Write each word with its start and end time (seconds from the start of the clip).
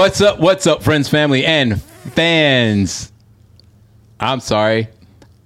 what's 0.00 0.20
up? 0.22 0.40
What's 0.40 0.66
up, 0.66 0.82
friends, 0.82 1.10
family, 1.10 1.44
and 1.44 1.78
fans? 1.82 3.12
I'm 4.18 4.40
sorry, 4.40 4.88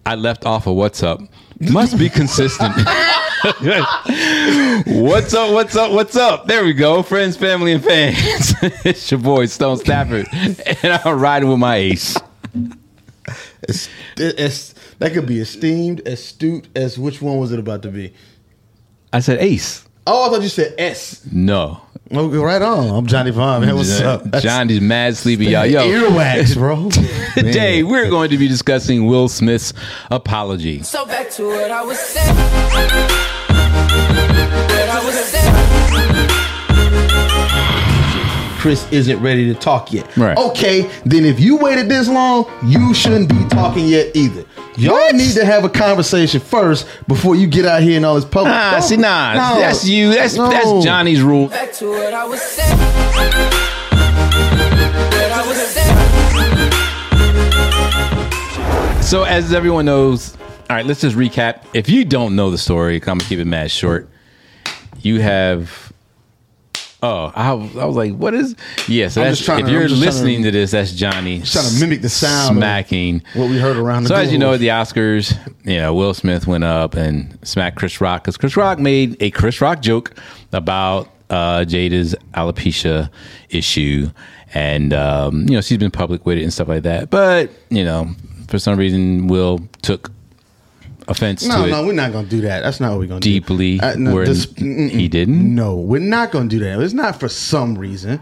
I 0.06 0.14
left 0.14 0.46
off 0.46 0.68
of 0.68 0.76
what's 0.76 1.02
up. 1.02 1.20
Must 1.58 1.98
be 1.98 2.08
consistent. 2.08 2.72
what's 4.86 5.34
up? 5.34 5.52
What's 5.52 5.74
up? 5.74 5.90
What's 5.90 6.14
up? 6.14 6.46
There 6.46 6.64
we 6.64 6.72
go, 6.72 7.02
friends, 7.02 7.36
family, 7.36 7.72
and 7.72 7.82
fans. 7.82 8.54
it's 8.84 9.10
your 9.10 9.18
boy 9.18 9.46
Stone 9.46 9.78
Stafford, 9.78 10.28
and 10.32 11.00
I'm 11.04 11.18
riding 11.18 11.48
with 11.48 11.58
my 11.58 11.74
ace. 11.74 12.16
It's, 13.64 13.88
it's, 14.16 14.72
that 15.00 15.14
could 15.14 15.26
be 15.26 15.40
esteemed, 15.40 16.06
astute 16.06 16.68
as 16.76 16.96
which 16.96 17.20
one 17.20 17.38
was 17.38 17.50
it 17.50 17.58
about 17.58 17.82
to 17.82 17.88
be? 17.88 18.14
I 19.12 19.18
said 19.18 19.38
ace. 19.40 19.84
Oh, 20.06 20.28
I 20.28 20.30
thought 20.30 20.42
you 20.42 20.48
said 20.48 20.76
S. 20.78 21.26
No, 21.32 21.80
Oh, 22.10 22.26
okay, 22.28 22.36
right 22.36 22.60
on. 22.60 22.90
I'm 22.90 23.06
Johnny 23.06 23.30
Vaughn, 23.30 23.62
man. 23.62 23.74
What's 23.76 23.98
up? 24.00 24.24
That's- 24.24 24.42
Johnny's 24.42 24.80
mad 24.80 25.16
sleepy, 25.16 25.46
y'all. 25.46 25.64
Yo, 25.64 25.80
Earwax, 25.88 26.54
bro. 26.54 26.90
today 27.34 27.82
we're 27.82 28.10
going 28.10 28.28
to 28.30 28.36
be 28.36 28.46
discussing 28.46 29.06
Will 29.06 29.26
Smith's 29.28 29.72
apology. 30.10 30.82
So 30.82 31.06
back 31.06 31.30
to 31.30 31.46
what 31.46 31.70
I 31.70 31.82
was 31.82 31.98
saying. 31.98 32.36
What 32.36 32.92
I 34.90 35.02
was 35.04 35.14
saying. 35.14 35.54
Chris 38.60 38.90
isn't 38.92 39.20
ready 39.20 39.46
to 39.52 39.54
talk 39.58 39.92
yet. 39.92 40.14
Right. 40.16 40.36
Okay, 40.38 40.90
then 41.04 41.24
if 41.24 41.38
you 41.40 41.56
waited 41.56 41.88
this 41.88 42.08
long, 42.08 42.46
you 42.66 42.92
shouldn't 42.94 43.28
be 43.30 43.44
talking 43.48 43.86
yet 43.86 44.14
either. 44.14 44.44
Y'all 44.76 44.94
What? 44.94 45.14
need 45.14 45.32
to 45.34 45.44
have 45.44 45.62
a 45.64 45.68
conversation 45.68 46.40
first 46.40 46.86
before 47.06 47.36
you 47.36 47.46
get 47.46 47.64
out 47.64 47.80
here 47.82 47.96
and 47.96 48.04
all 48.04 48.16
this 48.16 48.24
public. 48.24 48.52
Ah, 48.54 48.72
Don't- 48.72 48.82
see, 48.82 48.96
nah, 48.96 49.34
no, 49.34 49.60
that's 49.60 49.86
you. 49.86 50.12
That's 50.12 50.34
no. 50.34 50.50
that's 50.50 50.84
Johnny's 50.84 51.22
rule. 51.22 51.46
Back 51.48 51.72
to 51.74 51.90
what 51.90 52.12
I 52.12 52.24
was 52.24 52.40
saying. 52.42 52.76
What 52.78 53.34
I 55.32 55.44
was 55.46 55.56
saying. 55.56 55.94
So, 59.02 59.22
as 59.22 59.52
everyone 59.52 59.84
knows, 59.84 60.36
all 60.68 60.76
right, 60.76 60.84
let's 60.86 61.00
just 61.02 61.14
recap. 61.16 61.64
If 61.72 61.88
you 61.88 62.04
don't 62.04 62.34
know 62.34 62.50
the 62.50 62.58
story, 62.58 62.96
I'm 62.96 63.00
gonna 63.18 63.20
keep 63.24 63.38
it 63.38 63.44
mad 63.46 63.70
short. 63.70 64.08
You 65.02 65.20
have. 65.20 65.92
Oh, 67.04 67.32
I, 67.34 67.52
was- 67.52 67.76
I 67.76 67.84
was 67.84 67.96
like, 67.96 68.14
what 68.14 68.32
is? 68.34 68.56
Yeah, 68.88 69.08
so 69.08 69.20
I'm 69.20 69.26
that's, 69.28 69.38
just 69.38 69.46
trying 69.46 69.60
if 69.60 69.66
to- 69.66 69.72
you're 69.72 69.82
I'm 69.82 69.88
just 69.88 70.00
trying 70.02 70.12
listening 70.14 70.42
to- 70.44 70.50
to, 70.50 70.58
this, 70.58 70.70
that's 70.70 70.92
Johnny 70.92 71.42
trying 71.42 71.68
to 71.68 71.80
mimic 71.80 72.00
the 72.02 72.08
sound 72.08 72.56
of 72.56 72.60
smacking 72.60 73.22
what 73.34 73.50
we 73.50 73.58
heard 73.58 73.76
around 73.76 74.04
the 74.04 74.08
So, 74.08 74.14
as 74.14 74.32
you 74.32 74.38
know, 74.38 74.54
at 74.54 74.60
the 74.60 74.68
Oscars, 74.68 75.36
you 75.64 75.76
know, 75.78 75.92
Will 75.94 76.14
Smith 76.14 76.46
went 76.46 76.64
up 76.64 76.94
and 76.94 77.38
smacked 77.46 77.76
Chris 77.76 78.00
Rock 78.00 78.22
because 78.24 78.36
Chris 78.36 78.56
Rock 78.56 78.78
made 78.78 79.16
a 79.20 79.30
Chris 79.30 79.60
Rock 79.60 79.80
joke 79.82 80.14
about 80.52 81.10
uh, 81.30 81.64
Jada's 81.66 82.14
alopecia 82.34 83.10
issue, 83.50 84.08
and 84.54 84.92
um, 84.92 85.40
you 85.48 85.54
know 85.54 85.60
she's 85.60 85.78
been 85.78 85.90
public 85.90 86.24
with 86.26 86.38
it 86.38 86.42
and 86.42 86.52
stuff 86.52 86.68
like 86.68 86.84
that. 86.84 87.10
But 87.10 87.50
you 87.70 87.84
know, 87.84 88.08
for 88.48 88.58
some 88.58 88.78
reason, 88.78 89.26
Will 89.26 89.60
took 89.82 90.10
offense 91.08 91.44
No, 91.46 91.64
to 91.64 91.70
no, 91.70 91.86
we're 91.86 91.92
not 91.92 92.12
gonna 92.12 92.28
do 92.28 92.40
that. 92.42 92.62
That's 92.62 92.80
not 92.80 92.90
what 92.92 93.00
we're 93.00 93.06
gonna 93.08 93.20
deeply. 93.20 93.78
do. 93.78 93.84
Uh, 93.86 93.94
no, 93.98 94.24
this- 94.24 94.48
he 94.56 95.08
didn't. 95.08 95.54
No, 95.54 95.76
we're 95.76 96.00
not 96.00 96.30
gonna 96.32 96.48
do 96.48 96.58
that. 96.60 96.80
It's 96.80 96.94
not 96.94 97.18
for 97.20 97.28
some 97.28 97.76
reason. 97.76 98.20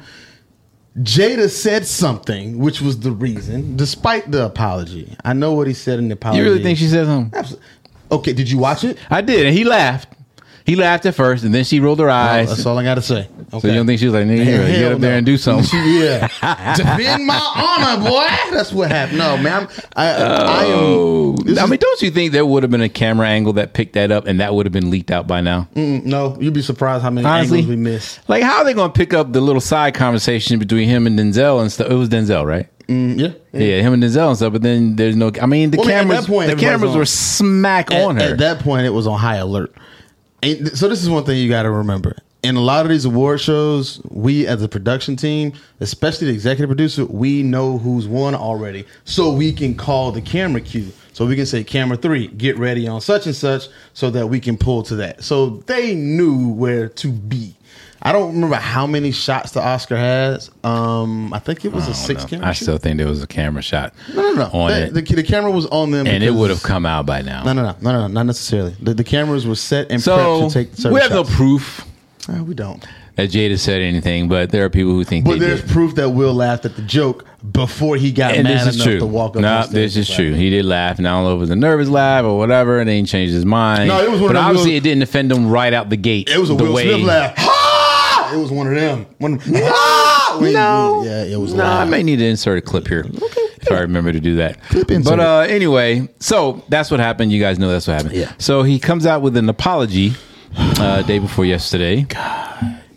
Jada 0.99 1.49
said 1.49 1.87
something, 1.87 2.59
which 2.59 2.83
was 2.83 3.01
the 3.01 3.13
reason, 3.13 3.77
despite 3.77 4.31
the 4.31 4.45
apology. 4.45 5.17
I 5.25 5.33
know 5.33 5.53
what 5.55 5.67
he 5.67 5.73
said 5.75 5.99
in 5.99 6.09
the 6.09 6.15
apology. 6.15 6.39
You 6.41 6.45
really 6.45 6.63
think 6.63 6.79
she 6.79 6.87
said 6.87 7.07
something? 7.07 7.37
Absolutely. 7.39 7.67
Okay, 8.11 8.33
did 8.35 8.51
you 8.51 8.59
watch 8.59 8.85
it? 8.85 8.99
I 9.11 9.23
did, 9.23 9.47
and 9.47 9.57
he 9.57 9.65
laughed. 9.65 10.09
He 10.65 10.77
laughed 10.77 11.07
at 11.07 11.15
first, 11.15 11.45
and 11.45 11.55
then 11.55 11.65
she 11.65 11.81
rolled 11.81 11.99
her 12.01 12.09
eyes. 12.11 12.49
That's 12.49 12.65
all 12.67 12.79
I 12.79 12.85
got 12.85 12.95
to 12.97 13.03
say. 13.03 13.29
so 13.51 13.67
you 13.67 13.75
don't 13.75 13.87
think 13.87 13.99
she 13.99 14.07
was 14.07 14.15
like, 14.15 14.27
"Nigga, 14.27 14.45
get 14.47 14.93
up 14.93 15.01
there 15.01 15.17
and 15.17 15.27
do 15.27 15.37
something"? 15.37 15.69
Yeah, 15.83 16.29
defend 16.77 17.27
my 17.27 17.37
honor, 17.57 18.03
boy. 18.09 18.27
That's 18.57 18.73
what 18.73 18.91
happened. 18.91 19.19
No, 19.19 19.37
man, 19.37 19.69
I, 19.97 20.09
I 20.11 20.65
Oh, 20.67 21.37
am. 21.47 21.59
I 21.59 21.67
mean, 21.67 21.79
don't 21.81 22.03
you 22.03 22.11
think 22.11 22.33
there 22.33 22.47
would 22.47 22.63
have 22.63 22.71
been 22.71 22.81
a 22.83 22.89
camera 22.89 23.29
angle 23.29 23.55
that 23.55 23.73
picked 23.75 23.95
that 23.95 24.11
up, 24.11 24.27
and 24.27 24.41
that 24.41 24.55
would 24.55 24.67
have 24.67 24.73
been 24.73 24.91
leaked 24.91 25.11
out 25.11 25.27
by 25.27 25.41
now? 25.41 25.69
mm, 25.75 26.05
no, 26.05 26.37
you'd 26.41 26.55
be 26.55 26.63
surprised 26.63 27.03
how 27.03 27.11
many 27.11 27.27
Honestly, 27.27 27.59
angles 27.59 27.71
we 27.71 27.77
missed. 27.83 28.21
Like, 28.29 28.43
how 28.43 28.59
are 28.59 28.65
they 28.65 28.75
going 28.75 28.91
to 28.93 28.97
pick 28.97 29.13
up 29.15 29.33
the 29.33 29.41
little 29.41 29.61
side 29.61 29.95
conversation 29.95 30.59
between 30.59 30.89
him 30.89 31.07
and 31.07 31.19
Denzel 31.19 31.61
and 31.61 31.71
stuff? 31.73 31.91
It 31.91 31.95
was 31.95 32.09
Denzel, 32.09 32.47
right? 32.47 32.69
Mm, 32.89 33.19
yeah, 33.19 33.29
Yeah, 33.59 33.81
him 33.81 33.93
and 33.95 34.03
Denzel 34.03 34.29
and 34.29 34.37
stuff. 34.37 34.53
But 34.53 34.63
then 34.63 34.97
there's 34.97 35.17
no. 35.17 35.31
I 35.41 35.47
mean, 35.47 35.71
the 35.71 35.79
Well, 35.79 35.87
I 35.89 35.91
cameras. 35.91 36.21
that 36.21 36.27
point, 36.33 36.51
the 36.51 36.57
cameras 36.57 36.93
on- 36.93 36.99
were 36.99 37.05
smack 37.07 37.91
at, 37.93 38.03
on 38.03 38.17
her. 38.17 38.23
At 38.33 38.39
that 38.39 38.61
point, 38.61 38.87
it 38.87 38.91
was 38.91 39.07
on 39.07 39.19
high 39.19 39.37
alert. 39.37 39.73
And 40.43 40.77
so 40.77 40.89
this 40.89 41.03
is 41.03 41.09
one 41.09 41.25
thing 41.25 41.39
you 41.39 41.49
got 41.49 41.63
to 41.63 41.71
remember. 41.71 42.17
In 42.43 42.57
a 42.57 42.61
lot 42.61 42.85
of 42.85 42.91
these 42.91 43.05
award 43.05 43.41
shows, 43.41 44.01
we 44.11 44.49
as 44.49 44.61
a 44.63 44.69
production 44.69 45.15
team, 45.15 45.53
especially 45.79 46.27
the 46.27 46.33
executive 46.33 46.69
producer, 46.69 47.05
we 47.05 47.45
know 47.45 47.79
who's 47.79 48.09
won 48.09 48.35
already, 48.35 48.85
so 49.05 49.33
we 49.33 49.53
can 49.53 49.77
call 49.77 50.11
the 50.11 50.21
camera 50.21 50.61
cue. 50.61 50.91
So 51.13 51.25
we 51.25 51.37
can 51.37 51.47
say, 51.47 51.63
"Camera 51.63 51.97
three, 51.97 52.27
get 52.27 52.59
ready 52.59 52.89
on 52.89 53.01
such 53.01 53.27
and 53.27 53.37
such," 53.37 53.69
so 53.95 54.11
that 54.11 54.27
we 54.27 54.41
can 54.41 54.57
pull 54.57 54.83
to 54.85 54.97
that. 54.97 55.23
So 55.23 55.63
they 55.67 55.95
knew 55.95 56.49
where 56.49 56.89
to 56.89 57.09
be. 57.13 57.55
I 58.05 58.11
don't 58.11 58.35
remember 58.35 58.57
how 58.57 58.87
many 58.87 59.13
shots 59.13 59.53
the 59.53 59.61
Oscar 59.63 59.97
has. 59.97 60.51
Um, 60.65 61.33
I 61.33 61.39
think 61.39 61.65
it 61.65 61.73
was 61.73 61.87
a 61.87 61.95
six 61.95 62.25
camera. 62.25 62.49
I 62.49 62.53
shoot. 62.53 62.65
still 62.65 62.79
think 62.79 62.99
there 62.99 63.07
was 63.07 63.23
a 63.23 63.27
camera 63.29 63.63
shot 63.63 63.95
no, 64.13 64.23
no, 64.23 64.33
no. 64.35 64.45
on 64.53 64.71
The, 64.73 64.87
it, 64.87 64.95
the, 64.95 65.15
the 65.17 65.23
camera 65.23 65.51
was 65.53 65.67
on 65.67 65.93
them, 65.93 66.07
and 66.09 66.25
it 66.25 66.33
would 66.33 66.51
have 66.51 66.63
come 66.65 66.85
out 66.85 67.07
by 67.07 67.23
now. 67.23 67.45
no, 67.45 67.53
no, 67.53 67.63
no, 67.63 67.77
no, 67.81 67.93
no, 67.93 68.07
not 68.09 68.27
necessarily. 68.27 68.75
The, 68.81 68.95
the 68.95 69.05
cameras 69.05 69.47
were 69.47 69.55
set 69.55 69.93
and 69.93 70.03
so 70.03 70.17
prepped 70.17 70.49
to 70.49 70.53
take 70.55 70.75
certain 70.75 70.95
we 70.95 71.01
have 71.01 71.13
no 71.13 71.23
proof 71.23 71.87
Uh, 72.29 72.43
we 72.43 72.55
don't. 72.55 72.85
that 73.15 73.31
Jada 73.31 73.57
said 73.59 73.81
anything, 73.81 74.29
but 74.29 74.51
there 74.51 74.65
are 74.65 74.71
people 74.71 74.93
who 74.93 75.05
think 75.05 75.25
But 75.25 75.39
there's 75.39 75.61
did. 75.61 75.71
proof 75.71 75.95
that 75.95 76.11
Will 76.11 76.35
laughed 76.35 76.65
at 76.65 76.75
the 76.75 76.83
joke 76.83 77.25
before 77.53 77.97
he 77.97 78.11
got 78.11 78.35
And 78.35 78.45
mad 78.45 78.63
enough 78.63 78.85
true. 78.85 78.99
to 78.99 79.07
walk 79.07 79.37
up. 79.37 79.43
no, 79.43 79.63
stage 79.63 79.73
this 79.75 79.97
is 79.97 80.11
true. 80.11 80.33
He 80.35 80.51
did 80.51 80.65
laugh, 80.65 80.99
and 80.99 81.07
I 81.07 81.13
don't 81.13 81.23
know 81.25 81.33
if 81.35 81.37
it 81.37 81.41
was 81.41 81.51
a 81.51 81.57
nervous 81.57 81.89
laugh 81.89 82.25
or 82.25 82.37
whatever, 82.37 82.81
and 82.81 82.89
then 82.89 82.97
he 82.97 83.03
changed 83.05 83.33
his 83.33 83.45
mind. 83.45 83.89
No, 83.89 84.01
it 84.03 84.11
was 84.11 84.21
one 84.21 84.31
but 84.33 84.37
obviously 84.37 84.73
little- 84.73 84.79
it 84.79 84.91
didn't 84.91 85.03
offend 85.05 85.31
him 85.31 85.49
right 85.51 85.73
out 85.73 85.89
the 85.89 85.97
gate. 85.97 86.29
It 86.29 86.39
was 86.39 86.51
a 86.51 86.55
Will 86.57 86.73
way- 86.73 86.89
Smith 86.89 87.03
laugh. 87.07 87.35
Ha! 88.33 88.39
It 88.39 88.41
was 88.41 88.51
one 88.51 88.67
of 88.67 88.75
them. 88.75 89.07
One. 89.19 89.41
Ah! 89.55 90.37
When 90.39 90.49
he- 90.49 90.55
No, 90.55 91.03
yeah, 91.05 91.25
it 91.25 91.37
was. 91.39 91.55
No, 91.55 91.65
I 91.65 91.85
may 91.85 92.03
need 92.03 92.17
to 92.17 92.27
insert 92.27 92.59
a 92.59 92.61
clip 92.63 92.89
here 92.89 93.05
Okay. 93.05 93.41
if 93.61 93.71
I 93.71 93.81
remember 93.81 94.13
to 94.13 94.21
do 94.21 94.37
that. 94.37 94.61
Clip 94.65 94.91
insert. 94.91 95.19
but 95.19 95.21
uh, 95.21 95.41
anyway, 95.41 96.09
so 96.21 96.63
that's 96.69 96.91
what 96.91 97.01
happened. 97.01 97.33
You 97.33 97.41
guys 97.41 97.59
know 97.59 97.69
that's 97.69 97.87
what 97.87 97.95
happened. 97.97 98.15
Yeah. 98.15 98.33
So 98.39 98.63
he 98.63 98.79
comes 98.79 99.05
out 99.07 99.23
with 99.23 99.37
an 99.37 99.49
apology 99.49 100.13
uh, 100.57 101.03
day 101.03 101.19
before 101.19 101.45
yesterday, 101.45 102.07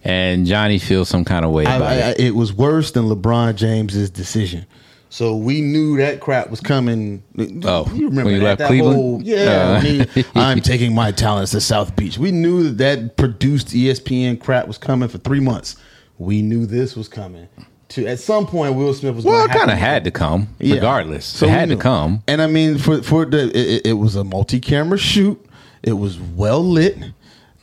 and 0.04 0.46
Johnny 0.46 0.80
feels 0.80 1.10
some 1.10 1.26
kind 1.26 1.46
of 1.46 1.52
way 1.52 1.66
I, 1.66 1.76
about 1.76 1.88
I, 1.90 1.94
I, 1.94 1.98
it. 2.12 2.20
it 2.20 2.36
was 2.36 2.54
worse 2.54 2.92
than 2.92 3.06
LeBron 3.06 3.56
James's 3.56 4.10
decision. 4.10 4.66
So 5.10 5.36
we 5.36 5.62
knew 5.62 5.98
that 5.98 6.20
crap 6.20 6.50
was 6.50 6.60
coming. 6.60 7.24
Oh, 7.64 7.90
you 7.94 8.10
remember 8.10 8.26
when 8.26 8.34
he 8.34 8.40
that, 8.40 8.46
left 8.46 8.60
that 8.60 8.68
Cleveland? 8.68 8.96
whole- 8.96 9.22
yeah, 9.24 9.38
Uh. 9.78 9.82
when 9.82 10.08
he- 10.10 10.26
I'm 10.36 10.60
taking 10.62 10.94
my 10.94 11.12
talents 11.12 11.52
to 11.52 11.62
South 11.62 11.96
Beach. 11.96 12.18
We 12.18 12.32
knew 12.32 12.64
that 12.64 12.78
that 12.78 13.16
produced 13.18 13.68
ESPN 13.70 14.40
crap 14.40 14.68
was 14.68 14.78
coming 14.78 15.08
for 15.08 15.18
three 15.20 15.40
months. 15.40 15.76
We 16.18 16.42
knew 16.42 16.66
this 16.66 16.96
was 16.96 17.08
coming. 17.08 17.48
To 17.90 18.08
at 18.08 18.20
some 18.20 18.48
point, 18.48 18.76
Will 18.76 18.94
Smith 18.94 19.16
was. 19.16 19.26
Well, 19.26 19.46
it 19.46 19.52
kind 19.52 19.70
of 19.72 19.78
had 19.78 20.04
to 20.06 20.12
come, 20.12 20.48
Yeah. 20.60 20.76
regardless. 20.76 21.24
So 21.26 21.46
it 21.46 21.52
had 21.52 21.70
to 21.70 21.78
come. 21.78 22.24
And 22.28 22.42
I 22.42 22.48
mean, 22.48 22.78
for 22.78 23.02
for 23.04 23.26
the 23.26 23.44
it, 23.50 23.56
it- 23.56 23.86
it 23.88 23.94
was 23.94 24.16
a 24.16 24.24
multi-camera 24.24 24.98
shoot. 24.98 25.40
It 25.84 25.94
was 25.94 26.20
well 26.20 26.64
lit. 26.64 26.98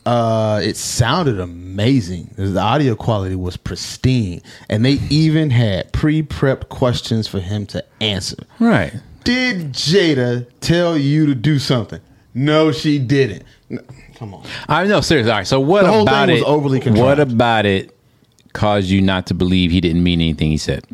Uh, 0.04 0.60
it 0.62 0.76
sounded 0.76 1.38
amazing. 1.38 2.34
The 2.36 2.58
audio 2.60 2.96
quality 2.96 3.36
was 3.36 3.56
pristine, 3.56 4.42
and 4.68 4.84
they 4.84 4.98
even 5.10 5.50
had 5.50 5.92
pre-prepped 5.92 6.68
questions 6.70 7.28
for 7.28 7.38
him 7.38 7.66
to 7.66 7.84
answer. 8.00 8.38
Right. 8.58 8.92
Did 9.22 9.72
Jada 9.72 10.46
tell 10.60 10.98
you 10.98 11.26
to 11.26 11.34
do 11.36 11.60
something? 11.60 12.00
No, 12.34 12.72
she 12.72 12.98
didn't. 12.98 13.44
No, 13.68 13.80
come 14.16 14.34
on. 14.34 14.44
I 14.68 14.84
know, 14.86 15.00
seriously. 15.00 15.30
All 15.30 15.38
right. 15.38 15.46
So 15.46 15.60
what 15.60 15.82
The 15.82 15.92
whole 15.92 16.02
about 16.02 16.26
thing 16.26 16.34
was 16.34 16.42
it? 16.42 16.48
overly 16.48 16.80
what 17.00 17.20
about 17.20 17.64
it 17.66 17.96
caused 18.52 18.88
you 18.88 19.00
not 19.00 19.26
to 19.28 19.34
believe 19.34 19.70
he 19.70 19.80
didn't 19.80 20.02
mean 20.02 20.20
anything 20.20 20.50
he 20.50 20.56
said? 20.56 20.84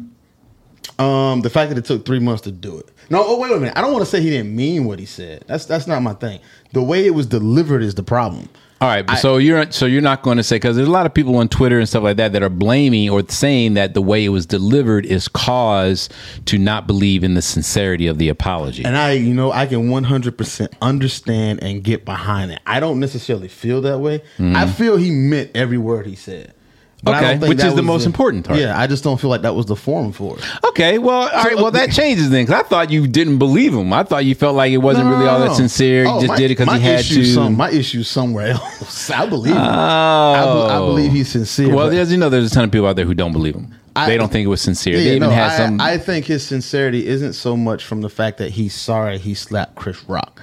Um, 0.98 1.42
the 1.42 1.50
fact 1.50 1.70
that 1.70 1.78
it 1.78 1.84
took 1.84 2.04
three 2.04 2.18
months 2.18 2.42
to 2.42 2.50
do 2.50 2.76
it. 2.78 2.90
No, 3.08 3.22
oh 3.24 3.38
wait 3.38 3.52
a 3.52 3.54
minute. 3.58 3.76
I 3.76 3.80
don't 3.80 3.92
want 3.92 4.04
to 4.04 4.10
say 4.10 4.20
he 4.20 4.30
didn't 4.30 4.54
mean 4.54 4.84
what 4.84 4.98
he 4.98 5.06
said. 5.06 5.44
That's 5.46 5.64
that's 5.64 5.86
not 5.86 6.02
my 6.02 6.12
thing. 6.14 6.40
The 6.72 6.82
way 6.82 7.06
it 7.06 7.14
was 7.14 7.24
delivered 7.26 7.82
is 7.82 7.94
the 7.94 8.02
problem. 8.02 8.48
All 8.80 8.86
right, 8.86 9.10
so 9.18 9.38
you're 9.38 9.72
so 9.72 9.86
you're 9.86 10.00
not 10.00 10.22
going 10.22 10.36
to 10.36 10.44
say 10.44 10.54
because 10.56 10.76
there's 10.76 10.86
a 10.86 10.92
lot 10.92 11.04
of 11.04 11.12
people 11.12 11.36
on 11.36 11.48
Twitter 11.48 11.80
and 11.80 11.88
stuff 11.88 12.04
like 12.04 12.16
that 12.18 12.32
that 12.32 12.44
are 12.44 12.48
blaming 12.48 13.10
or 13.10 13.28
saying 13.28 13.74
that 13.74 13.94
the 13.94 14.00
way 14.00 14.24
it 14.24 14.28
was 14.28 14.46
delivered 14.46 15.04
is 15.04 15.26
cause 15.26 16.08
to 16.44 16.58
not 16.58 16.86
believe 16.86 17.24
in 17.24 17.34
the 17.34 17.42
sincerity 17.42 18.06
of 18.06 18.18
the 18.18 18.28
apology. 18.28 18.84
And 18.84 18.96
I, 18.96 19.12
you 19.12 19.34
know, 19.34 19.50
I 19.50 19.66
can 19.66 19.88
100% 19.88 20.72
understand 20.80 21.60
and 21.60 21.82
get 21.82 22.04
behind 22.04 22.52
it. 22.52 22.60
I 22.66 22.78
don't 22.78 23.00
necessarily 23.00 23.48
feel 23.48 23.80
that 23.80 23.98
way. 23.98 24.20
Mm-hmm. 24.38 24.54
I 24.54 24.70
feel 24.70 24.96
he 24.96 25.10
meant 25.10 25.50
every 25.56 25.78
word 25.78 26.06
he 26.06 26.14
said. 26.14 26.54
But. 27.02 27.22
Okay, 27.22 27.48
which 27.48 27.62
is 27.62 27.74
the 27.76 27.82
most 27.82 28.06
important 28.06 28.44
part. 28.44 28.58
Yeah, 28.58 28.76
I 28.78 28.88
just 28.88 29.04
don't 29.04 29.20
feel 29.20 29.30
like 29.30 29.42
that 29.42 29.54
was 29.54 29.66
the 29.66 29.76
forum 29.76 30.10
for 30.12 30.36
it. 30.36 30.44
okay, 30.64 30.98
well, 30.98 31.28
all 31.28 31.44
right, 31.44 31.54
well 31.54 31.70
that 31.70 31.92
changes 31.92 32.28
then 32.30 32.44
because 32.44 32.60
I 32.60 32.66
thought 32.66 32.90
you 32.90 33.06
didn't 33.06 33.38
believe 33.38 33.72
him. 33.72 33.92
I 33.92 34.02
thought 34.02 34.24
you 34.24 34.34
felt 34.34 34.56
like 34.56 34.72
it 34.72 34.78
wasn't 34.78 35.08
really 35.08 35.26
all 35.26 35.38
that 35.40 35.54
sincere. 35.54 36.02
You 36.04 36.08
Oh, 36.10 36.20
just 36.20 36.28
my- 36.28 36.36
did 36.36 36.46
it 36.50 36.58
because 36.58 36.74
he 36.74 36.80
had 36.80 37.04
to. 37.04 37.24
Some, 37.24 37.56
my 37.56 37.70
issue 37.70 38.02
somewhere 38.02 38.48
else. 38.52 39.10
I 39.10 39.26
believe 39.26 39.54
him. 39.54 39.62
oh, 39.62 39.64
I, 39.64 40.76
I 40.76 40.78
believe 40.80 41.12
he's 41.12 41.28
sincere. 41.28 41.72
Well, 41.74 41.88
as 41.90 42.10
you 42.10 42.18
know, 42.18 42.28
there's 42.30 42.50
a 42.50 42.54
ton 42.54 42.64
of 42.64 42.72
people 42.72 42.88
out 42.88 42.96
there 42.96 43.04
who 43.04 43.14
don't 43.14 43.32
believe 43.32 43.54
him. 43.54 43.72
I- 43.94 44.06
they 44.08 44.16
don't 44.16 44.30
think 44.30 44.44
it 44.44 44.48
was 44.48 44.60
sincere. 44.60 44.94
Yeah, 44.96 45.04
they 45.04 45.16
even 45.16 45.28
no, 45.28 45.34
had 45.34 45.50
I, 45.52 45.56
some. 45.56 45.80
I 45.80 45.98
think 45.98 46.24
his 46.26 46.44
sincerity 46.46 47.06
isn't 47.06 47.32
so 47.34 47.56
much 47.56 47.84
from 47.84 48.00
the 48.00 48.10
fact 48.10 48.38
that 48.38 48.50
he's 48.50 48.74
sorry 48.74 49.18
he 49.18 49.34
slapped 49.34 49.76
Chris 49.76 50.02
Rock. 50.08 50.40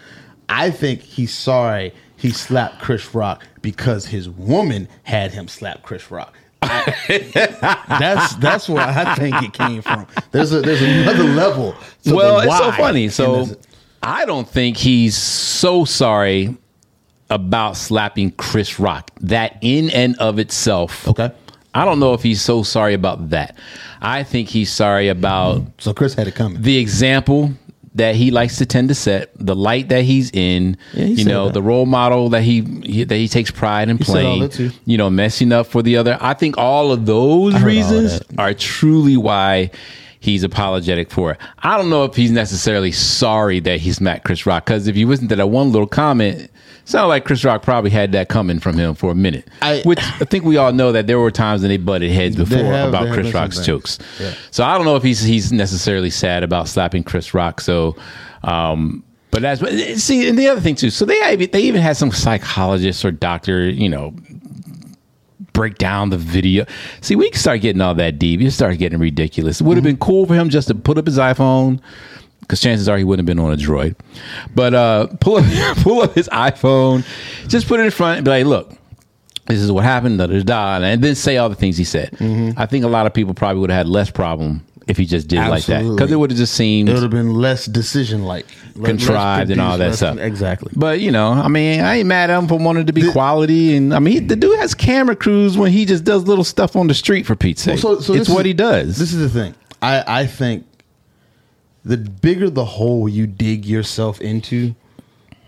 I 0.48 0.72
think 0.72 1.02
he's 1.02 1.34
sorry 1.34 1.94
he 2.18 2.32
slapped 2.32 2.82
Chris 2.82 3.14
Rock 3.14 3.46
because 3.62 4.08
his 4.08 4.30
woman 4.30 4.88
had 5.04 5.32
him 5.32 5.48
slap 5.48 5.84
Chris 5.84 6.10
Rock. 6.12 6.38
That's 7.88 8.36
that's 8.36 8.70
where 8.70 8.86
I 8.86 9.16
think 9.16 9.42
it 9.42 9.54
came 9.54 9.82
from. 9.82 10.08
There's 10.32 10.52
a 10.54 10.62
there's 10.62 10.82
another 10.82 11.24
level. 11.24 11.74
to 12.04 12.10
the 12.10 12.16
well, 12.16 12.40
it's 12.40 12.58
so 12.58 12.72
funny. 12.74 13.10
So 13.10 13.48
I 14.04 14.26
don't 14.26 14.48
think 14.48 14.78
he's 14.78 15.16
so 15.16 15.86
sorry 15.86 16.56
about 17.30 17.78
slapping 17.78 18.32
Chris 18.32 18.80
Rock. 18.80 19.12
That 19.22 19.58
in 19.62 19.90
and 19.92 20.16
of 20.18 20.40
itself. 20.40 21.08
Okay. 21.08 21.32
I 21.74 21.84
don't 21.84 22.00
know 22.00 22.14
if 22.14 22.24
he's 22.24 22.42
so 22.42 22.64
sorry 22.64 22.94
about 22.94 23.32
that. 23.32 23.58
I 24.02 24.24
think 24.24 24.48
he's 24.48 24.72
sorry 24.72 25.10
about 25.10 25.64
so 25.78 25.94
Chris 25.94 26.14
had 26.14 26.28
it 26.28 26.36
coming. 26.36 26.62
the 26.62 26.78
example 26.78 27.52
that 27.96 28.16
he 28.16 28.30
likes 28.30 28.58
to 28.58 28.66
tend 28.66 28.90
to 28.90 28.96
set, 28.96 29.32
the 29.38 29.56
light 29.56 29.90
that 29.90 30.04
he's 30.04 30.30
in, 30.32 30.78
Yeah, 30.94 31.06
he 31.06 31.14
you 31.14 31.26
know, 31.26 31.46
that. 31.46 31.54
the 31.54 31.62
role 31.62 31.86
model 31.86 32.30
that 32.30 32.44
he, 32.44 32.62
he 32.84 33.04
that 33.06 33.16
he 33.16 33.28
takes 33.28 33.52
pride 33.52 33.90
in 33.90 33.98
all 33.98 34.04
playing, 34.06 34.72
you 34.86 34.98
know, 34.98 35.10
messing 35.10 35.52
up 35.52 35.68
for 35.68 35.82
the 35.82 35.98
other. 35.98 36.18
I 36.22 36.34
think 36.34 36.58
all 36.58 36.92
of 36.92 37.06
those 37.06 37.54
all 37.54 37.56
of 37.56 37.64
reasons 37.64 38.22
are 38.38 38.54
truly 38.54 39.18
why 39.18 39.72
he's 40.20 40.44
apologetic 40.44 41.10
for 41.10 41.32
it. 41.32 41.38
I 41.60 41.78
don't 41.78 41.90
know 41.90 42.04
if 42.04 42.16
he's 42.16 42.32
necessarily 42.32 42.92
sorry 42.92 43.60
that 43.62 43.80
he 43.80 43.94
smacked 43.94 44.26
Chris 44.26 44.46
Rock 44.46 44.66
because 44.66 44.88
if 44.88 44.98
you 44.98 45.08
listen 45.08 45.28
to 45.30 45.36
that 45.36 45.48
one 45.48 45.72
little 45.72 45.88
comment, 45.88 46.52
sounded 46.86 47.08
like 47.08 47.26
Chris 47.26 47.44
Rock 47.44 47.62
probably 47.62 47.90
had 47.92 48.12
that 48.14 48.30
coming 48.30 48.60
from 48.60 48.78
him 48.78 48.96
for 48.96 49.12
a 49.12 49.16
minute. 49.16 49.48
I- 49.62 49.82
which 49.84 50.00
I 50.00 50.26
think 50.26 50.46
we 50.46 50.58
all 50.58 50.72
know 50.72 50.92
that 50.94 51.08
there 51.08 51.20
were 51.20 51.32
times 51.32 51.62
when 51.62 51.70
they 51.70 51.78
butted 51.78 52.12
heads 52.12 52.36
before 52.36 52.58
have- 52.64 52.90
about 52.90 53.12
Chris 53.14 53.34
Rock's 53.34 53.56
things. 53.58 53.68
jokes. 53.68 54.00
Yeah. 54.20 54.34
So 54.52 54.64
I 54.64 54.76
don't 54.78 54.86
know 54.86 54.96
if 54.96 55.04
he's 55.04 55.22
he's 55.22 55.52
necessarily 55.52 56.10
sad 56.10 56.44
about 56.44 56.68
slapping 56.68 57.04
Chris 57.04 57.34
Rock. 57.34 57.60
So, 57.62 57.96
um, 58.44 59.04
but 59.32 59.42
that's 59.42 59.60
but 59.60 59.74
see, 59.98 60.30
and 60.30 60.38
the 60.40 60.48
other 60.48 60.62
thing 60.62 60.76
too. 60.76 60.90
So 60.90 61.04
they 61.06 61.36
they 61.36 61.62
even 61.62 61.82
had 61.82 61.98
some 61.98 62.12
psychologists 62.12 63.04
or 63.04 63.12
doctor, 63.12 63.70
you 63.70 63.90
know, 63.90 64.14
break 65.54 65.78
down 65.78 66.10
the 66.10 66.18
video. 66.18 66.66
See, 67.02 67.16
we 67.16 67.30
can 67.30 67.40
start 67.40 67.62
getting 67.62 67.82
all 67.82 67.96
that 67.96 68.20
deep. 68.20 68.42
It 68.42 68.52
started 68.52 68.78
getting 68.78 69.00
ridiculous. 69.00 69.62
It 69.62 69.64
would 69.66 69.78
have 69.78 69.84
been 69.84 69.98
cool 69.98 70.26
for 70.26 70.36
him 70.36 70.50
just 70.50 70.68
to 70.70 70.76
put 70.76 70.98
up 70.98 71.06
his 71.06 71.18
iPhone. 71.18 71.80
Because 72.46 72.62
chances 72.62 72.88
are 72.88 72.98
he 72.98 73.04
wouldn't 73.04 73.28
have 73.28 73.36
been 73.38 73.44
on 73.44 73.52
a 73.52 73.58
droid, 73.58 73.96
but 74.54 74.74
uh, 74.74 75.08
pull 75.20 75.38
up 75.38 75.46
pull 75.78 76.02
up 76.02 76.14
his 76.14 76.30
iPhone, 76.30 77.04
just 77.48 77.68
put 77.68 77.80
it 77.80 77.84
in 77.84 77.92
front 77.92 78.18
and 78.20 78.26
be 78.26 78.30
like, 78.32 78.46
"Look, 78.46 78.72
this 79.48 79.60
is 79.60 79.72
what 79.72 79.84
happened, 79.84 80.20
da, 80.20 80.28
da, 80.28 80.42
da, 80.44 80.78
and 80.86 81.04
then 81.04 81.16
say 81.16 81.38
all 81.38 81.50
the 81.50 81.56
things 81.56 81.78
he 81.78 81.84
said. 81.84 82.12
Mm-hmm. 82.12 82.60
I 82.60 82.66
think 82.68 82.86
a 82.86 82.88
lot 82.88 83.06
of 83.08 83.14
people 83.14 83.34
probably 83.34 83.62
would 83.62 83.70
have 83.72 83.78
had 83.78 83.88
less 83.88 84.12
problem 84.12 84.64
if 84.88 84.98
he 84.98 85.06
just 85.06 85.28
did 85.28 85.40
it 85.40 85.50
like 85.50 85.66
that 85.66 85.82
because 85.82 86.12
it 86.12 86.16
would 86.16 86.30
have 86.30 86.38
just 86.38 86.54
seemed 86.54 86.88
it 86.88 86.94
would 86.94 87.02
have 87.02 87.10
been 87.10 87.34
less 87.34 87.66
decision 87.66 88.24
like 88.24 88.46
contrived 88.84 89.50
and 89.50 89.60
all 89.60 89.80
that 89.80 89.96
stuff. 89.96 90.18
Exactly. 90.20 90.72
But 90.76 91.00
you 91.00 91.12
know, 91.12 91.32
I 91.32 91.48
mean, 91.48 91.82
I 91.82 91.96
ain't 91.98 92.08
mad 92.08 92.30
at 92.30 92.38
him 92.38 92.48
for 92.48 92.60
wanting 92.60 92.86
to 92.86 92.94
be 92.94 93.12
quality, 93.12 93.76
and 93.76 93.94
I 93.94 94.00
mean, 94.00 94.28
the 94.28 94.36
dude 94.36 94.60
has 94.60 94.76
camera 94.76 95.16
crews 95.16 95.58
when 95.58 95.72
he 95.72 95.86
just 95.86 96.04
does 96.04 96.26
little 96.28 96.44
stuff 96.44 96.76
on 96.76 96.86
the 96.88 96.94
street 96.94 97.26
for 97.26 97.36
Pete's 97.36 97.64
sake. 97.64 97.84
Well, 97.84 97.96
so- 97.96 98.02
so 98.02 98.14
it's 98.14 98.30
what 98.30 98.42
is- 98.46 98.50
he 98.50 98.54
does. 98.54 98.98
This 99.00 99.14
is 99.14 99.20
the 99.20 99.30
thing. 99.42 99.56
I, 99.82 100.22
I 100.22 100.26
think 100.28 100.66
the 101.86 101.98
bigger 101.98 102.50
the 102.50 102.66
hole 102.66 103.08
you 103.08 103.28
dig 103.28 103.66
yourself 103.66 104.20
into, 104.20 104.76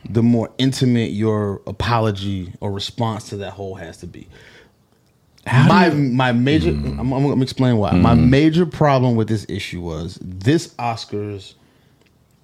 the 0.09 0.23
more 0.23 0.49
intimate 0.57 1.11
your 1.11 1.61
apology 1.67 2.53
or 2.61 2.71
response 2.71 3.29
to 3.29 3.37
that 3.37 3.53
hole 3.53 3.75
has 3.75 3.97
to 3.97 4.07
be. 4.07 4.27
my 5.45 5.89
my 5.89 6.31
major 6.31 6.71
Hmm. 6.71 6.99
I'm, 6.99 7.11
I'm 7.11 7.27
gonna 7.27 7.41
explain 7.41 7.77
why. 7.77 7.91
My 7.91 8.13
major 8.13 8.65
problem 8.65 9.15
with 9.15 9.27
this 9.27 9.45
issue 9.49 9.81
was 9.81 10.19
this 10.21 10.69
Oscars 10.75 11.55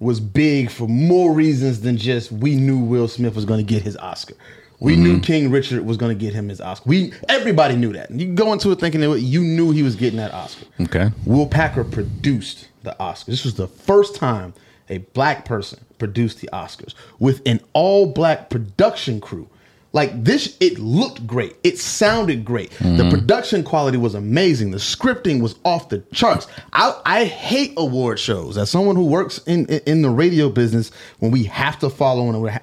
was 0.00 0.20
big 0.20 0.70
for 0.70 0.88
more 0.88 1.32
reasons 1.32 1.80
than 1.80 1.96
just 1.96 2.32
we 2.32 2.56
knew 2.56 2.78
Will 2.78 3.08
Smith 3.08 3.34
was 3.34 3.44
going 3.44 3.64
to 3.64 3.72
get 3.72 3.82
his 3.82 3.96
Oscar. 3.96 4.34
We 4.80 4.96
knew 4.96 5.18
King 5.20 5.50
Richard 5.50 5.86
was 5.86 5.96
going 5.96 6.16
to 6.16 6.20
get 6.20 6.34
him 6.34 6.48
his 6.50 6.60
Oscar. 6.60 6.86
We 6.86 7.12
everybody 7.28 7.76
knew 7.76 7.92
that. 7.94 8.10
You 8.10 8.34
go 8.34 8.52
into 8.52 8.70
it 8.70 8.80
thinking 8.80 9.00
that 9.00 9.20
you 9.20 9.40
knew 9.40 9.70
he 9.70 9.82
was 9.82 9.94
getting 9.94 10.18
that 10.18 10.34
Oscar. 10.34 10.66
Okay. 10.80 11.10
Will 11.24 11.46
Packer 11.46 11.84
produced 11.84 12.68
the 12.84 12.96
Oscars. 13.00 13.26
This 13.26 13.44
was 13.44 13.54
the 13.54 13.66
first 13.66 14.14
time 14.14 14.54
a 14.88 14.98
black 14.98 15.44
person 15.44 15.84
produced 15.98 16.40
the 16.40 16.48
Oscars 16.52 16.94
with 17.18 17.42
an 17.46 17.60
all 17.72 18.06
black 18.06 18.50
production 18.50 19.20
crew. 19.20 19.48
Like 19.92 20.24
this, 20.24 20.56
it 20.58 20.80
looked 20.80 21.24
great. 21.24 21.54
It 21.62 21.78
sounded 21.78 22.44
great. 22.44 22.70
The 22.70 22.84
mm-hmm. 22.84 23.10
production 23.10 23.62
quality 23.62 23.96
was 23.96 24.16
amazing. 24.16 24.72
The 24.72 24.78
scripting 24.78 25.40
was 25.40 25.54
off 25.64 25.88
the 25.88 26.00
charts. 26.12 26.48
I, 26.72 27.00
I 27.06 27.24
hate 27.24 27.74
award 27.76 28.18
shows. 28.18 28.58
As 28.58 28.70
someone 28.70 28.96
who 28.96 29.06
works 29.06 29.38
in, 29.46 29.66
in 29.66 29.80
in 29.86 30.02
the 30.02 30.10
radio 30.10 30.48
business, 30.48 30.90
when 31.20 31.30
we 31.30 31.44
have 31.44 31.78
to 31.78 31.88
follow 31.88 32.28
and 32.28 32.42
we're 32.42 32.50
ha- 32.50 32.62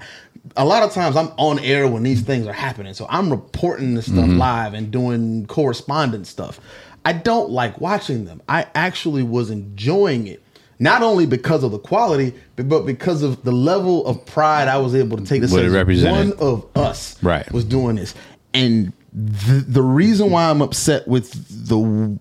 a 0.57 0.65
lot 0.65 0.83
of 0.83 0.91
times 0.91 1.15
I'm 1.15 1.31
on 1.37 1.59
air 1.59 1.87
when 1.87 2.03
these 2.03 2.21
things 2.21 2.47
are 2.47 2.53
happening. 2.53 2.93
So 2.93 3.05
I'm 3.09 3.29
reporting 3.29 3.95
this 3.95 4.07
stuff 4.07 4.25
mm-hmm. 4.25 4.37
live 4.37 4.73
and 4.73 4.91
doing 4.91 5.45
correspondence 5.45 6.29
stuff. 6.29 6.59
I 7.05 7.13
don't 7.13 7.49
like 7.49 7.81
watching 7.81 8.25
them. 8.25 8.41
I 8.47 8.67
actually 8.75 9.23
was 9.23 9.49
enjoying 9.49 10.27
it. 10.27 10.41
Not 10.79 11.03
only 11.03 11.25
because 11.27 11.63
of 11.63 11.71
the 11.71 11.77
quality, 11.79 12.33
but, 12.55 12.85
because 12.87 13.21
of 13.21 13.43
the 13.43 13.51
level 13.51 14.05
of 14.07 14.25
pride 14.25 14.67
I 14.67 14.77
was 14.77 14.95
able 14.95 15.17
to 15.17 15.23
take. 15.23 15.41
This 15.41 15.51
What 15.51 15.61
it 15.63 15.67
as 15.67 15.73
represented. 15.73 16.39
one 16.39 16.47
of 16.47 16.65
us 16.75 17.21
Right. 17.23 17.49
was 17.51 17.65
doing 17.65 17.95
this, 17.97 18.15
and 18.53 18.91
the, 19.13 19.63
the 19.67 19.81
reason 19.83 20.31
why 20.31 20.49
I'm 20.49 20.61
upset 20.61 21.07
with 21.07 21.31
the 21.67 22.17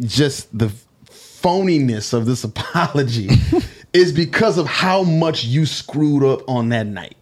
just 0.00 0.56
the 0.56 0.72
phoniness 1.10 2.12
of 2.12 2.26
this 2.26 2.42
apology 2.50 3.28
is 3.92 4.12
because 4.12 4.58
of 4.58 4.66
how 4.66 5.02
much 5.04 5.44
you 5.44 5.64
screwed 5.66 6.24
up 6.24 6.48
on 6.48 6.70
that 6.70 6.86
night. 6.86 7.16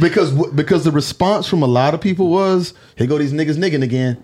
Because 0.00 0.32
because 0.50 0.84
the 0.84 0.90
response 0.90 1.46
from 1.46 1.62
a 1.62 1.66
lot 1.66 1.94
of 1.94 2.00
people 2.00 2.28
was, 2.28 2.74
"Here 2.96 3.06
go 3.06 3.18
these 3.18 3.32
niggas 3.32 3.56
nigging 3.56 3.82
again." 3.82 4.22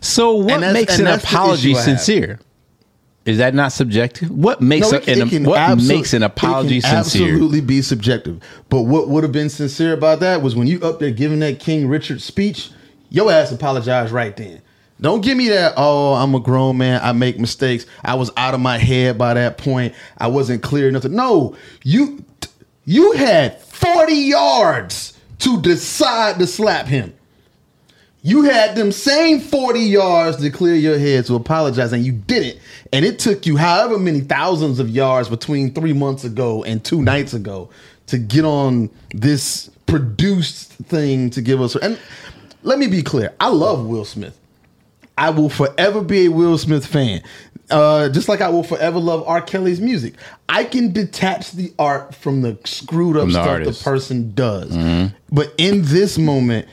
So 0.00 0.34
what 0.36 0.60
makes 0.72 0.98
an 0.98 1.06
apology 1.06 1.72
issue 1.72 1.78
I 1.78 1.82
have. 1.82 2.00
sincere? 2.00 2.40
Is 3.24 3.38
that 3.38 3.54
not 3.54 3.70
subjective? 3.72 4.30
What 4.30 4.60
makes 4.60 4.90
No, 4.90 4.98
a, 4.98 5.00
it- 5.02 5.08
it 5.18 5.32
an, 5.32 5.44
what 5.44 5.78
makes 5.82 6.12
an 6.12 6.22
it 6.22 6.26
apology 6.26 6.80
sincere? 6.80 6.98
Absolutely 7.28 7.60
be 7.60 7.80
subjective. 7.80 8.40
But 8.68 8.82
what 8.82 9.08
would 9.08 9.22
have 9.22 9.32
been 9.32 9.48
sincere 9.48 9.92
about 9.92 10.18
that 10.20 10.42
was 10.42 10.56
when 10.56 10.66
you 10.66 10.80
up 10.80 10.98
there 10.98 11.12
giving 11.12 11.38
that 11.40 11.60
King 11.60 11.86
Richard 11.86 12.20
speech, 12.20 12.70
your 13.10 13.30
ass 13.30 13.52
apologized 13.52 14.12
right 14.12 14.36
then. 14.36 14.60
Don't 15.00 15.20
give 15.20 15.36
me 15.36 15.48
that. 15.50 15.74
Oh, 15.76 16.14
I'm 16.14 16.34
a 16.34 16.40
grown 16.40 16.78
man. 16.78 17.00
I 17.02 17.12
make 17.12 17.38
mistakes. 17.38 17.86
I 18.04 18.14
was 18.14 18.30
out 18.36 18.54
of 18.54 18.60
my 18.60 18.78
head 18.78 19.18
by 19.18 19.34
that 19.34 19.56
point. 19.58 19.94
I 20.18 20.26
wasn't 20.28 20.62
clear 20.62 20.88
enough 20.88 21.02
to. 21.02 21.08
No, 21.08 21.56
you 21.84 22.24
you 22.84 23.12
had 23.12 23.60
40 23.60 24.12
yards 24.14 25.16
to 25.40 25.60
decide 25.60 26.38
to 26.40 26.46
slap 26.46 26.86
him. 26.86 27.14
You 28.24 28.42
had 28.42 28.76
them 28.76 28.92
same 28.92 29.40
40 29.40 29.80
yards 29.80 30.36
to 30.36 30.50
clear 30.50 30.76
your 30.76 30.96
head 30.98 31.26
to 31.26 31.34
apologize, 31.34 31.92
and 31.92 32.04
you 32.06 32.12
didn't. 32.12 32.60
And 32.92 33.04
it 33.04 33.18
took 33.18 33.46
you 33.46 33.56
however 33.56 33.98
many 33.98 34.20
thousands 34.20 34.78
of 34.78 34.88
yards 34.88 35.28
between 35.28 35.74
three 35.74 35.92
months 35.92 36.22
ago 36.22 36.62
and 36.62 36.84
two 36.84 37.02
nights 37.02 37.34
ago 37.34 37.70
to 38.06 38.18
get 38.18 38.44
on 38.44 38.90
this 39.12 39.70
produced 39.86 40.72
thing 40.74 41.30
to 41.30 41.42
give 41.42 41.60
us. 41.60 41.74
And 41.74 41.98
let 42.62 42.78
me 42.78 42.86
be 42.86 43.02
clear 43.02 43.34
I 43.40 43.48
love 43.48 43.86
Will 43.86 44.04
Smith. 44.04 44.38
I 45.18 45.30
will 45.30 45.48
forever 45.50 46.00
be 46.00 46.26
a 46.26 46.30
Will 46.30 46.56
Smith 46.58 46.86
fan. 46.86 47.22
Uh, 47.70 48.08
just 48.08 48.28
like 48.28 48.40
I 48.40 48.50
will 48.50 48.62
forever 48.62 48.98
love 48.98 49.24
R. 49.26 49.40
Kelly's 49.40 49.80
music. 49.80 50.14
I 50.48 50.64
can 50.64 50.92
detach 50.92 51.52
the 51.52 51.72
art 51.78 52.14
from 52.14 52.42
the 52.42 52.58
screwed 52.64 53.16
up 53.16 53.22
From 53.22 53.32
the 53.32 53.42
stuff 53.42 53.48
artist. 53.48 53.78
the 53.84 53.90
person 53.90 54.32
does. 54.34 55.10
But 55.30 55.54
in 55.58 55.82
this 55.82 56.18
moment, 56.18 56.68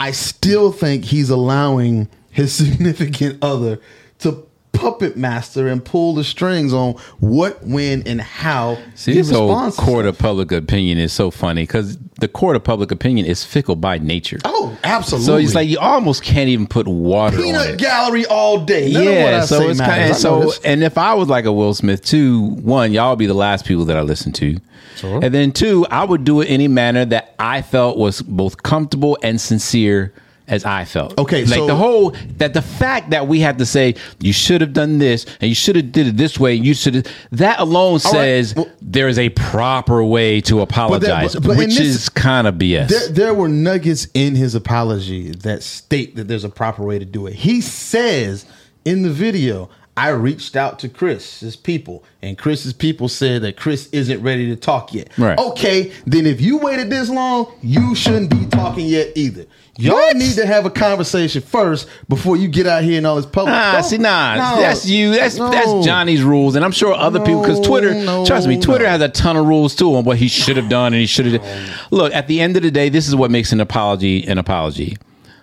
I 0.00 0.12
still 0.12 0.72
think 0.72 1.04
he's 1.04 1.28
allowing 1.28 2.08
his 2.30 2.54
significant 2.54 3.44
other 3.44 3.80
to 4.20 4.46
puppet 4.80 5.16
master 5.16 5.68
and 5.68 5.84
pull 5.84 6.14
the 6.14 6.24
strings 6.24 6.72
on 6.72 6.94
what, 7.18 7.62
when, 7.66 8.02
and 8.06 8.20
how 8.20 8.78
See, 8.94 9.12
this 9.12 9.30
whole 9.30 9.54
court 9.72 9.74
stuff. 9.74 10.04
of 10.06 10.18
public 10.18 10.50
opinion 10.52 10.96
is 10.98 11.12
so 11.12 11.30
funny 11.30 11.64
because 11.64 11.98
the 12.20 12.28
court 12.28 12.56
of 12.56 12.64
public 12.64 12.90
opinion 12.90 13.26
is 13.26 13.44
fickle 13.44 13.76
by 13.76 13.98
nature. 13.98 14.38
Oh, 14.44 14.76
absolutely. 14.84 15.26
So 15.26 15.36
it's 15.36 15.54
like 15.54 15.68
you 15.68 15.78
almost 15.78 16.22
can't 16.22 16.48
even 16.48 16.66
put 16.66 16.86
water 16.88 17.36
on 17.36 17.42
peanut 17.42 17.70
it. 17.70 17.78
gallery 17.78 18.24
all 18.26 18.64
day. 18.64 18.90
None 18.92 19.02
of 19.02 19.08
what 19.08 19.14
yeah, 19.14 19.36
I 19.42 19.44
so 19.44 19.58
say 19.58 19.66
it's 19.68 19.80
kind 19.80 20.10
of 20.10 20.16
so. 20.16 20.52
And 20.64 20.82
if 20.82 20.96
I 20.98 21.14
was 21.14 21.28
like 21.28 21.44
a 21.44 21.52
Will 21.52 21.74
Smith 21.74 22.02
too, 22.04 22.40
one, 22.62 22.92
y'all 22.92 23.16
be 23.16 23.26
the 23.26 23.34
last 23.34 23.66
people 23.66 23.84
that 23.86 23.96
I 23.96 24.02
listen 24.02 24.32
to, 24.32 24.56
Sure. 24.96 25.20
and 25.22 25.32
then 25.34 25.52
two, 25.52 25.86
I 25.90 26.04
would 26.04 26.24
do 26.24 26.40
it 26.40 26.46
any 26.46 26.68
manner 26.68 27.04
that 27.06 27.34
I 27.38 27.62
felt 27.62 27.96
was 27.98 28.22
both 28.22 28.62
comfortable 28.62 29.18
and 29.22 29.40
sincere 29.40 30.12
as 30.50 30.64
I 30.64 30.84
felt. 30.84 31.16
Okay, 31.18 31.44
like 31.44 31.54
so- 31.60 31.66
the 31.66 31.76
whole 31.76 32.10
that 32.38 32.52
the 32.54 32.62
fact 32.62 33.10
that 33.10 33.26
we 33.28 33.40
had 33.40 33.58
to 33.58 33.66
say 33.66 33.94
you 34.20 34.32
should 34.32 34.60
have 34.60 34.72
done 34.72 34.98
this 34.98 35.24
and 35.40 35.48
you 35.48 35.54
should 35.54 35.76
have 35.76 35.92
did 35.92 36.08
it 36.08 36.16
this 36.16 36.38
way, 36.38 36.54
you 36.54 36.74
should 36.74 37.08
that 37.32 37.60
alone 37.60 37.94
right, 37.94 38.02
says 38.02 38.54
well- 38.54 38.68
there 38.82 39.08
is 39.08 39.18
a 39.18 39.28
proper 39.30 40.04
way 40.04 40.40
to 40.42 40.60
apologize, 40.60 41.34
but 41.36 41.52
in 41.52 41.56
which 41.58 41.76
this- 41.78 41.80
is 41.80 42.08
kind 42.08 42.46
of 42.46 42.56
BS. 42.56 42.88
There, 42.88 43.08
there 43.08 43.34
were 43.34 43.48
nuggets 43.48 44.08
in 44.14 44.34
his 44.34 44.54
apology 44.54 45.30
that 45.30 45.62
state 45.62 46.16
that 46.16 46.28
there's 46.28 46.44
a 46.44 46.48
proper 46.48 46.82
way 46.82 46.98
to 46.98 47.04
do 47.04 47.26
it. 47.26 47.34
He 47.34 47.60
says 47.60 48.44
in 48.84 49.02
the 49.02 49.10
video, 49.10 49.68
I 49.96 50.10
reached 50.10 50.56
out 50.56 50.78
to 50.78 50.88
Chris's 50.88 51.56
people, 51.56 52.04
and 52.22 52.38
Chris's 52.38 52.72
people 52.72 53.08
said 53.08 53.42
that 53.42 53.56
Chris 53.56 53.88
isn't 53.92 54.22
ready 54.22 54.46
to 54.48 54.56
talk 54.56 54.94
yet. 54.94 55.08
Right. 55.18 55.38
Okay, 55.38 55.92
then 56.06 56.26
if 56.26 56.40
you 56.40 56.56
waited 56.58 56.88
this 56.90 57.10
long, 57.10 57.52
you 57.60 57.94
shouldn't 57.94 58.30
be 58.30 58.46
talking 58.46 58.86
yet 58.86 59.08
either. 59.16 59.44
Y'all 59.76 59.94
What? 59.94 60.16
need 60.16 60.34
to 60.34 60.46
have 60.46 60.64
a 60.66 60.70
conversation 60.70 61.42
first 61.42 61.88
before 62.08 62.36
you 62.36 62.48
get 62.48 62.66
out 62.66 62.82
here 62.84 62.98
and 62.98 63.06
all 63.06 63.16
this 63.16 63.26
public. 63.26 63.54
Ah, 63.54 63.72
Don't- 63.74 63.84
see, 63.84 63.98
nah, 63.98 64.34
no, 64.36 64.60
that's 64.60 64.86
you. 64.86 65.10
That's 65.12 65.36
no. 65.36 65.50
that's 65.50 65.84
Johnny's 65.86 66.22
rules, 66.22 66.54
and 66.54 66.64
I'm 66.64 66.72
sure 66.72 66.94
other 66.94 67.18
people 67.20 67.40
because 67.42 67.60
Twitter. 67.60 67.92
No, 67.94 68.24
trust 68.24 68.46
me, 68.46 68.60
Twitter 68.60 68.84
no. 68.84 68.90
has 68.90 69.00
a 69.02 69.08
ton 69.08 69.36
of 69.36 69.46
rules 69.46 69.74
too 69.74 69.94
on 69.96 70.04
what 70.04 70.18
he 70.18 70.28
should 70.28 70.56
have 70.56 70.68
done 70.68 70.92
and 70.92 71.00
he 71.00 71.06
should 71.06 71.26
have. 71.26 71.44
Look, 71.90 72.12
at 72.14 72.26
the 72.28 72.40
end 72.40 72.56
of 72.56 72.62
the 72.62 72.70
day, 72.70 72.88
this 72.90 73.08
is 73.08 73.14
what 73.16 73.30
makes 73.30 73.52
an 73.52 73.60
apology 73.60 74.26
an 74.26 74.38
apology: 74.38 74.96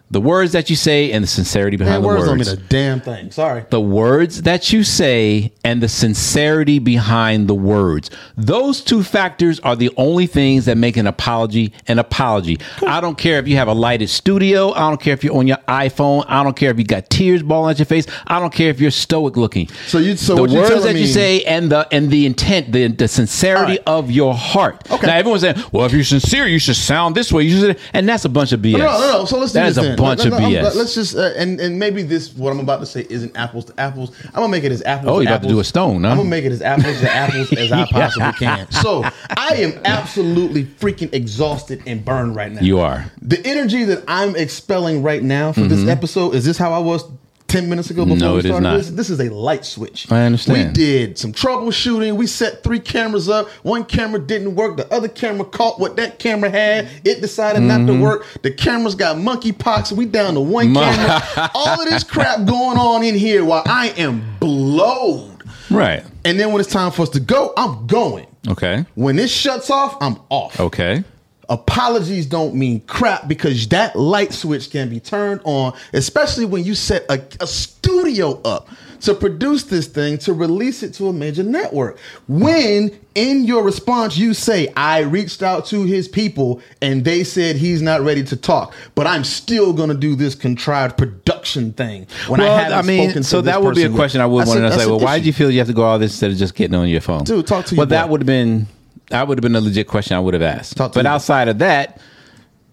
the 0.10 0.22
words 0.22 0.54
that 0.54 0.70
you 0.70 0.76
say 0.76 1.12
and 1.12 1.22
the 1.24 1.28
sincerity 1.28 1.76
behind 1.78 1.96
Man, 1.96 2.02
the 2.02 2.08
words 2.08 2.30
words. 2.30 2.48
don't 2.48 2.58
mean 2.60 2.66
a 2.66 2.70
damn 2.70 3.02
thing. 3.02 3.32
Sorry. 3.32 3.66
the 3.70 3.82
words 3.82 4.44
that 4.44 4.72
you 4.72 4.84
say 4.84 5.52
and 5.66 5.82
the 5.82 5.90
sincerity 5.90 6.80
behind 6.80 7.48
the 7.50 7.54
words. 7.56 8.10
Those 8.38 8.82
two 8.82 9.04
factors 9.04 9.60
are 9.62 9.76
the 9.76 9.92
only 9.98 10.26
things 10.28 10.66
that 10.66 10.78
make 10.78 10.96
an 10.98 11.08
apology 11.08 11.74
an 11.88 12.00
apology. 12.00 12.58
I 12.86 13.02
don't 13.02 13.18
care 13.18 13.40
if 13.40 13.48
you 13.48 13.58
have 13.58 13.68
a 13.68 13.74
lighted 13.74 14.10
studio. 14.10 14.72
I 14.72 14.88
don't 14.90 15.00
care 15.02 15.14
if 15.14 15.24
you're 15.24 15.36
on 15.36 15.46
your 15.48 15.58
iPhone. 15.68 16.24
I 16.28 16.44
don't 16.44 16.56
care 16.56 16.72
if 16.72 16.78
you 16.78 16.86
got 16.86 17.10
tears 17.10 17.44
balling 17.44 17.72
at 17.72 17.80
your 17.80 17.86
face. 17.86 18.06
I 18.28 18.40
don't 18.40 18.54
care 18.54 18.70
if 18.70 18.80
you're 18.80 18.92
stoic 18.92 19.36
looking. 19.38 19.68
So 19.88 19.98
you- 20.00 20.16
so 20.16 20.36
the 20.36 20.44
words 20.56 20.84
that 20.84 20.96
you 20.96 21.06
say 21.08 21.42
and 21.44 21.70
the 21.72 21.88
and 21.92 22.10
the 22.10 22.26
intent, 22.26 22.72
the 22.72 22.88
the 22.88 23.08
sincerity 23.10 23.74
right. 23.74 23.84
of 23.86 24.10
your 24.10 24.34
heart. 24.34 24.90
Okay. 24.90 25.08
Now 25.08 25.18
everyone's 25.18 25.42
saying, 25.42 25.58
well, 25.72 25.86
if 25.86 25.92
you're 25.92 26.04
sincere, 26.04 26.48
you 26.48 26.60
should 26.60 26.76
sound 26.78 27.14
this 27.16 27.32
way. 27.34 27.44
You 27.44 27.60
should, 27.60 27.80
and 27.94 28.08
that's 28.08 28.24
a 28.26 28.30
bunch 28.30 28.52
of 28.54 28.62
BS. 28.62 28.78
No, 28.78 28.86
no, 28.86 29.12
no. 29.20 29.26
So 29.26 29.38
let's 29.40 29.52
do 29.52 29.60
That 29.60 29.68
this 29.74 29.76
then. 29.76 29.97
Bunch 29.98 30.20
no, 30.26 30.28
of 30.28 30.34
I'm- 30.34 30.52
BS. 30.52 30.76
let's 30.76 30.96
just 30.96 31.16
uh, 31.16 31.34
and 31.36 31.60
and 31.60 31.78
maybe 31.78 32.04
this 32.04 32.34
what 32.34 32.52
I'm 32.52 32.60
about 32.60 32.80
to 32.80 32.86
say 32.86 33.06
isn't 33.10 33.36
apples 33.38 33.66
to 33.66 33.80
apples. 33.80 34.12
I'm 34.28 34.34
gonna 34.34 34.48
make 34.50 34.64
it 34.64 34.72
as 34.72 34.82
apples. 34.84 35.12
Oh, 35.12 35.20
you 35.20 35.28
about 35.28 35.42
to 35.42 35.48
do 35.48 35.60
a 35.60 35.64
stone, 35.64 36.04
huh? 36.04 36.12
I'm 36.12 36.18
gonna 36.18 36.30
make 36.30 36.46
it 36.46 36.52
as 36.52 36.62
apples 36.62 37.00
to 37.02 37.12
apples 37.12 37.52
as 37.54 37.72
I 37.72 37.86
possibly 37.92 38.32
can. 38.34 38.72
So 38.72 39.04
I 39.36 39.56
am 39.58 39.80
absolutely 39.86 40.64
freaking 40.66 41.14
exhausted 41.14 41.82
and 41.86 42.04
burned 42.04 42.36
right 42.36 42.52
now. 42.52 42.62
You 42.62 42.80
are. 42.80 43.12
The 43.22 43.46
energy 43.46 43.84
that 43.86 44.04
I'm 44.08 44.36
expelling 44.36 45.04
right 45.04 45.24
now 45.24 45.52
for 45.52 45.62
this 45.62 45.88
episode 45.88 46.36
is 46.36 46.46
this 46.46 46.58
how 46.58 46.74
I 46.74 46.80
was. 46.80 47.04
10 47.48 47.70
minutes 47.70 47.90
ago 47.90 48.04
before 48.04 48.18
Mm-hmm. 48.18 48.26
No, 48.26 48.34
we 48.34 48.40
it 48.40 48.46
is 48.46 48.50
started 48.52 48.64
not. 48.64 48.78
this 48.78 48.90
this 48.90 49.10
is 49.10 49.20
a 49.22 49.30
light 49.34 49.64
switch 49.64 50.12
I 50.12 50.24
understand. 50.26 50.68
we 50.68 50.74
did 50.74 51.18
some 51.18 51.32
troubleshooting 51.32 52.16
we 52.18 52.28
set 52.28 52.64
three 52.64 52.80
cameras 52.80 53.30
up 53.30 53.48
one 53.64 53.86
camera 53.86 54.20
didn't 54.20 54.56
work 54.56 54.76
the 54.78 54.92
other 54.94 55.08
camera 55.08 55.46
caught 55.46 55.80
what 55.80 55.96
that 55.96 56.20
camera 56.20 56.50
had 56.50 56.90
it 57.06 57.22
decided 57.22 57.62
not 57.62 57.80
Mm-hmm. 57.82 57.98
to 57.98 58.02
work 58.04 58.26
the 58.42 58.52
cameras 58.52 58.96
got 58.96 59.16
monkeypox 59.18 59.92
we 59.94 60.06
down 60.06 60.34
to 60.34 60.42
one 60.42 60.74
camera 60.74 61.50
all 61.56 61.82
of 61.82 61.88
this 61.90 62.04
crap 62.04 62.46
going 62.46 62.78
on 62.78 63.04
in 63.04 63.16
here 63.16 63.46
while 63.46 63.64
i 63.66 63.90
am 63.98 64.22
blowed 64.40 65.34
Right. 65.70 66.04
and 66.26 66.40
then 66.40 66.52
when 66.52 66.60
it's 66.62 66.72
time 66.72 66.92
for 66.92 67.04
us 67.04 67.10
to 67.10 67.20
go 67.20 67.54
i'm 67.58 67.88
going 67.88 68.28
Okay. 68.50 68.86
when 68.96 69.16
this 69.18 69.32
shuts 69.32 69.70
off 69.70 69.98
i'm 70.02 70.18
off 70.30 70.60
Okay. 70.60 71.04
Apologies 71.50 72.26
don't 72.26 72.56
mean 72.56 72.82
crap 72.82 73.28
because 73.28 73.68
that 73.70 73.96
light 73.96 74.34
switch 74.34 74.70
can 74.70 74.90
be 74.90 75.00
turned 75.00 75.42
on, 75.44 75.74
especially 75.94 76.46
when 76.46 76.64
you 76.64 76.76
set 76.76 77.06
a, 77.10 77.22
a 77.40 77.48
studio 77.48 78.42
up 78.44 78.68
to 79.02 79.14
produce 79.14 79.64
this 79.64 79.88
thing 79.88 80.18
to 80.18 80.34
release 80.34 80.84
it 80.84 80.94
to 80.96 81.08
a 81.08 81.14
major 81.14 81.44
network. 81.44 82.00
When 82.28 82.98
in 83.16 83.46
your 83.46 83.64
response 83.64 84.18
you 84.18 84.34
say, 84.34 84.72
I 84.76 85.00
reached 85.00 85.44
out 85.44 85.66
to 85.68 85.84
his 85.84 86.08
people 86.08 86.62
and 86.82 87.06
they 87.06 87.24
said 87.24 87.56
he's 87.56 87.82
not 87.82 88.02
ready 88.02 88.24
to 88.26 88.36
talk, 88.36 88.74
but 88.96 89.08
I'm 89.08 89.24
still 89.24 89.74
going 89.74 89.90
to 89.90 89.96
do 89.96 90.16
this 90.16 90.36
contrived 90.36 90.98
production 90.98 91.74
thing. 91.74 92.08
When 92.28 92.40
well, 92.40 92.58
haven't 92.58 92.78
I, 92.78 92.82
mean, 92.82 93.10
spoken 93.10 93.24
to 93.24 93.28
so 93.28 93.42
that 93.42 93.62
would 93.62 93.76
be 93.76 93.84
a 93.84 93.90
question 93.90 94.22
I 94.22 94.26
would 94.26 94.48
want 94.48 94.60
to 94.60 94.72
say. 94.72 94.86
Well, 94.86 95.00
why 95.00 95.18
did 95.18 95.26
you 95.26 95.34
feel 95.34 95.52
you 95.52 95.60
have 95.60 95.68
to 95.68 95.74
go 95.74 95.84
all 95.84 96.00
this 96.00 96.12
instead 96.14 96.32
of 96.32 96.38
just 96.38 96.56
getting 96.56 96.76
on 96.76 96.88
your 96.88 97.02
phone? 97.02 97.24
Dude, 97.24 97.46
talk 97.46 97.66
to 97.68 97.76
Well, 97.76 97.86
your 97.86 97.90
that 97.90 98.10
would 98.10 98.22
have 98.22 98.28
been 98.28 98.68
that 99.10 99.28
would 99.28 99.38
have 99.38 99.44
been 99.44 99.56
a 99.56 99.62
legit 99.62 99.88
question 99.88 100.16
I 100.18 100.20
would 100.20 100.34
have 100.34 100.44
asked. 100.44 100.78
But 100.78 100.94
boy. 100.94 101.06
outside 101.06 101.48
of 101.48 101.60
that, 101.60 102.02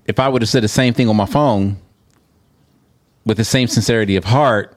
if 0.07 0.19
I 0.19 0.29
would 0.29 0.43
have 0.43 0.49
said 0.49 0.63
the 0.63 0.69
same 0.69 0.93
thing 0.95 1.09
on 1.09 1.17
my 1.17 1.27
phone 1.27 1.77
with 3.25 3.37
the 3.37 3.45
same 3.45 3.69
sincerity 3.69 4.17
of 4.17 4.25
heart, 4.25 4.77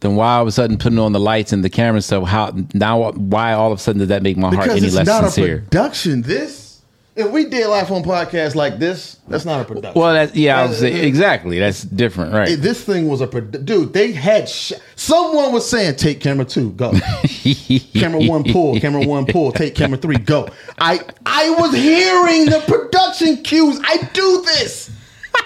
then 0.00 0.16
why 0.16 0.34
all 0.34 0.42
of 0.42 0.48
a 0.48 0.52
sudden 0.52 0.78
putting 0.78 0.98
on 0.98 1.12
the 1.12 1.20
lights 1.20 1.52
and 1.52 1.62
the 1.64 1.70
camera 1.70 1.96
and 1.96 2.04
stuff? 2.04 2.26
How 2.26 2.54
now? 2.74 3.12
Why 3.12 3.52
all 3.52 3.72
of 3.72 3.78
a 3.78 3.82
sudden 3.82 4.00
did 4.00 4.08
that 4.08 4.22
make 4.22 4.36
my 4.36 4.48
heart 4.48 4.64
Because 4.64 4.78
any 4.78 4.86
it's 4.86 4.96
less 4.96 5.06
not 5.06 5.24
sincere? 5.24 5.58
a 5.58 5.60
production. 5.62 6.22
This, 6.22 6.59
if 7.16 7.30
we 7.30 7.44
did 7.46 7.64
a 7.64 7.68
live 7.68 7.90
on 7.90 8.02
podcast 8.02 8.54
like 8.54 8.78
this, 8.78 9.16
that's 9.28 9.44
not 9.44 9.60
a 9.60 9.64
production. 9.64 10.00
well, 10.00 10.12
that's 10.12 10.34
yeah, 10.34 10.64
was 10.66 10.82
Uh, 10.82 10.86
exactly. 10.86 11.58
That's 11.58 11.82
different, 11.82 12.32
right? 12.32 12.56
This 12.60 12.82
thing 12.84 13.08
was 13.08 13.20
a 13.20 13.26
produ- 13.26 13.64
dude. 13.64 13.92
They 13.92 14.12
had 14.12 14.48
sh- 14.48 14.72
someone 14.96 15.52
was 15.52 15.68
saying, 15.68 15.96
"Take 15.96 16.20
camera 16.20 16.44
two, 16.44 16.70
go." 16.72 16.92
camera 17.94 18.20
one, 18.26 18.44
pull. 18.44 18.78
Camera 18.80 19.04
one, 19.06 19.26
pull. 19.26 19.52
Take 19.52 19.74
camera 19.74 19.98
three, 19.98 20.16
go. 20.16 20.48
I 20.78 21.00
I 21.26 21.50
was 21.50 21.74
hearing 21.74 22.46
the 22.46 22.62
production 22.66 23.38
cues. 23.42 23.80
I 23.82 24.08
do 24.12 24.42
this. 24.42 24.90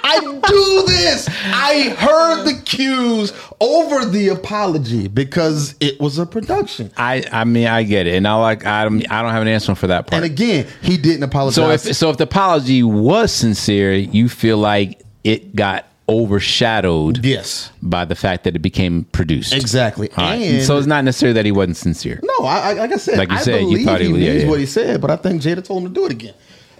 I 0.02 0.18
do 0.20 0.82
this. 0.86 1.28
I 1.30 1.94
heard 1.98 2.44
the 2.44 2.60
cues 2.64 3.32
over 3.64 4.04
the 4.04 4.28
apology 4.28 5.08
because 5.08 5.74
it 5.80 5.98
was 6.00 6.18
a 6.18 6.26
production. 6.26 6.90
I 6.96 7.24
I 7.32 7.44
mean 7.44 7.66
I 7.66 7.82
get 7.82 8.06
it, 8.06 8.14
and 8.14 8.28
I 8.28 8.34
like 8.34 8.66
I 8.66 8.84
don't 8.84 9.10
I 9.10 9.22
don't 9.22 9.30
have 9.32 9.42
an 9.42 9.48
answer 9.48 9.74
for 9.74 9.86
that 9.86 10.06
part. 10.06 10.22
And 10.22 10.24
again, 10.24 10.66
he 10.82 10.96
didn't 10.98 11.22
apologize. 11.22 11.54
So 11.54 11.70
if 11.70 11.96
so, 11.96 12.10
if 12.10 12.18
the 12.18 12.24
apology 12.24 12.82
was 12.82 13.32
sincere, 13.32 13.94
you 13.94 14.28
feel 14.28 14.58
like 14.58 15.00
it 15.24 15.56
got 15.56 15.86
overshadowed 16.06 17.24
yes, 17.24 17.70
by 17.80 18.04
the 18.04 18.14
fact 18.14 18.44
that 18.44 18.54
it 18.54 18.58
became 18.58 19.04
produced. 19.12 19.54
exactly. 19.54 20.10
Right. 20.18 20.34
And 20.34 20.62
so 20.62 20.76
it's 20.76 20.86
not 20.86 21.02
necessarily 21.04 21.32
that 21.34 21.46
he 21.46 21.52
wasn't 21.52 21.78
sincere. 21.78 22.20
No, 22.22 22.44
I, 22.44 22.58
I 22.58 22.72
like 22.74 22.92
I 22.92 22.96
said, 22.96 23.16
Like 23.18 23.30
you 23.30 23.36
I 23.36 23.40
said, 23.40 23.60
you 23.62 23.84
thought 23.86 24.00
he 24.00 24.08
he 24.08 24.12
was- 24.12 24.22
yeah, 24.22 24.32
yeah. 24.32 24.48
what 24.48 24.60
he 24.60 24.66
said, 24.66 25.00
but 25.00 25.10
I 25.10 25.16
think 25.16 25.40
Jada 25.40 25.64
told 25.64 25.82
him 25.82 25.88
to 25.88 25.94
do 25.94 26.04
it 26.06 26.12
again. 26.12 26.34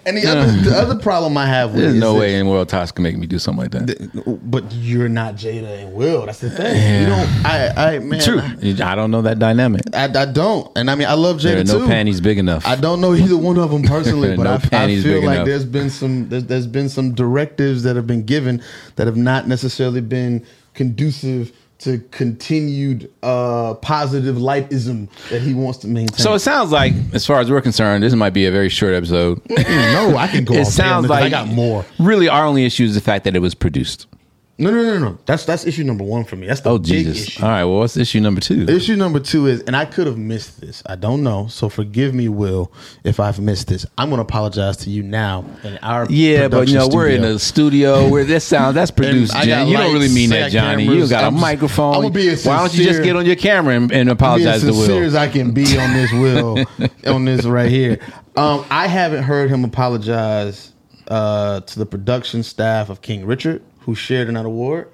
And 0.07 0.17
the 0.17 0.27
other 0.27 0.51
the 0.61 0.77
other 0.77 0.95
problem 0.99 1.37
I 1.37 1.47
have 1.47 1.71
with 1.73 1.81
There's 1.81 1.95
it 1.95 1.99
no 1.99 2.15
way 2.15 2.35
in 2.35 2.47
world 2.47 2.69
Tosh 2.69 2.91
can 2.91 3.03
make 3.03 3.17
me 3.17 3.25
do 3.25 3.39
something 3.39 3.63
like 3.63 3.71
that. 3.71 4.39
but 4.43 4.71
you're 4.73 5.09
not 5.09 5.35
Jada 5.35 5.83
and 5.83 5.93
Will. 5.93 6.25
That's 6.25 6.39
the 6.39 6.49
thing. 6.51 7.01
You 7.01 7.07
don't. 7.07 7.27
I, 7.45 7.95
I 7.95 7.99
man. 7.99 8.19
True. 8.21 8.39
I, 8.39 8.91
I 8.91 8.95
don't 8.95 9.09
know 9.11 9.23
that 9.23 9.39
dynamic. 9.39 9.81
I, 9.93 10.05
I 10.05 10.25
don't. 10.25 10.71
And 10.77 10.91
I 10.91 10.95
mean, 10.95 11.07
I 11.07 11.13
love 11.13 11.37
Jada 11.37 11.41
There 11.43 11.59
are 11.61 11.63
no 11.63 11.79
too. 11.79 11.87
panties 11.87 12.21
big 12.21 12.37
enough. 12.37 12.65
I 12.67 12.75
don't 12.75 13.01
know 13.01 13.13
either 13.15 13.37
one 13.37 13.57
of 13.57 13.71
them 13.71 13.83
personally, 13.83 14.35
but 14.37 14.43
No 14.43 14.51
I, 14.77 14.83
I 14.83 15.01
feel 15.01 15.23
like 15.23 15.35
enough. 15.37 15.45
there's 15.47 15.65
been 15.65 15.89
some 15.89 16.29
there's, 16.29 16.45
there's 16.45 16.67
been 16.67 16.89
some 16.89 17.13
directives 17.13 17.83
that 17.83 17.95
have 17.95 18.05
been 18.07 18.23
given 18.25 18.61
that 18.97 19.07
have 19.07 19.17
not 19.17 19.47
necessarily 19.47 20.01
been 20.01 20.45
conducive 20.75 21.51
to 21.79 21.99
continued 22.11 23.11
uh, 23.21 23.73
positive 23.75 24.37
lightism 24.37 25.09
that 25.29 25.41
he 25.41 25.53
wants 25.53 25.79
to 25.79 25.87
maintain. 25.87 26.17
So 26.17 26.33
it 26.33 26.39
sounds 26.39 26.71
like, 26.71 26.93
as 27.13 27.25
far 27.25 27.39
as 27.39 27.51
we're 27.51 27.61
concerned, 27.61 28.03
this 28.03 28.13
might 28.13 28.31
be 28.31 28.45
a 28.45 28.51
very 28.51 28.69
short 28.69 28.93
episode. 28.93 29.41
no, 29.49 30.15
I 30.17 30.27
can 30.27 30.45
go. 30.45 30.53
it 30.55 30.65
sounds 30.65 31.07
like 31.09 31.23
I 31.23 31.29
got 31.29 31.47
more. 31.47 31.85
Really, 31.99 32.27
our 32.29 32.45
only 32.45 32.65
issue 32.65 32.83
is 32.85 32.95
the 32.95 33.01
fact 33.01 33.25
that 33.25 33.35
it 33.35 33.39
was 33.39 33.53
produced. 33.53 34.07
No, 34.57 34.71
no, 34.71 34.83
no, 34.83 34.97
no. 34.99 35.17
That's 35.25 35.43
that's 35.43 35.65
issue 35.65 35.83
number 35.83 36.05
one 36.05 36.23
for 36.23 36.37
me. 36.37 36.47
That's 36.47 36.61
the 36.61 36.69
Oh 36.69 36.77
big 36.77 36.85
Jesus! 36.87 37.27
issue. 37.27 37.43
All 37.43 37.49
right. 37.49 37.65
Well, 37.65 37.79
what's 37.79 37.97
issue 37.97 38.21
number 38.21 38.39
two? 38.39 38.63
Issue 38.69 38.95
number 38.95 39.19
two 39.19 39.47
is, 39.47 39.59
and 39.63 39.75
I 39.75 39.83
could 39.83 40.07
have 40.07 40.17
missed 40.17 40.61
this. 40.61 40.81
I 40.85 40.95
don't 40.95 41.23
know. 41.23 41.47
So 41.47 41.67
forgive 41.67 42.13
me, 42.13 42.29
Will, 42.29 42.71
if 43.03 43.19
I've 43.19 43.37
missed 43.37 43.67
this. 43.67 43.85
I'm 43.97 44.07
going 44.09 44.19
to 44.19 44.21
apologize 44.21 44.77
to 44.77 44.89
you 44.89 45.03
now 45.03 45.43
in 45.65 45.77
our 45.79 46.05
Yeah, 46.09 46.47
but 46.47 46.69
you 46.69 46.75
know 46.75 46.87
production 46.87 46.97
we're 46.97 47.07
in 47.09 47.23
a 47.25 47.37
studio 47.37 48.07
where 48.07 48.23
this 48.23 48.45
sound 48.45 48.77
that's 48.77 48.91
produced. 48.91 49.33
Jen. 49.43 49.67
You 49.67 49.75
don't 49.75 49.91
really 49.93 50.07
mean 50.13 50.29
that, 50.29 50.51
Johnny. 50.53 50.85
You 50.85 51.05
got 51.09 51.25
a 51.25 51.27
I'm 51.27 51.33
just- 51.33 51.41
microphone. 51.41 51.95
I'ma 51.95 52.09
be 52.09 52.29
as 52.29 52.45
Why 52.45 52.59
don't 52.59 52.73
you 52.77 52.85
just 52.85 53.03
get 53.03 53.17
on 53.17 53.25
your 53.25 53.35
camera 53.35 53.75
and, 53.75 53.91
and 53.91 54.07
be 54.07 54.13
apologize 54.13 54.63
as 54.63 54.69
to 54.69 54.73
sincere 54.73 54.95
Will? 55.01 55.03
as 55.07 55.15
I 55.15 55.27
can 55.27 55.51
be 55.51 55.77
on 55.77 55.91
this 55.91 56.13
Will 56.13 56.65
on 57.13 57.25
this 57.25 57.43
right 57.43 57.69
here. 57.69 57.99
Um, 58.37 58.65
I 58.69 58.87
haven't 58.87 59.23
heard 59.23 59.49
him 59.49 59.65
apologize 59.65 60.71
uh, 61.09 61.59
to 61.59 61.77
the 61.79 61.85
production 61.85 62.41
staff 62.41 62.89
of 62.89 63.01
King 63.01 63.25
Richard, 63.25 63.61
who 63.85 63.95
shared 63.95 64.27
in 64.27 64.33
that 64.33 64.45
award. 64.45 64.89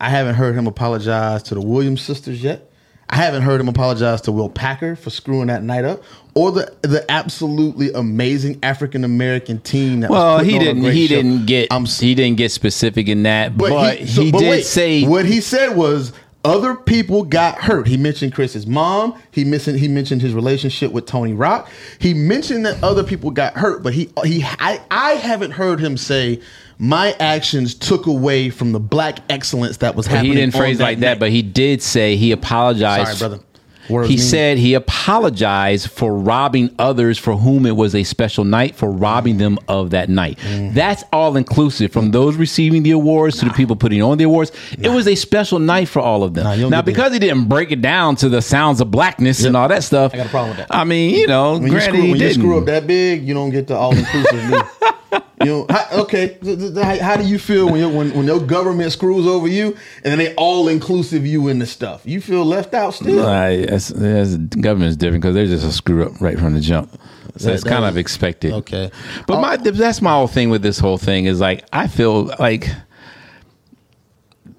I 0.00 0.10
haven't 0.10 0.34
heard 0.34 0.54
him 0.54 0.66
apologize 0.66 1.42
to 1.44 1.54
the 1.54 1.60
Williams 1.60 2.02
sisters 2.02 2.42
yet. 2.42 2.70
I 3.08 3.16
haven't 3.16 3.42
heard 3.42 3.60
him 3.60 3.68
apologize 3.68 4.20
to 4.22 4.32
Will 4.32 4.48
Packer 4.48 4.96
for 4.96 5.10
screwing 5.10 5.46
that 5.46 5.62
night 5.62 5.84
up, 5.84 6.02
or 6.34 6.50
the 6.50 6.74
the 6.82 7.08
absolutely 7.08 7.92
amazing 7.92 8.58
African 8.64 9.04
American 9.04 9.60
team 9.60 10.00
that. 10.00 10.10
Well, 10.10 10.40
he 10.40 10.58
didn't. 10.58 10.82
He 10.82 11.06
show. 11.06 11.16
didn't 11.16 11.46
get. 11.46 11.68
I'm 11.70 11.84
he 11.84 12.16
didn't 12.16 12.36
get 12.36 12.50
specific 12.50 13.06
in 13.06 13.22
that, 13.22 13.56
but, 13.56 13.70
but, 13.70 13.98
he, 13.98 14.06
so- 14.06 14.30
but 14.32 14.40
did 14.40 14.50
wait, 14.50 14.64
say. 14.64 15.06
what 15.06 15.24
he 15.24 15.40
said 15.40 15.76
was 15.76 16.12
other 16.44 16.74
people 16.74 17.24
got 17.24 17.58
hurt. 17.58 17.86
He 17.86 17.96
mentioned 17.96 18.32
Chris's 18.34 18.66
mom. 18.66 19.20
He 19.30 19.44
mentioned 19.44 19.78
he 19.78 19.88
mentioned 19.88 20.20
his 20.22 20.34
relationship 20.34 20.92
with 20.92 21.06
Tony 21.06 21.32
Rock. 21.32 21.68
He 22.00 22.12
mentioned 22.14 22.66
that 22.66 22.82
other 22.82 23.04
people 23.04 23.30
got 23.30 23.54
hurt, 23.54 23.82
but 23.82 23.94
he 23.94 24.10
he 24.24 24.44
I, 24.44 24.80
I 24.90 25.12
haven't 25.12 25.52
heard 25.52 25.80
him 25.80 25.96
say 25.96 26.40
my 26.78 27.14
actions 27.20 27.74
took 27.74 28.06
away 28.06 28.50
from 28.50 28.72
the 28.72 28.80
black 28.80 29.18
excellence 29.30 29.78
that 29.78 29.94
was 29.94 30.06
He 30.06 30.14
happening. 30.14 30.34
didn't 30.34 30.54
on 30.54 30.60
phrase 30.60 30.78
like 30.80 30.98
that, 31.00 31.18
but 31.18 31.30
he 31.30 31.42
did 31.42 31.82
say 31.82 32.16
he 32.16 32.32
apologized. 32.32 33.18
sorry, 33.18 33.30
brother. 33.30 33.42
Words 33.88 34.08
he 34.08 34.16
mean- 34.16 34.24
said 34.24 34.58
he 34.58 34.74
apologized 34.74 35.90
for 35.92 36.12
robbing 36.12 36.70
others 36.76 37.18
for 37.18 37.36
whom 37.36 37.64
it 37.66 37.76
was 37.76 37.94
a 37.94 38.02
special 38.02 38.44
night 38.44 38.74
for 38.74 38.90
robbing 38.90 39.38
them 39.38 39.58
of 39.68 39.90
that 39.90 40.08
night. 40.08 40.38
Mm. 40.38 40.74
That's 40.74 41.04
all 41.12 41.36
inclusive 41.36 41.92
from 41.92 42.10
those 42.10 42.34
receiving 42.34 42.82
the 42.82 42.90
awards 42.90 43.38
to 43.38 43.44
the 43.44 43.52
people 43.52 43.76
putting 43.76 44.02
on 44.02 44.18
the 44.18 44.24
awards. 44.24 44.50
It 44.80 44.88
was 44.88 45.06
a 45.06 45.14
special 45.14 45.60
night 45.60 45.86
for 45.88 46.00
all 46.00 46.24
of 46.24 46.34
them. 46.34 46.44
Nah, 46.44 46.56
now, 46.56 46.68
that. 46.78 46.84
because 46.84 47.12
he 47.12 47.20
didn't 47.20 47.44
break 47.48 47.70
it 47.70 47.80
down 47.80 48.16
to 48.16 48.28
the 48.28 48.42
sounds 48.42 48.80
of 48.80 48.90
blackness 48.90 49.44
and 49.44 49.56
all 49.56 49.68
that 49.68 49.84
stuff, 49.84 50.12
I 50.12 50.16
got 50.16 50.26
a 50.26 50.30
problem 50.30 50.56
with 50.56 50.66
that. 50.66 50.74
I 50.76 50.82
mean, 50.82 51.14
you 51.14 51.28
know, 51.28 51.52
When, 51.58 51.70
you 51.72 51.80
screw, 51.80 52.02
he 52.02 52.10
when 52.10 52.18
didn't. 52.18 52.34
screw 52.42 52.58
up 52.58 52.66
that 52.66 52.88
big, 52.88 53.26
you 53.26 53.34
don't 53.34 53.50
get 53.50 53.68
the 53.68 53.76
all 53.76 53.96
inclusive. 53.96 54.62
you 55.12 55.46
know, 55.46 55.66
how, 55.68 56.00
okay. 56.02 56.38
How, 56.74 56.98
how 56.98 57.16
do 57.16 57.26
you 57.26 57.38
feel 57.38 57.66
when, 57.66 57.80
your 57.80 57.90
when 57.90 58.12
when 58.14 58.26
your 58.26 58.40
government 58.40 58.92
screws 58.92 59.26
over 59.26 59.46
you 59.48 59.76
and 60.02 60.04
then 60.04 60.18
they 60.18 60.34
all 60.34 60.68
inclusive 60.68 61.26
you 61.26 61.48
in 61.48 61.58
the 61.58 61.66
stuff? 61.66 62.02
You 62.04 62.20
feel 62.20 62.44
left 62.44 62.74
out 62.74 62.94
still. 62.94 63.24
Right, 63.24 63.66
that's, 63.68 63.88
that's, 63.88 64.36
government's 64.36 64.96
different 64.96 65.22
because 65.22 65.34
they're 65.34 65.46
just 65.46 65.64
a 65.66 65.72
screw 65.72 66.06
up 66.06 66.20
right 66.20 66.38
from 66.38 66.54
the 66.54 66.60
jump. 66.60 66.90
So 67.36 67.48
That- 67.48 67.54
it's 67.54 67.64
kind 67.64 67.84
of 67.84 67.96
expected. 67.96 68.52
Okay. 68.52 68.90
But 69.26 69.38
uh, 69.38 69.40
my 69.40 69.56
that's 69.56 70.00
my 70.00 70.12
whole 70.12 70.28
thing 70.28 70.50
with 70.50 70.62
this 70.62 70.78
whole 70.78 70.98
thing 70.98 71.26
is 71.26 71.40
like 71.40 71.64
I 71.72 71.86
feel 71.86 72.24
like 72.38 72.68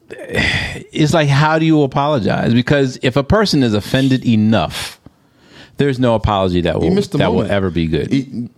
it's 0.09 1.13
like 1.13 1.27
how 1.27 1.59
do 1.59 1.65
you 1.65 1.81
apologize? 1.83 2.53
Because 2.53 2.99
if 3.01 3.15
a 3.15 3.23
person 3.23 3.63
is 3.63 3.73
offended 3.73 4.25
enough, 4.25 4.99
there's 5.77 5.99
no 5.99 6.15
apology 6.15 6.61
that 6.61 6.79
will 6.79 6.93
that 6.95 7.33
will 7.33 7.49
ever 7.49 7.69
be 7.69 7.87
good. 7.87 8.49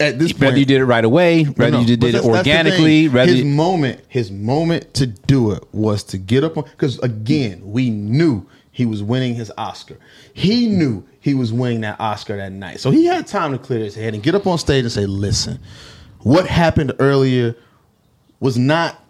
At 0.00 0.18
this 0.18 0.32
point, 0.32 0.42
whether 0.42 0.58
you 0.58 0.64
did 0.64 0.80
it 0.80 0.84
right 0.84 1.04
away, 1.04 1.44
whether 1.44 1.72
no, 1.72 1.80
you 1.80 1.86
did 1.86 2.00
but 2.00 2.08
it 2.08 2.12
that's- 2.12 2.32
that's 2.32 2.44
the 2.44 2.50
organically, 2.50 3.08
whether 3.08 3.32
his 3.32 3.44
moment, 3.44 4.00
his 4.08 4.30
moment 4.30 4.94
to 4.94 5.06
do 5.06 5.52
it 5.52 5.62
was 5.72 6.02
to 6.04 6.18
get 6.18 6.44
up 6.44 6.56
on 6.56 6.64
because 6.64 6.98
again, 7.00 7.60
we 7.64 7.90
knew 7.90 8.46
he 8.70 8.86
was 8.86 9.02
winning 9.02 9.34
his 9.34 9.50
Oscar. 9.58 9.96
He 10.32 10.66
knew 10.68 11.04
he 11.20 11.34
was 11.34 11.52
winning 11.52 11.80
that 11.80 11.98
Oscar 12.00 12.36
that 12.36 12.52
night, 12.52 12.80
so 12.80 12.90
he 12.90 13.06
had 13.06 13.26
time 13.26 13.52
to 13.52 13.58
clear 13.58 13.80
his 13.80 13.94
head 13.94 14.14
and 14.14 14.22
get 14.22 14.34
up 14.34 14.46
on 14.46 14.58
stage 14.58 14.84
and 14.84 14.92
say, 14.92 15.06
"Listen, 15.06 15.58
what 16.20 16.46
happened 16.46 16.92
earlier 17.00 17.56
was 18.40 18.56
not 18.56 19.02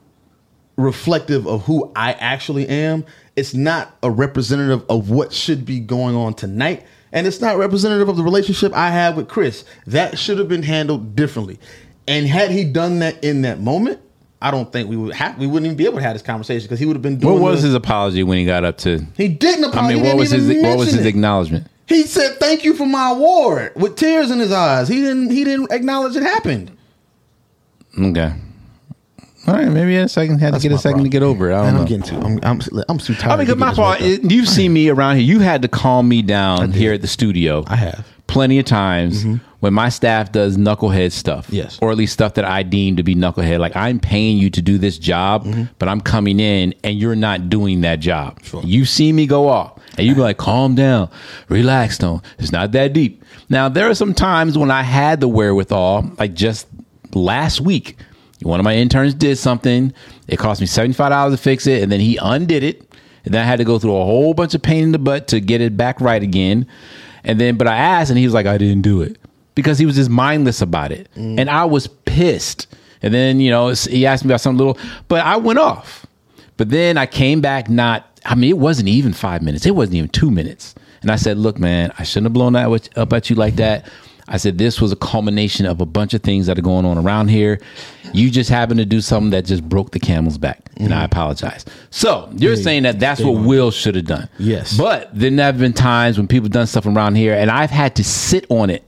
reflective 0.76 1.47
of 1.47 1.64
who 1.64 1.90
I 1.97 2.12
actually 2.12 2.68
am. 2.68 3.04
It's 3.37 3.52
not 3.52 3.97
a 4.02 4.11
representative 4.11 4.85
of 4.88 5.11
what 5.11 5.33
should 5.33 5.66
be 5.66 5.80
going 5.80 6.14
on 6.14 6.35
tonight. 6.35 6.85
And 7.12 7.26
it's 7.26 7.40
not 7.40 7.56
representative 7.56 8.08
of 8.08 8.16
the 8.16 8.22
relationship 8.22 8.72
I 8.74 8.90
have 8.90 9.16
with 9.16 9.28
Chris. 9.28 9.64
That 9.86 10.18
should 10.18 10.38
have 10.38 10.48
been 10.48 10.62
handled 10.62 11.16
differently. 11.16 11.58
And 12.06 12.26
had 12.26 12.50
he 12.50 12.64
done 12.64 12.98
that 13.00 13.22
in 13.24 13.42
that 13.42 13.60
moment, 13.60 14.00
I 14.40 14.50
don't 14.50 14.72
think 14.72 14.88
we 14.88 14.96
would 14.96 15.14
have 15.14 15.36
we 15.38 15.46
wouldn't 15.46 15.66
even 15.66 15.76
be 15.76 15.84
able 15.84 15.96
to 15.96 16.02
have 16.02 16.14
this 16.14 16.22
conversation 16.22 16.64
because 16.66 16.78
he 16.78 16.86
would 16.86 16.94
have 16.96 17.02
been 17.02 17.18
doing 17.18 17.34
what 17.34 17.42
was 17.42 17.62
the- 17.62 17.68
his 17.68 17.74
apology 17.74 18.22
when 18.22 18.38
he 18.38 18.44
got 18.44 18.64
up 18.64 18.78
to? 18.78 19.04
he 19.16 19.26
didn't 19.28 19.64
apologize. 19.64 19.90
I 19.90 19.94
mean, 19.94 20.04
what 20.04 20.16
was 20.16 20.30
his 20.30 20.62
what 20.62 20.78
was 20.78 20.92
his 20.92 21.04
acknowledgement? 21.06 21.66
He 21.86 22.02
said 22.04 22.38
thank 22.38 22.64
you 22.64 22.74
for 22.74 22.86
my 22.86 23.10
award 23.10 23.72
with 23.74 23.96
tears 23.96 24.30
in 24.30 24.38
his 24.38 24.52
eyes. 24.52 24.86
He 24.88 24.96
didn't 25.02 25.30
he 25.30 25.42
didn't 25.44 25.72
acknowledge 25.72 26.14
it 26.16 26.22
happened. 26.22 26.70
Okay. 27.98 28.32
All 29.48 29.54
right, 29.54 29.68
maybe 29.68 29.96
a 29.96 30.08
second 30.08 30.38
had 30.38 30.54
That's 30.54 30.62
to 30.62 30.68
get 30.68 30.72
a 30.74 30.76
my 30.76 30.80
second 30.80 31.02
to 31.04 31.08
get 31.08 31.22
over 31.22 31.50
it. 31.50 31.54
I 31.54 31.56
don't 31.56 31.64
Man, 31.64 31.74
know. 31.74 31.80
I'm 31.80 31.86
getting 31.86 32.02
too 32.02 32.16
I'm 32.16 32.38
I'm, 32.42 32.82
I'm 32.88 32.98
too 32.98 33.14
tired. 33.14 33.32
I 33.32 33.36
mean, 33.36 33.46
because 33.46 33.58
my 33.58 33.74
fault. 33.74 34.00
it- 34.00 34.30
You've 34.30 34.48
seen 34.48 34.72
me 34.72 34.88
around 34.88 35.16
here. 35.16 35.24
You 35.24 35.40
had 35.40 35.62
to 35.62 35.68
calm 35.68 36.08
me 36.08 36.22
down 36.22 36.72
here 36.72 36.92
at 36.92 37.00
the 37.00 37.08
studio. 37.08 37.64
I 37.66 37.76
have. 37.76 38.06
plenty 38.26 38.58
of 38.58 38.66
times 38.66 39.24
mm-hmm. 39.24 39.36
when 39.60 39.72
my 39.72 39.88
staff 39.88 40.30
does 40.32 40.58
knucklehead 40.58 41.12
stuff. 41.12 41.48
Yes. 41.50 41.78
or 41.80 41.90
at 41.90 41.96
least 41.96 42.12
stuff 42.12 42.34
that 42.34 42.44
I 42.44 42.62
deem 42.62 42.96
to 42.96 43.02
be 43.02 43.14
knucklehead. 43.14 43.58
Like 43.58 43.74
I'm 43.74 43.98
paying 43.98 44.36
you 44.36 44.50
to 44.50 44.60
do 44.60 44.76
this 44.76 44.98
job, 44.98 45.44
mm-hmm. 45.46 45.64
but 45.78 45.88
I'm 45.88 46.00
coming 46.02 46.38
in 46.38 46.74
and 46.84 46.98
you're 46.98 47.16
not 47.16 47.48
doing 47.48 47.80
that 47.80 48.00
job. 48.00 48.42
Sure. 48.42 48.62
You 48.62 48.84
see 48.84 49.12
me 49.12 49.26
go 49.26 49.48
off, 49.48 49.80
and 49.96 50.06
you 50.06 50.14
be 50.14 50.20
like, 50.20 50.36
"Calm 50.36 50.74
down, 50.74 51.08
relax, 51.48 51.96
don't. 51.98 52.22
It's 52.38 52.52
not 52.52 52.72
that 52.72 52.92
deep." 52.92 53.24
Now 53.48 53.70
there 53.70 53.88
are 53.88 53.94
some 53.94 54.12
times 54.12 54.58
when 54.58 54.70
I 54.70 54.82
had 54.82 55.20
the 55.20 55.28
wherewithal, 55.28 56.12
like 56.18 56.34
just 56.34 56.66
last 57.14 57.62
week. 57.62 57.96
One 58.42 58.61
of 58.61 58.64
my 58.64 58.76
interns 58.76 59.14
did 59.14 59.37
something. 59.37 59.92
It 60.28 60.38
cost 60.38 60.61
me 60.61 60.66
seventy 60.66 60.95
five 60.95 61.11
dollars 61.11 61.35
to 61.35 61.42
fix 61.42 61.66
it, 61.66 61.83
and 61.83 61.90
then 61.90 62.00
he 62.00 62.18
undid 62.21 62.62
it. 62.62 62.83
And 63.25 63.35
then 63.35 63.42
I 63.42 63.47
had 63.47 63.59
to 63.59 63.64
go 63.64 63.78
through 63.78 63.97
a 63.97 64.04
whole 64.04 64.33
bunch 64.33 64.54
of 64.54 64.62
pain 64.62 64.85
in 64.85 64.92
the 64.92 64.99
butt 64.99 65.28
to 65.28 65.40
get 65.40 65.61
it 65.61 65.76
back 65.76 66.00
right 66.00 66.23
again. 66.23 66.66
And 67.25 67.40
then, 67.40 67.57
but 67.57 67.66
I 67.66 67.76
asked, 67.76 68.11
and 68.11 68.18
he 68.18 68.25
was 68.25 68.35
like, 68.35 68.47
"I 68.47 68.59
didn't 68.59 68.83
do 68.83 69.02
it," 69.02 69.18
because 69.55 69.79
he 69.79 69.87
was 69.87 69.96
just 69.96 70.11
mindless 70.11 70.62
about 70.62 70.92
it, 70.92 71.09
mm. 71.16 71.38
and 71.38 71.51
I 71.51 71.64
was 71.64 71.88
pissed. 71.88 72.66
And 73.03 73.12
then 73.12 73.40
you 73.40 73.51
know 73.51 73.68
he 73.68 74.07
asked 74.07 74.24
me 74.24 74.31
about 74.31 74.40
something 74.40 74.59
little, 74.59 74.79
but 75.09 75.24
I 75.24 75.37
went 75.37 75.59
off. 75.59 76.07
But 76.57 76.70
then 76.70 76.96
I 76.96 77.07
came 77.07 77.40
back. 77.40 77.68
Not, 77.68 78.20
I 78.24 78.35
mean, 78.35 78.51
it 78.51 78.59
wasn't 78.59 78.88
even 78.88 79.12
five 79.12 79.42
minutes. 79.42 79.64
It 79.66 79.77
wasn't 79.77 79.96
even 79.96 80.09
two 80.09 80.31
minutes. 80.31 80.74
And 81.03 81.11
I 81.11 81.16
said, 81.16 81.38
"Look, 81.38 81.59
man, 81.59 81.92
I 81.98 82.05
shouldn't 82.05 82.27
have 82.27 82.33
blown 82.33 82.55
that 82.55 82.88
up 82.96 83.12
at 83.12 83.31
you 83.31 83.37
like 83.37 83.57
that." 83.57 83.88
I 84.28 84.36
said, 84.36 84.58
"This 84.58 84.80
was 84.80 84.92
a 84.92 84.96
culmination 84.96 85.66
of 85.66 85.80
a 85.80 85.86
bunch 85.86 86.14
of 86.14 86.22
things 86.22 86.46
that 86.46 86.58
are 86.58 86.62
going 86.62 86.84
on 86.84 86.98
around 86.98 87.28
here. 87.28 87.60
You 88.12 88.30
just 88.30 88.50
happened 88.50 88.78
to 88.78 88.86
do 88.86 89.00
something 89.00 89.30
that 89.30 89.44
just 89.44 89.68
broke 89.68 89.90
the 89.90 90.00
camel's 90.00 90.38
back, 90.38 90.60
and 90.76 90.94
I 90.94 91.02
mm. 91.02 91.06
apologize." 91.06 91.64
So 91.90 92.30
you're 92.36 92.56
saying 92.56 92.84
that 92.84 93.00
that's 93.00 93.20
what 93.20 93.42
Will 93.44 93.70
should 93.70 93.94
have 93.94 94.06
done. 94.06 94.28
Yes. 94.38 94.76
but 94.76 95.10
then 95.12 95.36
there 95.36 95.46
have 95.46 95.58
been 95.58 95.72
times 95.72 96.18
when 96.18 96.28
people 96.28 96.48
done 96.48 96.66
stuff 96.66 96.86
around 96.86 97.16
here, 97.16 97.34
and 97.34 97.50
I've 97.50 97.70
had 97.70 97.96
to 97.96 98.04
sit 98.04 98.46
on 98.50 98.70
it 98.70 98.84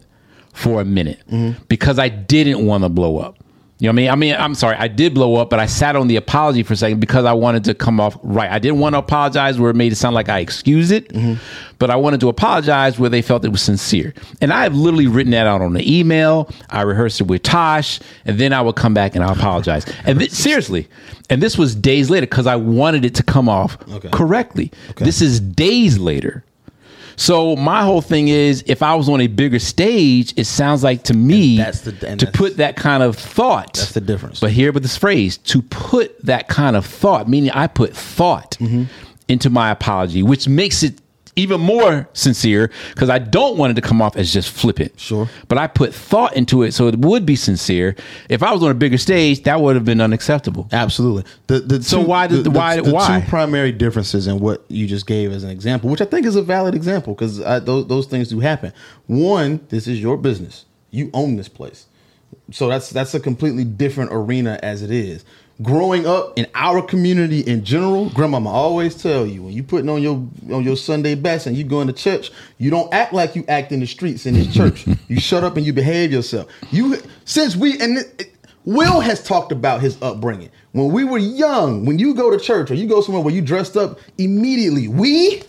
for 0.52 0.80
a 0.80 0.84
minute 0.84 1.20
mm-hmm. 1.30 1.62
because 1.68 1.98
I 1.98 2.08
didn't 2.08 2.64
want 2.66 2.84
to 2.84 2.88
blow 2.88 3.18
up. 3.18 3.36
You 3.80 3.86
know 3.86 3.92
what 3.92 3.92
I 3.92 3.96
mean? 3.96 4.10
I 4.10 4.14
mean, 4.34 4.34
I'm 4.38 4.54
sorry, 4.54 4.76
I 4.76 4.88
did 4.88 5.14
blow 5.14 5.36
up, 5.36 5.48
but 5.48 5.58
I 5.58 5.64
sat 5.64 5.96
on 5.96 6.06
the 6.06 6.16
apology 6.16 6.62
for 6.62 6.74
a 6.74 6.76
second 6.76 7.00
because 7.00 7.24
I 7.24 7.32
wanted 7.32 7.64
to 7.64 7.72
come 7.74 7.98
off 7.98 8.14
right. 8.22 8.50
I 8.50 8.58
didn't 8.58 8.78
want 8.78 8.92
to 8.94 8.98
apologize 8.98 9.58
where 9.58 9.70
it 9.70 9.74
made 9.76 9.90
it 9.90 9.96
sound 9.96 10.14
like 10.14 10.28
I 10.28 10.40
excused 10.40 10.92
it, 10.92 11.08
mm-hmm. 11.08 11.42
but 11.78 11.88
I 11.88 11.96
wanted 11.96 12.20
to 12.20 12.28
apologize 12.28 12.98
where 12.98 13.08
they 13.08 13.22
felt 13.22 13.42
it 13.42 13.48
was 13.48 13.62
sincere. 13.62 14.12
And 14.42 14.52
I 14.52 14.64
have 14.64 14.74
literally 14.74 15.06
written 15.06 15.30
that 15.32 15.46
out 15.46 15.62
on 15.62 15.72
the 15.72 15.98
email. 15.98 16.50
I 16.68 16.82
rehearsed 16.82 17.22
it 17.22 17.28
with 17.28 17.42
Tosh, 17.42 18.00
and 18.26 18.38
then 18.38 18.52
I 18.52 18.60
would 18.60 18.76
come 18.76 18.92
back 18.92 19.14
and 19.14 19.24
I 19.24 19.32
apologize. 19.32 19.86
And 20.04 20.18
thi- 20.18 20.28
seriously, 20.28 20.86
and 21.30 21.42
this 21.42 21.56
was 21.56 21.74
days 21.74 22.10
later 22.10 22.26
because 22.26 22.46
I 22.46 22.56
wanted 22.56 23.06
it 23.06 23.14
to 23.14 23.22
come 23.22 23.48
off 23.48 23.78
Okay. 23.90 24.10
correctly. 24.10 24.70
This 24.98 25.22
is 25.22 25.40
days 25.40 25.98
later. 25.98 26.44
So 27.20 27.54
my 27.54 27.82
whole 27.84 28.00
thing 28.00 28.28
is, 28.28 28.64
if 28.66 28.82
I 28.82 28.94
was 28.94 29.08
on 29.10 29.20
a 29.20 29.26
bigger 29.26 29.58
stage, 29.58 30.32
it 30.38 30.46
sounds 30.46 30.82
like 30.82 31.02
to 31.04 31.14
me 31.14 31.58
the- 31.82 31.92
to 32.16 32.26
put 32.32 32.56
that 32.56 32.76
kind 32.76 33.02
of 33.02 33.14
thought. 33.16 33.74
That's 33.74 33.92
the 33.92 34.00
difference. 34.00 34.40
But 34.40 34.52
here, 34.52 34.72
with 34.72 34.82
this 34.82 34.96
phrase, 34.96 35.36
to 35.36 35.60
put 35.60 36.18
that 36.24 36.48
kind 36.48 36.76
of 36.76 36.86
thought, 36.86 37.28
meaning 37.28 37.50
I 37.50 37.66
put 37.66 37.94
thought 37.94 38.56
Mm-hmm. 38.58 38.84
into 39.28 39.50
my 39.50 39.70
apology, 39.70 40.22
which 40.22 40.48
makes 40.48 40.82
it 40.82 40.94
even 41.36 41.60
more 41.60 42.08
sincere 42.12 42.70
because 42.90 43.08
I 43.08 43.18
don't 43.18 43.56
want 43.56 43.70
it 43.70 43.74
to 43.80 43.86
come 43.86 44.02
off 44.02 44.16
as 44.16 44.32
just 44.32 44.50
flippant. 44.50 44.98
Sure. 44.98 45.28
But 45.48 45.58
I 45.58 45.66
put 45.68 45.94
thought 45.94 46.36
into 46.36 46.62
it 46.62 46.72
so 46.72 46.88
it 46.88 46.98
would 46.98 47.24
be 47.24 47.36
sincere. 47.36 47.94
If 48.28 48.42
I 48.42 48.52
was 48.52 48.62
on 48.62 48.70
a 48.70 48.74
bigger 48.74 48.98
stage, 48.98 49.44
that 49.44 49.60
would 49.60 49.76
have 49.76 49.84
been 49.84 50.00
unacceptable. 50.00 50.68
Absolutely. 50.72 51.24
The, 51.46 51.60
the 51.60 51.82
So 51.82 52.02
two, 52.02 52.08
why 52.08 52.26
did- 52.26 52.44
the, 52.44 52.50
why- 52.50 52.80
the 52.80 52.92
why? 52.92 53.20
two 53.20 53.28
primary 53.28 53.72
differences 53.72 54.26
in 54.26 54.40
what 54.40 54.64
you 54.68 54.86
just 54.86 55.06
gave 55.06 55.32
as 55.32 55.44
an 55.44 55.50
example, 55.50 55.88
which 55.88 56.00
I 56.00 56.04
think 56.04 56.26
is 56.26 56.36
a 56.36 56.42
valid 56.42 56.74
example 56.74 57.14
because 57.14 57.38
those 57.38 57.86
those 57.86 58.06
things 58.06 58.28
do 58.28 58.40
happen. 58.40 58.72
One, 59.06 59.60
this 59.68 59.86
is 59.86 60.00
your 60.00 60.16
business. 60.16 60.64
You 60.90 61.10
own 61.14 61.36
this 61.36 61.48
place, 61.48 61.86
so 62.50 62.68
that's 62.68 62.90
that's 62.90 63.14
a 63.14 63.20
completely 63.20 63.64
different 63.64 64.10
arena 64.12 64.58
as 64.62 64.82
it 64.82 64.90
is. 64.90 65.24
Growing 65.62 66.06
up 66.06 66.38
in 66.38 66.46
our 66.54 66.80
community 66.80 67.40
in 67.40 67.64
general, 67.64 68.08
grandmama 68.10 68.48
always 68.48 68.94
tell 68.94 69.26
you 69.26 69.42
when 69.42 69.52
you 69.52 69.62
putting 69.62 69.88
on 69.90 70.00
your 70.00 70.14
on 70.50 70.62
your 70.64 70.76
Sunday 70.76 71.14
best 71.14 71.46
and 71.46 71.56
you 71.56 71.64
going 71.64 71.86
to 71.86 71.92
church, 71.92 72.30
you 72.58 72.70
don't 72.70 72.92
act 72.94 73.12
like 73.12 73.36
you 73.36 73.44
act 73.48 73.70
in 73.70 73.80
the 73.80 73.86
streets 73.86 74.24
in 74.24 74.34
this 74.34 74.52
church. 74.54 74.86
you 75.08 75.20
shut 75.20 75.44
up 75.44 75.56
and 75.56 75.66
you 75.66 75.72
behave 75.72 76.12
yourself. 76.12 76.48
You 76.70 76.98
since 77.24 77.56
we 77.56 77.78
and 77.80 77.98
it, 77.98 78.34
Will 78.64 79.00
has 79.00 79.22
talked 79.22 79.52
about 79.52 79.80
his 79.80 80.00
upbringing. 80.02 80.50
When 80.72 80.92
we 80.92 81.04
were 81.04 81.18
young, 81.18 81.84
when 81.86 81.98
you 81.98 82.14
go 82.14 82.30
to 82.30 82.38
church 82.38 82.70
or 82.70 82.74
you 82.74 82.86
go 82.86 83.00
somewhere 83.00 83.22
where 83.22 83.34
you 83.34 83.40
dressed 83.42 83.76
up, 83.76 83.98
immediately 84.18 84.86
we 84.88 85.42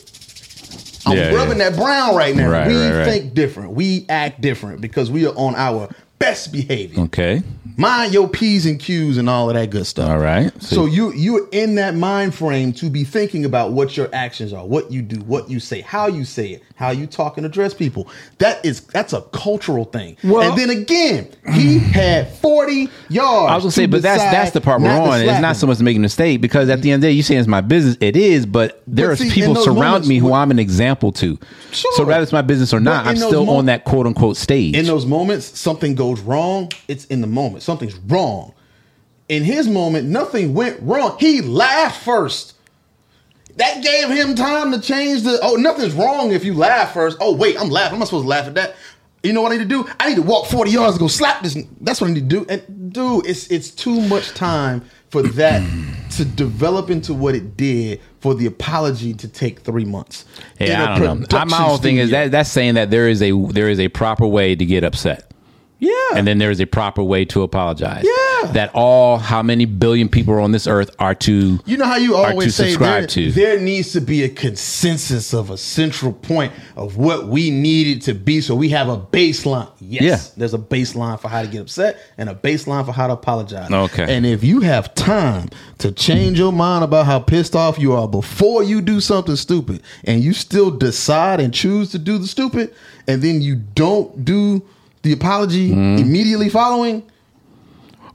I'm 1.05 1.17
Yeah, 1.17 1.33
rubbing 1.33 1.57
yeah. 1.57 1.69
that 1.69 1.77
brown 1.79 2.15
right 2.15 2.35
now. 2.35 2.49
Right, 2.49 2.67
we 2.67 2.75
right, 2.75 2.97
right. 2.97 3.05
think 3.05 3.33
different. 3.33 3.71
We 3.71 4.05
act 4.09 4.41
different 4.41 4.81
because 4.81 5.09
we 5.09 5.25
are 5.25 5.33
on 5.35 5.55
our 5.55 5.89
best 6.19 6.51
behavior. 6.51 7.01
Okay. 7.05 7.43
Mind 7.77 8.13
your 8.13 8.27
P's 8.29 8.65
and 8.65 8.79
Q's 8.79 9.17
and 9.17 9.29
all 9.29 9.49
of 9.49 9.55
that 9.55 9.69
good 9.69 9.85
stuff. 9.85 10.09
All 10.09 10.17
right. 10.19 10.51
So 10.61 10.85
you 10.85 11.11
you're 11.13 11.47
in 11.51 11.75
that 11.75 11.95
mind 11.95 12.35
frame 12.35 12.73
to 12.73 12.89
be 12.89 13.03
thinking 13.03 13.45
about 13.45 13.71
what 13.71 13.95
your 13.97 14.09
actions 14.13 14.53
are, 14.53 14.65
what 14.65 14.91
you 14.91 15.01
do, 15.01 15.17
what 15.21 15.49
you 15.49 15.59
say, 15.59 15.81
how 15.81 16.07
you 16.07 16.25
say 16.25 16.49
it, 16.53 16.63
how 16.75 16.91
you 16.91 17.07
talk 17.07 17.37
and 17.37 17.45
address 17.45 17.73
people. 17.73 18.07
That 18.39 18.63
is 18.65 18.81
that's 18.81 19.13
a 19.13 19.21
cultural 19.33 19.85
thing. 19.85 20.17
Well- 20.23 20.41
and 20.51 20.57
then 20.59 20.69
again, 20.69 21.29
he 21.53 21.79
had 21.79 22.29
40 22.37 22.89
yards. 23.09 23.51
I 23.51 23.55
was 23.55 23.63
gonna 23.63 23.71
say, 23.71 23.85
but 23.85 24.01
that's 24.01 24.21
that's 24.23 24.51
the 24.51 24.61
part 24.61 24.81
we're 24.81 24.89
on. 24.89 25.21
It's 25.21 25.41
not 25.41 25.55
so 25.55 25.67
much 25.67 25.79
making 25.79 26.01
a 26.01 26.03
mistake 26.03 26.41
because 26.41 26.69
at 26.69 26.81
the 26.81 26.91
end 26.91 26.99
of 26.99 27.01
the 27.01 27.07
day, 27.07 27.11
you 27.13 27.23
saying 27.23 27.39
it's 27.39 27.47
my 27.47 27.61
business. 27.61 27.97
It 28.01 28.15
is, 28.15 28.45
but 28.45 28.81
there 28.87 29.07
But 29.07 29.13
are 29.13 29.15
see, 29.17 29.31
people 29.31 29.55
surround 29.55 29.77
moments 29.79 30.07
me 30.07 30.17
who 30.17 30.27
when- 30.27 30.41
I'm 30.41 30.51
an 30.51 30.59
example 30.59 31.11
to. 31.13 31.37
Sure. 31.71 31.91
So 31.95 32.03
whether 32.05 32.21
it's 32.23 32.31
my 32.33 32.41
business 32.41 32.73
or 32.73 32.79
not, 32.79 33.05
I'm 33.05 33.15
still 33.17 33.45
mo- 33.45 33.57
on 33.57 33.65
that 33.67 33.85
quote 33.85 34.05
unquote 34.07 34.37
stage. 34.37 34.75
in 34.75 34.85
those 34.85 35.05
moments, 35.05 35.59
something 35.59 35.95
goes 35.95 36.19
wrong. 36.21 36.71
It's 36.87 37.05
in 37.05 37.21
the 37.21 37.27
moment. 37.27 37.60
Something's 37.61 37.95
wrong. 37.95 38.53
In 39.29 39.43
his 39.43 39.67
moment, 39.67 40.07
nothing 40.07 40.53
went 40.53 40.81
wrong. 40.81 41.17
He 41.19 41.41
laughed 41.41 42.03
first. 42.03 42.55
That 43.57 43.83
gave 43.83 44.09
him 44.09 44.35
time 44.35 44.71
to 44.71 44.79
change 44.79 45.23
the. 45.23 45.39
Oh, 45.41 45.55
nothing's 45.55 45.93
wrong 45.93 46.31
if 46.31 46.43
you 46.43 46.53
laugh 46.53 46.93
first. 46.93 47.17
Oh, 47.19 47.35
wait, 47.35 47.59
I'm 47.59 47.69
laughing. 47.69 47.93
I'm 47.93 47.99
not 47.99 48.07
supposed 48.07 48.25
to 48.25 48.29
laugh 48.29 48.47
at 48.47 48.55
that. 48.55 48.75
You 49.23 49.33
know 49.33 49.41
what 49.41 49.51
I 49.51 49.57
need 49.57 49.63
to 49.63 49.83
do? 49.83 49.87
I 49.99 50.09
need 50.09 50.15
to 50.15 50.23
walk 50.23 50.47
40 50.47 50.71
yards 50.71 50.93
and 50.93 50.99
go 50.99 51.07
slap 51.07 51.43
this. 51.43 51.55
That's 51.81 52.01
what 52.01 52.09
I 52.09 52.13
need 52.13 52.29
to 52.29 52.43
do. 52.43 52.45
And 52.49 52.91
dude, 52.91 53.27
it's 53.27 53.51
it's 53.51 53.69
too 53.69 54.01
much 54.01 54.29
time 54.33 54.83
for 55.09 55.21
that 55.21 55.61
to 56.11 56.25
develop 56.25 56.89
into 56.89 57.13
what 57.13 57.35
it 57.35 57.55
did 57.55 58.01
for 58.19 58.33
the 58.33 58.47
apology 58.47 59.13
to 59.13 59.27
take 59.27 59.59
three 59.59 59.85
months. 59.85 60.25
Yeah, 60.59 60.95
I 60.95 60.99
don't 60.99 61.31
know. 61.31 61.45
My 61.45 61.57
whole 61.57 61.77
thing 61.77 61.97
is 61.97 62.09
that 62.11 62.31
that's 62.31 62.49
saying 62.49 62.75
that 62.75 62.89
there 62.89 63.07
is 63.07 63.21
a 63.21 63.31
there 63.31 63.69
is 63.69 63.79
a 63.79 63.89
proper 63.89 64.25
way 64.25 64.55
to 64.55 64.65
get 64.65 64.83
upset. 64.83 65.30
Yeah. 65.81 65.91
And 66.15 66.27
then 66.27 66.37
there 66.37 66.51
is 66.51 66.59
a 66.61 66.67
proper 66.67 67.01
way 67.03 67.25
to 67.25 67.41
apologize. 67.41 68.05
Yeah. 68.05 68.51
That 68.53 68.69
all 68.75 69.17
how 69.17 69.41
many 69.41 69.65
billion 69.65 70.09
people 70.09 70.33
are 70.35 70.39
on 70.39 70.51
this 70.51 70.67
earth 70.67 70.95
are 70.99 71.15
to 71.15 71.59
You 71.65 71.77
know 71.77 71.85
how 71.85 71.95
you 71.97 72.15
always 72.15 72.49
to 72.49 72.51
say 72.63 72.69
subscribe 72.69 73.01
there, 73.01 73.07
to. 73.07 73.31
there 73.31 73.59
needs 73.59 73.91
to 73.93 74.01
be 74.01 74.23
a 74.23 74.29
consensus 74.29 75.33
of 75.33 75.49
a 75.49 75.57
central 75.57 76.13
point 76.13 76.53
of 76.75 76.97
what 76.97 77.27
we 77.27 77.49
need 77.49 77.87
it 77.97 78.01
to 78.03 78.13
be 78.13 78.41
so 78.41 78.55
we 78.55 78.69
have 78.69 78.89
a 78.89 78.97
baseline. 78.97 79.69
Yes, 79.79 80.03
Yeah. 80.03 80.17
there's 80.37 80.53
a 80.53 80.59
baseline 80.59 81.19
for 81.19 81.29
how 81.29 81.41
to 81.41 81.47
get 81.47 81.61
upset 81.61 81.97
and 82.17 82.29
a 82.29 82.35
baseline 82.35 82.85
for 82.85 82.91
how 82.91 83.07
to 83.07 83.13
apologize. 83.13 83.71
Okay. 83.71 84.05
And 84.15 84.23
if 84.25 84.43
you 84.43 84.61
have 84.61 84.93
time 84.93 85.49
to 85.79 85.91
change 85.91 86.37
your 86.37 86.51
mind 86.53 86.83
about 86.83 87.07
how 87.07 87.19
pissed 87.19 87.55
off 87.55 87.79
you 87.79 87.93
are 87.93 88.07
before 88.07 88.61
you 88.63 88.81
do 88.81 89.01
something 89.01 89.35
stupid 89.35 89.81
and 90.03 90.23
you 90.23 90.33
still 90.33 90.69
decide 90.69 91.39
and 91.39 91.51
choose 91.53 91.89
to 91.91 91.97
do 91.97 92.19
the 92.19 92.27
stupid 92.27 92.73
and 93.07 93.23
then 93.23 93.41
you 93.41 93.55
don't 93.55 94.23
do 94.23 94.61
the 95.03 95.13
apology 95.13 95.69
Mm-hmm. 95.71 95.97
immediately 96.03 96.49
following, 96.49 97.03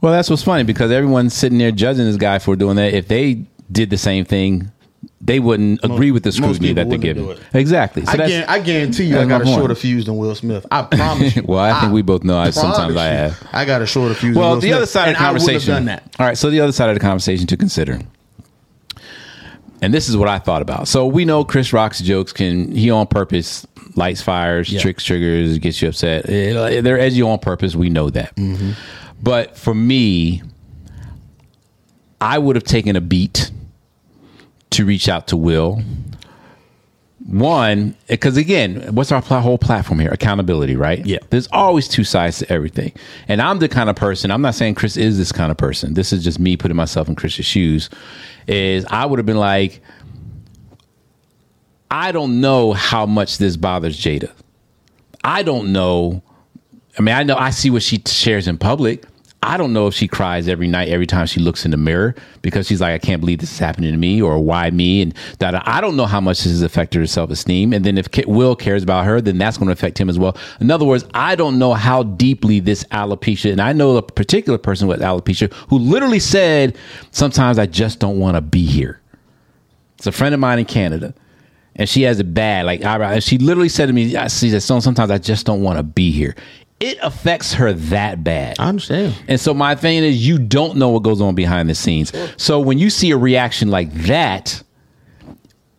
Well, 0.01 0.11
that's 0.13 0.29
what's 0.29 0.43
funny 0.43 0.63
because 0.63 0.91
everyone's 0.91 1.33
sitting 1.33 1.57
there 1.57 1.71
judging 1.71 2.05
this 2.05 2.17
guy 2.17 2.39
for 2.39 2.55
doing 2.55 2.75
that. 2.77 2.93
If 2.93 3.07
they 3.07 3.43
did 3.71 3.89
the 3.89 3.97
same 3.97 4.23
thing, 4.25 4.71
they 5.19 5.39
wouldn't 5.39 5.83
agree 5.83 6.11
with 6.11 6.23
the 6.23 6.31
scrutiny 6.31 6.73
that 6.73 6.89
they're 6.89 6.97
giving. 6.97 7.35
Exactly. 7.53 8.05
So 8.05 8.11
I, 8.11 8.17
that's, 8.17 8.29
guarantee, 8.31 8.51
I 8.53 8.59
guarantee 8.59 9.03
you, 9.05 9.19
I 9.19 9.25
got 9.25 9.41
a 9.41 9.43
point. 9.45 9.57
shorter 9.57 9.75
fuse 9.75 10.05
than 10.05 10.17
Will 10.17 10.33
Smith. 10.35 10.65
I 10.71 10.83
promise 10.91 11.35
you. 11.35 11.43
Well, 11.45 11.59
I 11.59 11.79
think 11.81 11.91
we 11.93 12.01
both 12.03 12.23
know 12.23 12.37
I- 12.37 12.51
sometimes 12.51 12.77
promise 12.77 12.97
I 12.97 13.05
have. 13.07 13.47
I 13.51 13.65
got 13.65 13.81
a 13.81 13.85
shorter 13.85 14.13
fuse. 14.13 14.33
than 14.35 14.41
well, 14.41 14.51
Will 14.53 14.61
the 14.61 14.67
Smith, 14.67 14.77
other 14.77 14.85
side 14.85 15.09
of 15.09 15.15
the 15.15 15.21
I 15.21 15.25
conversation. 15.25 15.73
done 15.73 15.85
that. 15.85 16.03
All 16.19 16.25
right, 16.25 16.37
so 16.37 16.49
the 16.49 16.61
other 16.61 16.71
side 16.71 16.89
of 16.89 16.95
the 16.95 16.99
conversation 17.01 17.47
to 17.47 17.57
consider. 17.57 17.99
And 19.81 19.93
this 19.93 20.09
is 20.09 20.17
what 20.17 20.27
I 20.27 20.39
thought 20.39 20.61
about. 20.61 20.87
So 20.87 21.05
we 21.05 21.25
know 21.25 21.43
Chris 21.43 21.71
Rock's 21.73 21.99
jokes 21.99 22.33
can 22.33 22.71
he 22.75 22.89
on 22.89 23.05
purpose 23.07 23.65
lights 23.97 24.21
fires, 24.21 24.71
Yeah. 24.71 24.79
tricks 24.79 25.03
triggers, 25.03 25.57
gets 25.59 25.81
you 25.81 25.89
upset. 25.89 26.25
They're 26.25 26.99
edgy 26.99 27.21
on 27.21 27.39
purpose. 27.39 27.75
We 27.75 27.89
know 27.89 28.09
that. 28.11 28.35
Mm-hmm. 28.35 28.71
But 29.21 29.57
for 29.57 29.73
me, 29.73 30.43
I 32.21 32.37
would 32.37 32.55
have 32.55 32.63
taken 32.65 32.95
a 32.95 33.01
beat 33.01 33.51
to 34.71 34.85
reach 34.85 35.09
out 35.09 35.27
to 35.29 35.37
Will. 35.37 35.81
One, 37.25 37.95
because 38.07 38.37
again, 38.37 38.95
what's 38.95 39.11
our 39.11 39.21
pl- 39.21 39.41
whole 39.41 39.57
platform 39.57 39.99
here? 39.99 40.11
Accountability, 40.11 40.77
right? 40.77 41.05
Yeah. 41.05 41.17
There's 41.29 41.47
always 41.51 41.87
two 41.89 42.05
sides 42.05 42.37
to 42.39 42.49
everything. 42.51 42.93
And 43.27 43.41
I'm 43.41 43.59
the 43.59 43.67
kind 43.67 43.89
of 43.89 43.97
person, 43.97 44.31
I'm 44.31 44.41
not 44.41 44.55
saying 44.55 44.75
Chris 44.75 44.95
is 44.95 45.17
this 45.17 45.31
kind 45.33 45.51
of 45.51 45.57
person. 45.57 45.93
This 45.95 46.13
is 46.13 46.23
just 46.23 46.39
me 46.39 46.55
putting 46.55 46.77
myself 46.77 47.09
in 47.09 47.15
Chris's 47.15 47.45
shoes. 47.45 47.89
Is 48.47 48.85
I 48.89 49.05
would 49.05 49.19
have 49.19 49.25
been 49.25 49.37
like, 49.39 49.81
I 51.89 52.11
don't 52.11 52.41
know 52.41 52.73
how 52.73 53.05
much 53.05 53.37
this 53.37 53.57
bothers 53.57 53.99
Jada. 53.99 54.31
I 55.23 55.43
don't 55.43 55.71
know. 55.71 56.21
I 56.97 57.01
mean, 57.01 57.15
I 57.15 57.23
know 57.23 57.35
I 57.35 57.51
see 57.51 57.69
what 57.69 57.83
she 57.83 58.01
shares 58.05 58.47
in 58.47 58.57
public. 58.57 59.05
I 59.43 59.55
don't 59.55 59.71
know 59.71 59.87
if 59.87 59.93
she 59.93 60.07
cries 60.07 60.47
every 60.47 60.67
night, 60.67 60.89
every 60.89 61.05
time 61.05 61.27
she 61.27 61.39
looks 61.39 61.63
in 61.63 61.71
the 61.71 61.77
mirror 61.77 62.15
because 62.41 62.67
she's 62.67 62.81
like, 62.81 62.93
I 62.93 62.97
can't 62.97 63.21
believe 63.21 63.37
this 63.37 63.51
is 63.51 63.59
happening 63.59 63.91
to 63.91 63.97
me, 63.97 64.19
or 64.19 64.39
why 64.39 64.71
me, 64.71 65.03
and 65.03 65.13
that. 65.39 65.67
I 65.67 65.79
don't 65.79 65.95
know 65.95 66.07
how 66.07 66.19
much 66.19 66.39
this 66.39 66.51
has 66.51 66.63
affected 66.63 66.99
her 66.99 67.07
self 67.07 67.29
esteem. 67.29 67.71
And 67.71 67.85
then 67.85 67.97
if 67.97 68.07
Will 68.27 68.55
cares 68.55 68.81
about 68.81 69.05
her, 69.05 69.21
then 69.21 69.37
that's 69.37 69.57
going 69.57 69.67
to 69.67 69.73
affect 69.73 69.99
him 69.99 70.09
as 70.09 70.17
well. 70.17 70.35
In 70.59 70.71
other 70.71 70.85
words, 70.85 71.05
I 71.13 71.35
don't 71.35 71.59
know 71.59 71.75
how 71.75 72.03
deeply 72.03 72.59
this 72.59 72.83
alopecia, 72.85 73.51
and 73.51 73.61
I 73.61 73.73
know 73.73 73.95
a 73.95 74.01
particular 74.01 74.57
person 74.57 74.87
with 74.87 75.01
alopecia 75.01 75.53
who 75.69 75.77
literally 75.77 76.19
said, 76.19 76.75
"Sometimes 77.11 77.59
I 77.59 77.67
just 77.67 77.99
don't 77.99 78.19
want 78.19 78.35
to 78.35 78.41
be 78.41 78.65
here." 78.65 78.99
It's 79.97 80.07
a 80.07 80.11
friend 80.11 80.33
of 80.33 80.41
mine 80.41 80.59
in 80.59 80.65
Canada, 80.65 81.13
and 81.77 81.87
she 81.87 82.03
has 82.03 82.19
it 82.19 82.33
bad. 82.33 82.65
Like. 82.65 82.83
And 82.83 83.23
she 83.23 83.37
literally 83.37 83.69
said 83.69 83.87
to 83.87 83.93
me, 83.93 84.15
"I 84.15 84.27
see 84.27 84.49
that 84.51 84.61
sometimes 84.61 85.11
I 85.11 85.17
just 85.17 85.45
don't 85.45 85.61
want 85.61 85.77
to 85.77 85.83
be 85.83 86.11
here." 86.11 86.35
It 86.79 86.99
affects 87.01 87.53
her 87.53 87.73
that 87.73 88.23
bad. 88.23 88.57
I 88.59 88.69
understand. 88.69 89.15
And 89.27 89.39
so 89.39 89.53
my 89.53 89.73
thing 89.73 90.03
is, 90.03 90.27
you 90.27 90.37
don't 90.37 90.77
know 90.77 90.89
what 90.89 91.01
goes 91.01 91.21
on 91.21 91.33
behind 91.33 91.69
the 91.69 91.75
scenes. 91.75 92.13
So 92.37 92.59
when 92.59 92.77
you 92.77 92.91
see 92.91 93.09
a 93.09 93.17
reaction 93.17 93.69
like 93.69 93.91
that, 93.93 94.61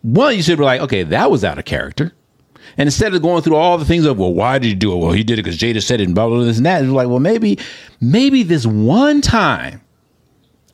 one, 0.02 0.34
you 0.34 0.42
should 0.42 0.58
be 0.58 0.64
like, 0.64 0.80
okay, 0.80 1.04
that 1.04 1.30
was 1.30 1.44
out 1.44 1.56
of 1.56 1.64
character. 1.64 2.12
And 2.76 2.88
instead 2.88 3.14
of 3.14 3.22
going 3.22 3.42
through 3.42 3.54
all 3.56 3.78
the 3.78 3.84
things 3.84 4.06
of, 4.06 4.18
well, 4.18 4.34
why 4.34 4.58
did 4.58 4.68
you 4.68 4.74
do 4.74 4.92
it? 4.92 4.96
Well, 4.96 5.12
he 5.12 5.22
did 5.22 5.38
it 5.38 5.42
because 5.42 5.58
Jada 5.58 5.80
said 5.82 6.00
it 6.00 6.04
and 6.04 6.14
blah, 6.16 6.26
blah, 6.26 6.38
blah, 6.38 6.46
this 6.46 6.56
and 6.56 6.66
that. 6.66 6.82
It's 6.82 6.90
like, 6.90 7.08
well, 7.08 7.20
maybe, 7.20 7.58
maybe 8.00 8.42
this 8.42 8.66
one 8.66 9.20
time 9.20 9.80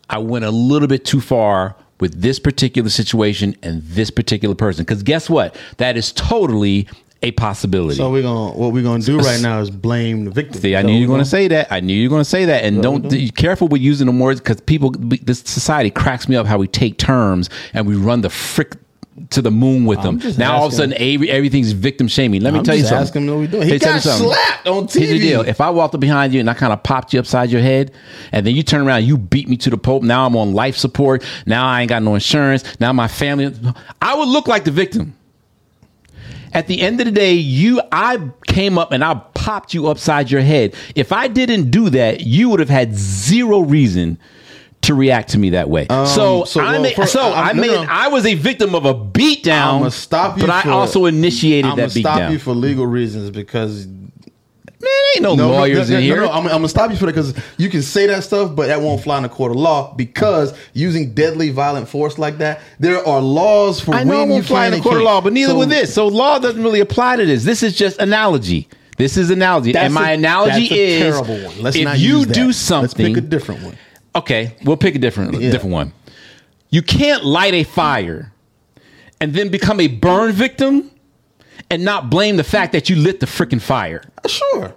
I 0.08 0.18
went 0.18 0.46
a 0.46 0.50
little 0.50 0.88
bit 0.88 1.04
too 1.04 1.20
far 1.20 1.76
with 2.04 2.20
this 2.20 2.38
particular 2.38 2.90
situation 2.90 3.56
and 3.62 3.80
this 3.84 4.10
particular 4.10 4.54
person. 4.54 4.84
Because 4.84 5.02
guess 5.02 5.30
what? 5.30 5.56
That 5.78 5.96
is 5.96 6.12
totally 6.12 6.86
a 7.22 7.30
possibility. 7.30 7.96
So 7.96 8.10
we're 8.12 8.20
gonna 8.20 8.52
what 8.52 8.74
we're 8.74 8.82
gonna 8.82 9.02
do 9.02 9.18
right 9.20 9.40
now 9.40 9.58
is 9.60 9.70
blame 9.70 10.26
the 10.26 10.30
victim. 10.30 10.60
See, 10.60 10.76
I 10.76 10.82
So 10.82 10.88
knew 10.88 10.98
you 10.98 11.08
we're 11.08 11.14
gonna- 11.14 11.24
to 11.24 11.30
say 11.30 11.48
that. 11.48 11.68
I 11.70 11.80
knew 11.80 11.94
you 11.94 12.10
were 12.10 12.16
going 12.16 12.24
to 12.24 12.28
say 12.28 12.44
that. 12.44 12.62
And 12.62 12.82
don't 12.82 13.04
mm-hmm. 13.04 13.08
be 13.08 13.30
careful 13.30 13.68
with 13.68 13.80
using 13.80 14.06
the 14.06 14.12
words 14.12 14.38
because 14.38 14.60
people, 14.60 14.90
this 14.90 15.38
society 15.38 15.90
cracks 15.90 16.28
me 16.28 16.36
up 16.36 16.46
how 16.46 16.58
we 16.58 16.68
take 16.68 16.98
terms 16.98 17.48
and 17.72 17.86
we 17.86 17.94
run 17.96 18.20
the 18.20 18.28
frick 18.28 18.74
to 19.30 19.40
the 19.40 19.50
moon 19.50 19.84
with 19.84 20.02
them. 20.02 20.20
Now 20.36 20.56
all 20.56 20.66
of 20.66 20.72
a 20.72 20.76
sudden, 20.76 20.94
every, 20.94 21.30
everything 21.30 21.62
is 21.62 21.72
victim 21.72 22.08
shaming. 22.08 22.42
Let 22.42 22.52
me 22.52 22.58
I'm 22.58 22.64
tell 22.64 22.74
you 22.74 22.82
just 22.82 22.90
something. 22.90 23.06
asking 23.06 23.22
him 23.22 23.30
what 23.30 23.40
we 23.40 23.46
doing. 23.46 23.62
He 23.64 23.70
Let 23.70 23.74
me 23.74 23.78
tell 23.78 23.88
you 23.90 23.94
got 23.94 24.02
something. 24.02 24.28
slapped 24.28 24.66
on 24.66 24.88
Here's 24.88 25.10
the 25.10 25.18
deal. 25.18 25.40
If 25.42 25.60
I 25.60 25.70
walked 25.70 25.94
up 25.94 26.00
behind 26.00 26.34
you 26.34 26.40
and 26.40 26.50
I 26.50 26.54
kind 26.54 26.72
of 26.72 26.82
popped 26.82 27.12
you 27.12 27.20
upside 27.20 27.50
your 27.50 27.60
head, 27.60 27.92
and 28.32 28.46
then 28.46 28.56
you 28.56 28.62
turn 28.62 28.86
around, 28.86 29.04
you 29.04 29.16
beat 29.16 29.48
me 29.48 29.56
to 29.58 29.70
the 29.70 29.76
pope. 29.76 30.02
Now 30.02 30.26
I'm 30.26 30.36
on 30.36 30.52
life 30.52 30.76
support. 30.76 31.24
Now 31.46 31.66
I 31.66 31.82
ain't 31.82 31.88
got 31.88 32.02
no 32.02 32.14
insurance. 32.14 32.80
Now 32.80 32.92
my 32.92 33.08
family, 33.08 33.54
I 34.02 34.14
would 34.16 34.28
look 34.28 34.48
like 34.48 34.64
the 34.64 34.72
victim. 34.72 35.16
At 36.52 36.68
the 36.68 36.80
end 36.80 37.00
of 37.00 37.06
the 37.06 37.12
day, 37.12 37.34
you 37.34 37.80
I 37.90 38.30
came 38.46 38.78
up 38.78 38.92
and 38.92 39.04
I 39.04 39.14
popped 39.34 39.74
you 39.74 39.88
upside 39.88 40.30
your 40.30 40.40
head. 40.40 40.74
If 40.94 41.12
I 41.12 41.26
didn't 41.28 41.70
do 41.70 41.90
that, 41.90 42.20
you 42.20 42.48
would 42.48 42.60
have 42.60 42.68
had 42.68 42.94
zero 42.94 43.60
reason 43.60 44.18
to 44.86 44.94
react 44.94 45.30
to 45.30 45.38
me 45.38 45.50
that 45.50 45.68
way. 45.68 45.86
so 45.88 45.94
Um, 46.42 46.46
so, 46.46 46.60
I 46.60 46.78
well, 46.78 46.90
first, 46.92 47.12
so 47.12 47.20
I- 47.20 47.50
I, 47.50 47.52
no, 47.52 47.60
made 47.60 47.70
no. 47.70 47.86
I 47.88 48.08
was 48.08 48.26
a 48.26 48.34
victim 48.34 48.74
of 48.74 48.84
a 48.84 48.94
beatdown. 48.94 49.76
I'ma 49.78 49.88
stop 49.90 50.38
you 50.38 50.46
but 50.46 50.62
for- 50.62 50.68
I 50.68 50.72
also 50.72 51.06
initiated 51.06 51.70
I'm 51.70 51.76
that 51.76 51.90
gonna 51.94 52.00
stop 52.00 52.20
beatdown. 52.20 52.32
you 52.32 52.38
for 52.38 52.54
legal 52.54 52.86
reasons 52.86 53.30
because 53.30 53.86
Man, 54.84 54.90
ain't 55.14 55.22
no, 55.22 55.34
no, 55.34 55.50
lawyers 55.50 55.88
no, 55.88 55.94
no, 55.94 55.98
in 55.98 56.04
here. 56.04 56.20
No, 56.20 56.30
I'm, 56.30 56.44
I'm 56.44 56.50
gonna 56.56 56.68
stop 56.68 56.90
you 56.90 56.96
for 56.96 57.06
that 57.06 57.14
because 57.14 57.34
you 57.56 57.70
can 57.70 57.80
say 57.80 58.06
that 58.06 58.22
stuff, 58.22 58.54
but 58.54 58.66
that 58.66 58.82
won't 58.82 59.02
fly 59.02 59.16
in 59.16 59.22
the 59.22 59.30
court 59.30 59.50
of 59.52 59.56
law 59.56 59.94
because 59.94 60.52
using 60.74 61.14
deadly 61.14 61.48
violent 61.48 61.88
force 61.88 62.18
like 62.18 62.36
that, 62.38 62.60
there 62.78 63.06
are 63.06 63.20
laws 63.22 63.80
for 63.80 63.94
I 63.94 64.04
know 64.04 64.10
when 64.10 64.20
it 64.20 64.24
you 64.26 64.30
won't 64.32 64.46
fly 64.46 64.66
in 64.66 64.72
the 64.72 64.80
court 64.80 64.96
of 64.96 65.02
law, 65.02 65.22
but 65.22 65.32
neither 65.32 65.52
So 65.52 65.58
with 65.58 65.70
this. 65.70 65.94
So 65.94 66.08
law 66.08 66.38
doesn't 66.38 66.62
really 66.62 66.80
apply 66.80 67.16
to 67.16 67.24
this. 67.24 67.44
This 67.44 67.62
is 67.62 67.74
just 67.74 67.98
analogy. 67.98 68.68
This 68.98 69.16
is 69.16 69.30
analogy, 69.30 69.74
and 69.74 69.94
my 69.94 70.10
a- 70.10 70.14
analogy 70.14 70.66
is 70.66 71.00
terrible 71.02 71.42
one. 71.42 71.62
Let's 71.62 71.76
if 71.76 71.98
you 71.98 72.26
do 72.26 72.46
Let's 72.48 72.94
pick 72.94 73.16
a 73.16 73.20
different 73.22 73.62
one. 73.62 73.76
Okay, 74.14 74.54
we'll 74.64 74.76
pick 74.76 74.94
a 74.94 74.98
different 74.98 75.40
Yeah. 75.40 75.50
different 75.50 75.72
one. 75.72 75.92
You 76.70 76.82
can't 76.82 77.24
light 77.24 77.54
a 77.54 77.64
fire 77.64 78.32
and 79.20 79.32
then 79.34 79.48
become 79.48 79.80
a 79.80 79.86
burn 79.86 80.32
victim 80.32 80.90
and 81.70 81.84
not 81.84 82.10
blame 82.10 82.36
the 82.36 82.44
fact 82.44 82.72
that 82.72 82.88
you 82.90 82.96
lit 82.96 83.20
the 83.20 83.26
freaking 83.26 83.60
fire. 83.60 84.02
Uh, 84.24 84.28
sure, 84.28 84.74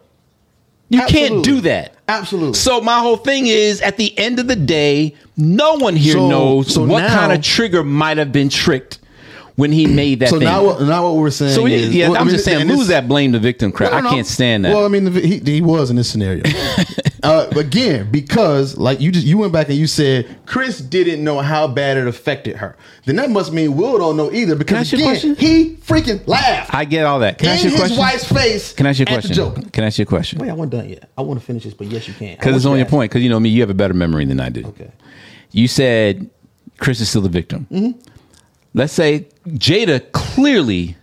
You 0.90 1.02
can't 1.08 1.44
do 1.44 1.62
that. 1.62 1.96
absolutely. 2.08 2.54
So 2.54 2.80
my 2.82 3.00
whole 3.00 3.18
thing 3.18 3.48
is, 3.48 3.82
at 3.82 3.98
the 3.98 4.18
end 4.18 4.40
of 4.40 4.48
the 4.48 4.56
day, 4.56 5.16
no 5.36 5.74
one 5.76 5.96
here 5.96 6.14
So- 6.14 6.30
knows 6.30 6.74
so 6.74 6.84
what 6.86 7.00
now- 7.02 7.16
kind 7.20 7.34
of 7.34 7.42
trigger 7.42 7.84
might 7.84 8.18
have 8.18 8.32
been 8.32 8.50
tricked 8.50 9.00
when 9.58 9.72
he 9.72 9.86
made 9.88 10.20
that 10.20 10.30
so 10.30 10.38
thing. 10.38 10.46
now, 10.48 10.64
what, 10.64 10.82
now 10.84 11.04
what 11.04 11.16
we're 11.20 11.30
saying 11.32 11.54
So 11.54 11.64
we- 11.64 11.74
is, 11.74 11.94
yeah, 11.94 12.08
well, 12.10 12.18
I 12.18 12.20
I'm 12.22 12.28
mean, 12.28 12.36
just 12.36 12.46
saying, 12.46 12.62
and 12.62 12.70
lose 12.70 12.80
this- 12.82 12.88
that 12.90 13.08
blame 13.08 13.32
the 13.34 13.40
victim 13.40 13.72
crap. 13.72 13.92
No, 13.92 14.00
no, 14.02 14.10
I 14.10 14.12
can't 14.14 14.28
stand 14.28 14.64
that. 14.64 14.74
Well, 14.74 14.86
I 14.86 14.88
mean, 14.88 15.04
the- 15.06 15.20
he, 15.20 15.40
he 15.40 15.62
was 15.62 15.90
in 15.90 15.96
this 15.96 16.10
scenario. 16.10 16.44
uh, 17.24 17.48
again, 17.58 18.08
because 18.12 18.78
like 18.78 19.02
you 19.02 19.12
just 19.12 19.26
you 19.26 19.38
went 19.40 19.52
back 19.52 19.68
and 19.70 19.76
you 19.78 19.88
said 19.88 20.28
Chris 20.46 20.80
didn't 20.80 21.24
know 21.24 21.40
how 21.40 21.68
bad 21.68 21.98
it 21.98 22.08
affected 22.08 22.58
her. 22.58 22.78
Then 23.06 23.16
that 23.16 23.32
must 23.32 23.52
mean 23.52 23.76
Will 23.76 23.98
don't 23.98 24.16
know 24.16 24.32
either 24.32 24.56
because 24.56 24.78
ask 24.78 24.94
you 24.94 25.08
a 25.08 25.12
again, 25.12 25.36
he 25.36 25.76
freaking 25.78 26.26
laughed 26.28 26.74
I 26.74 26.86
get 26.86 27.06
all 27.08 27.20
that. 27.22 27.40
Can 27.40 27.48
I 27.48 27.52
in 27.54 27.56
ask 27.58 27.64
you 27.64 27.70
a 27.70 27.72
his 27.72 27.80
question? 27.80 27.98
wife's 27.98 28.32
face. 28.32 28.74
Can 28.74 28.86
I 28.86 28.90
ask 28.92 29.00
you 29.00 29.04
a 29.04 29.08
question? 29.08 29.34
joke. 29.34 29.72
Can 29.74 29.84
I 29.84 29.88
ask 29.88 29.98
you 29.98 30.04
a 30.04 30.06
question? 30.06 30.38
Wait, 30.40 30.50
I 30.52 30.54
wasn't 30.54 30.74
done 30.74 30.90
yet. 30.90 31.10
I 31.18 31.22
want 31.22 31.40
to 31.40 31.46
finish 31.46 31.64
this, 31.64 31.74
but 31.74 31.88
yes, 31.88 32.08
you 32.08 32.14
can. 32.14 32.36
Because 32.36 32.56
it's 32.56 32.66
on 32.66 32.78
your 32.78 32.86
ask. 32.86 32.92
point. 32.92 33.10
Because 33.10 33.24
you 33.24 33.30
know 33.30 33.40
me, 33.40 33.50
you 33.50 33.62
have 33.62 33.72
a 33.72 33.74
better 33.74 33.96
memory 33.96 34.26
than 34.26 34.40
I 34.40 34.50
do. 34.50 34.66
Okay. 34.68 34.92
You 35.52 35.68
said 35.68 36.30
Chris 36.78 37.02
is 37.02 37.10
still 37.10 37.22
the 37.22 37.30
victim. 37.30 37.66
Mm-hmm. 37.72 38.00
Let's 38.78 38.94
say 38.94 39.28
Jada 39.48 40.12
clearly 40.12 40.96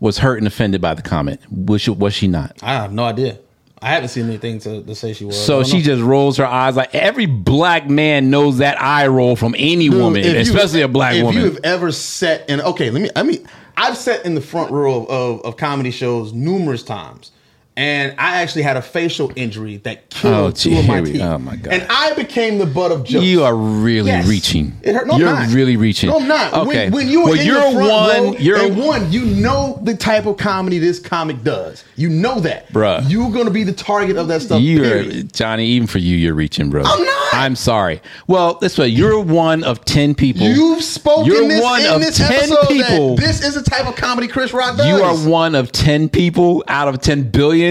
was 0.00 0.16
hurt 0.18 0.38
and 0.38 0.46
offended 0.46 0.80
by 0.80 0.94
the 0.94 1.02
comment. 1.02 1.40
Was 1.50 1.82
she, 1.82 1.90
was 1.90 2.14
she 2.14 2.26
not? 2.26 2.56
I 2.62 2.72
have 2.72 2.90
no 2.92 3.04
idea. 3.04 3.38
I 3.82 3.90
haven't 3.90 4.08
seen 4.08 4.26
anything 4.26 4.60
to, 4.60 4.82
to 4.82 4.94
say 4.94 5.12
she 5.12 5.26
was. 5.26 5.44
So 5.44 5.62
she 5.62 5.78
know. 5.78 5.82
just 5.82 6.02
rolls 6.02 6.38
her 6.38 6.46
eyes 6.46 6.74
like 6.74 6.94
every 6.94 7.26
black 7.26 7.86
man 7.90 8.30
knows 8.30 8.58
that 8.58 8.80
eye 8.80 9.08
roll 9.08 9.36
from 9.36 9.54
any 9.58 9.90
Dude, 9.90 10.00
woman, 10.00 10.22
if 10.22 10.32
you- 10.34 10.40
especially 10.40 10.80
a 10.80 10.88
black 10.88 11.16
if 11.16 11.24
woman. 11.24 11.42
you 11.42 11.50
have 11.50 11.60
ever 11.64 11.92
sat 11.92 12.48
in, 12.48 12.60
okay, 12.62 12.90
let 12.90 13.02
me. 13.02 13.10
I 13.14 13.22
mean, 13.24 13.46
I've 13.76 13.98
sat 13.98 14.24
in 14.24 14.34
the 14.34 14.40
front 14.40 14.70
row 14.70 15.02
of, 15.02 15.08
of, 15.10 15.40
of 15.42 15.56
comedy 15.58 15.90
shows 15.90 16.32
numerous 16.32 16.82
times, 16.82 17.30
and 17.76 18.14
I 18.18 18.42
actually 18.42 18.62
had 18.62 18.76
a 18.76 18.82
facial 18.82 19.32
injury 19.36 19.78
that 19.78 19.98
oh, 19.98 20.06
killed 20.10 20.34
Oh, 20.34 20.50
two 20.50 20.70
gee, 20.70 20.78
of 20.80 20.86
my 20.86 21.00
we- 21.00 21.12
teeth. 21.12 21.20
oh, 21.22 21.38
my 21.38 21.56
God. 21.56 21.72
And 21.72 21.86
I 21.88 22.12
became 22.14 22.58
the 22.58 22.66
butt 22.66 22.92
of 22.92 23.04
jokes. 23.04 23.24
You 23.24 23.44
are 23.44 23.54
really 23.54 24.08
Yes. 24.10 24.26
reaching. 24.28 24.74
It 24.82 24.94
hurt. 24.94 25.06
No, 25.06 25.16
you're 25.16 25.30
not. 25.30 25.48
really 25.52 25.76
reaching. 25.76 26.10
No, 26.10 26.18
I'm 26.18 26.28
not. 26.28 26.52
Okay. 26.52 26.84
When, 26.90 26.92
when 26.92 27.08
you're 27.08 27.24
well, 27.24 27.32
in 27.40 27.46
you're 27.46 27.54
the 27.56 27.60
front 27.72 27.76
one. 27.76 28.24
row, 28.34 28.38
you're 28.38 28.58
and 28.66 28.76
one, 28.76 29.10
you 29.12 29.24
know 29.24 29.78
the 29.82 29.96
type 29.96 30.26
of 30.26 30.36
comedy 30.36 30.78
this 30.78 30.98
comic 30.98 31.42
does. 31.42 31.82
You 31.96 32.08
know 32.10 32.40
that, 32.40 32.70
Bruh. 32.72 33.08
You're 33.08 33.30
gonna 33.30 33.50
be 33.50 33.64
the 33.64 33.72
target 33.72 34.16
of 34.16 34.28
that 34.28 34.42
stuff. 34.42 34.60
You're. 34.60 35.04
Johnny. 35.24 35.66
Even 35.66 35.86
for 35.86 35.98
you, 35.98 36.16
you're 36.16 36.34
reaching, 36.34 36.68
bro. 36.70 36.82
I'm 36.84 37.04
not. 37.04 37.34
I'm 37.34 37.56
sorry. 37.56 38.02
Well, 38.26 38.54
this 38.60 38.76
way, 38.76 38.88
you're 38.88 39.20
one 39.20 39.62
of 39.64 39.84
ten 39.84 40.14
people. 40.14 40.46
You've 40.46 40.82
spoken 40.82 41.26
You're 41.26 41.48
this 41.48 41.62
one 41.62 41.80
in 41.80 41.86
of 41.92 42.00
this 42.00 42.18
10 42.18 42.50
people. 42.68 43.16
this 43.16 43.42
is 43.42 43.54
the 43.54 43.62
type 43.62 43.86
of 43.86 43.94
comedy 43.96 44.28
Chris 44.28 44.52
Rock 44.52 44.76
does. 44.76 44.86
You 44.86 44.96
are 45.02 45.14
one 45.16 45.54
of 45.54 45.72
ten 45.72 46.08
people 46.10 46.62
out 46.68 46.88
of 46.88 47.00
ten 47.00 47.22
billion 47.30 47.61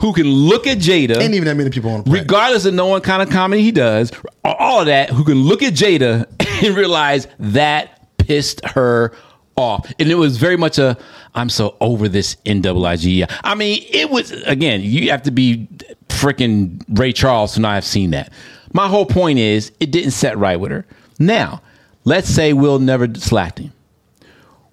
who 0.00 0.12
can 0.12 0.26
look 0.26 0.66
at 0.66 0.78
Jada. 0.78 1.18
Ain't 1.20 1.34
even 1.34 1.46
that 1.46 1.56
many 1.56 1.70
people 1.70 1.90
on 1.90 1.98
the 1.98 2.04
planet. 2.04 2.22
regardless 2.22 2.64
of 2.64 2.74
knowing 2.74 3.00
kind 3.02 3.22
of 3.22 3.30
comedy 3.30 3.62
he 3.62 3.72
does, 3.72 4.12
all 4.44 4.80
of 4.80 4.86
that, 4.86 5.10
who 5.10 5.24
can 5.24 5.42
look 5.42 5.62
at 5.62 5.74
Jada 5.74 6.26
and 6.64 6.76
realize 6.76 7.26
that 7.38 8.16
pissed 8.18 8.64
her 8.64 9.12
off. 9.56 9.92
And 9.98 10.10
it 10.10 10.16
was 10.16 10.36
very 10.36 10.56
much 10.56 10.78
a, 10.78 10.96
I'm 11.34 11.48
so 11.48 11.76
over 11.80 12.08
this 12.08 12.36
NIIG. 12.44 13.26
I 13.44 13.54
mean, 13.54 13.84
it 13.90 14.10
was, 14.10 14.32
again, 14.42 14.80
you 14.82 15.10
have 15.10 15.22
to 15.22 15.30
be 15.30 15.68
freaking 16.08 16.82
Ray 16.88 17.12
Charles 17.12 17.54
to 17.54 17.60
not 17.60 17.74
have 17.74 17.84
seen 17.84 18.10
that. 18.10 18.32
My 18.72 18.88
whole 18.88 19.06
point 19.06 19.38
is, 19.38 19.72
it 19.80 19.90
didn't 19.90 20.10
set 20.10 20.36
right 20.36 20.58
with 20.58 20.70
her. 20.72 20.84
Now, 21.18 21.62
let's 22.04 22.28
say 22.28 22.52
Will 22.52 22.78
never 22.78 23.12
slapped 23.14 23.60
him. 23.60 23.72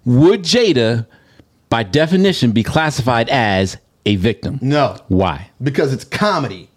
Would 0.04 0.42
Jada, 0.42 1.06
by 1.68 1.84
definition, 1.84 2.50
be 2.50 2.64
classified 2.64 3.28
as 3.28 3.76
a 4.06 4.16
victim? 4.16 4.58
No, 4.62 4.98
Why? 5.08 5.50
because 5.62 5.92
it's 5.92 6.04
comedy. 6.04 6.68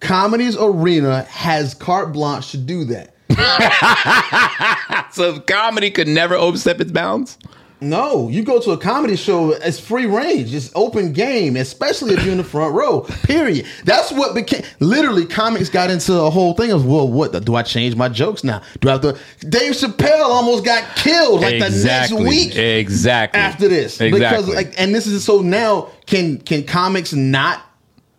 Comedy's 0.00 0.56
arena 0.56 1.22
has 1.24 1.74
carte 1.74 2.12
blanche 2.12 2.50
to 2.52 2.56
do 2.58 2.84
that. 2.86 3.14
So 5.12 5.40
comedy 5.40 5.90
could 5.90 6.06
never 6.08 6.34
overstep 6.34 6.80
its 6.80 6.92
bounds. 6.92 7.36
No, 7.80 8.28
you 8.28 8.42
go 8.42 8.60
to 8.60 8.72
a 8.72 8.78
comedy 8.78 9.16
show, 9.16 9.52
it's 9.52 9.80
free 9.80 10.06
range, 10.06 10.54
it's 10.54 10.70
open 10.74 11.12
game, 11.12 11.56
especially 11.56 12.14
if 12.14 12.22
you're 12.22 12.32
in 12.32 12.38
the 12.38 12.44
front 12.44 12.74
row. 12.74 13.00
Period. 13.22 13.66
That's 13.84 14.12
what 14.12 14.34
became 14.34 14.62
literally 14.80 15.24
comics 15.26 15.68
got 15.70 15.90
into 15.90 16.12
a 16.14 16.28
whole 16.30 16.52
thing 16.54 16.72
of 16.72 16.84
well, 16.86 17.08
what 17.08 17.44
do 17.44 17.54
I 17.54 17.62
change 17.62 17.96
my 17.96 18.08
jokes 18.08 18.44
now? 18.44 18.62
Do 18.80 18.88
I 18.88 18.92
have 18.92 19.00
to? 19.02 19.18
Dave 19.48 19.72
Chappelle 19.72 20.20
almost 20.22 20.64
got 20.64 20.84
killed 20.96 21.40
like 21.40 21.58
the 21.58 21.70
next 21.84 22.12
week 22.12 22.54
Exactly. 22.56 23.40
after 23.40 23.68
this 23.68 24.00
Exactly. 24.00 24.20
because 24.20 24.48
like, 24.54 24.74
and 24.78 24.94
this 24.94 25.06
is 25.06 25.24
so 25.24 25.40
now 25.40 25.88
can 26.06 26.38
can 26.38 26.64
comics 26.64 27.12
not 27.12 27.62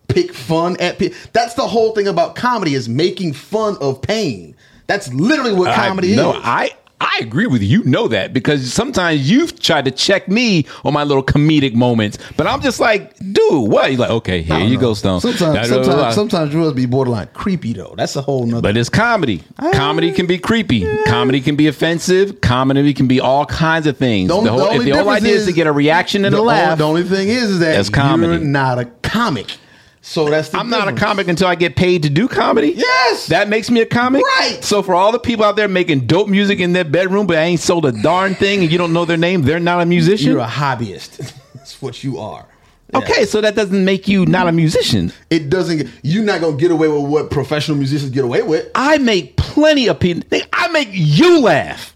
pick 0.08 0.34
fun 0.34 0.76
at 0.80 0.98
pe- 1.00 1.14
that's 1.34 1.54
the 1.54 1.68
whole 1.68 1.94
thing 1.94 2.08
about 2.08 2.36
comedy 2.36 2.74
is 2.74 2.90
making 2.90 3.34
fun 3.34 3.78
of 3.80 4.02
pain. 4.02 4.56
That's 4.88 5.14
literally 5.14 5.54
what 5.54 5.74
comedy 5.74 6.14
I, 6.14 6.16
no, 6.18 6.32
is. 6.34 6.42
I 6.44 6.72
I 7.04 7.18
agree 7.22 7.48
with 7.48 7.64
you. 7.64 7.80
You 7.80 7.84
know 7.86 8.08
that 8.10 8.32
because 8.32 8.72
sometimes 8.72 9.30
you've 9.30 9.60
tried 9.60 9.86
to 9.86 9.92
check 9.92 10.28
me 10.28 10.66
on 10.86 10.94
my 10.94 11.04
little 11.04 11.24
comedic 11.24 11.74
moments, 11.74 12.20
but 12.38 12.46
I'm 12.48 12.62
just 12.62 12.80
like, 12.80 13.18
dude, 13.18 13.70
what? 13.72 13.90
You're 13.92 14.00
like, 14.02 14.10
okay, 14.12 14.42
here 14.44 14.60
you 14.60 14.78
go, 14.78 14.94
Stone. 14.94 15.22
Sometimes, 15.22 15.56
Da- 15.56 15.64
da- 15.64 15.68
da- 15.70 15.76
da. 15.78 15.84
sometimes, 15.84 16.16
sometimes 16.16 16.54
yours 16.54 16.74
be 16.74 16.86
borderline 16.86 17.28
creepy 17.34 17.74
though. 17.74 17.96
That's 17.98 18.16
a 18.16 18.22
whole 18.22 18.46
nother. 18.46 18.62
But 18.62 18.78
it's 18.78 18.90
comedy. 18.90 19.42
Ah. 19.58 19.72
comedy 19.74 20.12
can 20.12 20.28
be 20.28 20.38
creepy. 20.38 20.86
Comedy 21.06 21.42
can 21.42 21.56
be 21.56 21.68
offensive. 21.68 22.40
Comedy 22.42 22.94
can 22.94 23.08
be 23.08 23.20
all 23.20 23.46
kinds 23.48 23.88
of 23.88 23.98
things. 23.98 24.28
The 24.28 24.36
only- 24.36 24.50
the 24.50 24.52
whole, 24.56 24.70
the 24.70 24.76
if 24.76 24.84
the 24.84 24.92
whole 25.04 25.10
idea 25.10 25.36
is, 25.36 25.46
to 25.48 25.54
get 25.54 25.66
a 25.68 25.72
reaction 25.72 26.24
and 26.26 26.36
a 26.36 26.42
laugh, 26.42 26.78
the 26.78 26.84
only 26.84 27.04
thing 27.04 27.30
is, 27.30 27.50
is 27.50 27.60
that 27.60 27.76
That's 27.76 27.90
comedy. 27.90 28.34
you're 28.34 28.42
not 28.46 28.78
a 28.78 28.86
comic. 29.02 29.58
So 30.02 30.30
that's 30.30 30.50
the 30.50 30.58
I'm 30.58 30.70
not 30.70 30.88
a 30.88 30.94
comic 30.94 31.28
until 31.28 31.48
I 31.48 31.56
get 31.56 31.76
paid 31.76 32.04
to 32.04 32.10
do 32.10 32.28
comedy. 32.28 32.74
Yes. 32.76 33.28
That 33.28 33.50
makes 33.50 33.70
me 33.70 33.82
a 33.82 33.86
comic. 33.86 34.24
Right. 34.24 34.60
So 34.64 34.82
for 34.82 34.96
all 34.96 35.12
the 35.12 35.20
people 35.20 35.46
out 35.46 35.56
there 35.56 35.68
making 35.68 36.08
dope 36.08 36.28
music 36.28 36.60
in 36.60 36.74
their 36.74 36.84
bedroom, 36.84 37.28
but 37.28 37.38
I 37.38 37.44
ain't 37.44 37.60
sold 37.60 37.86
a 37.86 37.92
darn 37.92 38.34
thing 38.34 38.62
and 38.62 38.72
you 38.72 38.80
don't 38.80 38.94
know 38.94 39.06
their 39.06 39.18
name, 39.18 39.44
they're 39.44 39.60
not 39.60 39.80
a 39.80 39.86
musician. 39.86 40.32
You're 40.32 40.42
a 40.42 40.48
hobbyist. 40.48 41.18
that's 41.54 41.82
what 41.82 42.04
you 42.04 42.18
are. 42.18 42.48
Yeah. 42.92 42.98
Okay, 43.00 43.26
so 43.26 43.42
that 43.42 43.56
doesn't 43.56 43.86
make 43.86 44.08
you 44.08 44.26
not 44.26 44.48
a 44.48 44.52
musician. 44.52 45.14
It 45.30 45.50
doesn't. 45.50 45.90
You're 46.02 46.26
not 46.26 46.42
gonna 46.42 46.58
get 46.58 46.72
away 46.72 46.90
with 46.90 47.10
what 47.10 47.32
professional 47.32 47.78
musicians 47.78 48.12
get 48.12 48.26
away 48.26 48.42
with. 48.42 48.70
I 48.76 48.98
make 48.98 49.38
plenty 49.38 49.88
of 49.88 50.00
people. 50.00 50.28
I 50.52 50.68
make 50.70 50.90
you 50.92 51.40
laugh. 51.40 51.96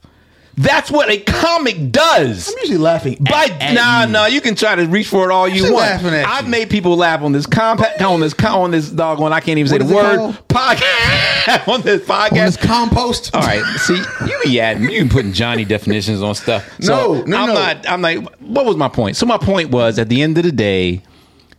That's 0.58 0.90
what 0.90 1.10
a 1.10 1.18
comic 1.20 1.92
does. 1.92 2.48
I'm 2.50 2.56
usually 2.60 2.78
laughing. 2.78 3.18
By 3.20 3.46
at, 3.52 3.62
at 3.62 3.74
nah, 3.74 4.06
you. 4.06 4.12
nah, 4.12 4.26
you 4.28 4.40
can 4.42 4.56
try 4.56 4.76
to 4.76 4.86
reach 4.88 5.08
for 5.10 5.30
it 5.30 5.34
all 5.34 5.48
you 5.50 5.64
want. 5.64 5.76
laughing 5.76 6.14
at 6.14 6.26
I've 6.26 6.46
you. 6.46 6.52
made 6.52 6.70
people 6.70 6.96
laugh 6.96 7.22
on 7.22 7.34
this 7.34 7.46
compact, 7.46 8.02
on 8.02 8.22
this, 8.22 8.34
on 8.44 8.72
this 8.72 8.90
dog 8.90 9.20
one. 9.20 9.34
I 9.34 9.42
can't 9.42 9.60
even 9.60 9.70
say 9.70 9.80
the 9.80 9.94
word 9.94 10.18
podcast 10.48 11.68
on 11.68 11.82
this 11.82 12.02
podcast. 12.06 12.32
On 12.32 12.38
this 12.46 12.58
compost. 12.58 13.36
All 13.36 13.42
right, 13.42 13.64
see, 13.80 13.98
you 14.26 14.40
be 14.46 14.60
adding, 14.62 14.90
you 14.90 15.04
be 15.04 15.10
putting 15.10 15.34
Johnny 15.34 15.66
definitions 15.76 16.22
on 16.22 16.36
stuff. 16.36 16.66
So 16.80 17.16
No, 17.16 17.24
no, 17.24 17.38
I'm 17.38 17.48
no. 17.48 17.54
not. 17.54 17.90
I'm 17.90 18.02
like, 18.02 18.20
what 18.40 18.66
was 18.66 18.78
my 18.78 18.88
point? 18.88 19.18
So 19.18 19.26
my 19.26 19.38
point 19.38 19.72
was, 19.72 20.00
at 20.00 20.08
the 20.08 20.22
end 20.22 20.38
of 20.38 20.46
the 20.46 20.52
day, 20.54 21.02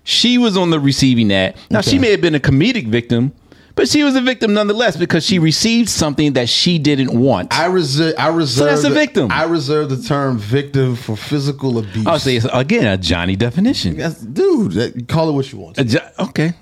she 0.04 0.38
was 0.38 0.56
on 0.56 0.70
the 0.70 0.80
receiving 0.80 1.30
end. 1.30 1.54
Now 1.70 1.80
she 1.82 1.98
may 1.98 2.12
have 2.12 2.20
been 2.22 2.35
a 2.35 2.40
comedic 2.40 2.87
victim, 2.88 3.32
but 3.76 3.88
she 3.88 4.02
was 4.02 4.16
a 4.16 4.20
victim 4.20 4.54
nonetheless 4.54 4.96
because 4.96 5.24
she 5.24 5.38
received 5.38 5.88
something 5.88 6.32
that 6.32 6.48
she 6.48 6.78
didn't 6.78 7.16
want. 7.18 7.52
I 7.52 7.66
reserve. 7.66 8.14
I 8.18 8.28
reserve. 8.28 8.70
that's 8.70 8.84
a 8.84 8.88
the- 8.88 8.94
victim. 8.94 9.30
I 9.30 9.44
reserve 9.44 9.90
the 9.90 10.02
term 10.02 10.38
victim 10.38 10.96
for 10.96 11.16
physical 11.16 11.78
abuse. 11.78 12.06
Oh, 12.06 12.12
I'll 12.12 12.18
say 12.18 12.36
it's, 12.36 12.46
again 12.52 12.86
a 12.86 12.96
Johnny 12.96 13.36
definition. 13.36 13.96
That's- 13.96 14.20
dude. 14.20 14.72
That, 14.72 15.06
call 15.08 15.28
it 15.28 15.32
what 15.32 15.52
you 15.52 15.58
want. 15.58 15.76
Jo- 15.76 16.08
okay. 16.18 16.54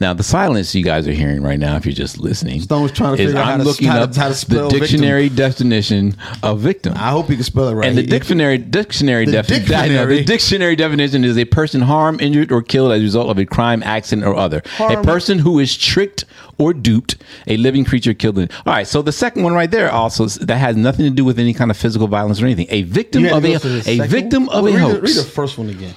Now 0.00 0.12
the 0.12 0.24
silence 0.24 0.74
you 0.74 0.82
guys 0.82 1.06
are 1.06 1.12
hearing 1.12 1.40
right 1.42 1.58
now, 1.58 1.76
if 1.76 1.86
you're 1.86 1.94
just 1.94 2.18
listening, 2.18 2.60
Stone 2.60 2.82
was 2.82 2.92
trying 2.92 3.16
to 3.16 3.24
figure 3.24 3.38
out 3.38 3.46
I'm 3.46 3.50
how 3.52 3.56
to- 3.58 3.62
looking 3.64 3.86
how 3.88 3.94
to- 3.98 4.02
up 4.02 4.16
how 4.16 4.28
to 4.28 4.34
spell 4.34 4.68
the 4.68 4.78
dictionary 4.80 5.28
definition 5.28 6.16
of 6.42 6.58
victim. 6.60 6.94
I 6.96 7.10
hope 7.10 7.30
you 7.30 7.36
can 7.36 7.44
spell 7.44 7.68
it 7.68 7.74
right. 7.74 7.86
And 7.88 7.96
the 7.96 8.02
He- 8.02 8.08
dictionary 8.08 8.58
dictionary 8.58 9.24
definition 9.26 10.08
the 10.08 10.24
dictionary 10.24 10.74
definition 10.76 11.24
is 11.24 11.38
a 11.38 11.44
person 11.44 11.80
harmed, 11.82 12.20
injured, 12.20 12.50
or 12.50 12.60
killed 12.60 12.90
as 12.92 13.00
a 13.00 13.04
result 13.04 13.30
of 13.30 13.38
a 13.38 13.44
crime, 13.46 13.82
accident, 13.84 14.26
or 14.26 14.34
other. 14.34 14.62
A 14.80 15.00
person 15.02 15.38
who 15.38 15.58
is 15.60 15.76
tricked 15.76 16.24
or 16.58 16.74
duped, 16.74 17.16
a 17.46 17.56
living 17.56 17.84
creature 17.84 18.14
killed. 18.14 18.38
In, 18.38 18.48
all 18.66 18.72
right, 18.74 18.86
so 18.86 19.00
the 19.00 19.12
second 19.12 19.44
one 19.44 19.52
right 19.54 19.70
there 19.70 19.90
also 19.92 20.26
that 20.26 20.56
has 20.56 20.76
nothing 20.76 21.04
to 21.04 21.10
do 21.10 21.24
with 21.24 21.38
any 21.38 21.54
kind 21.54 21.70
of 21.70 21.76
physical 21.76 22.08
violence 22.08 22.42
or 22.42 22.46
anything. 22.46 22.66
A 22.70 22.82
victim 22.82 23.26
of 23.26 23.44
a 23.44 23.58
to 23.58 23.82
a 23.88 24.00
victim 24.06 24.46
one? 24.46 24.56
of 24.56 24.64
Well, 24.64 24.72
a 24.72 24.76
read 24.76 24.80
hoax. 24.82 24.94
The, 24.96 25.02
read 25.06 25.16
the 25.16 25.30
first 25.30 25.56
one 25.58 25.68
again. 25.70 25.94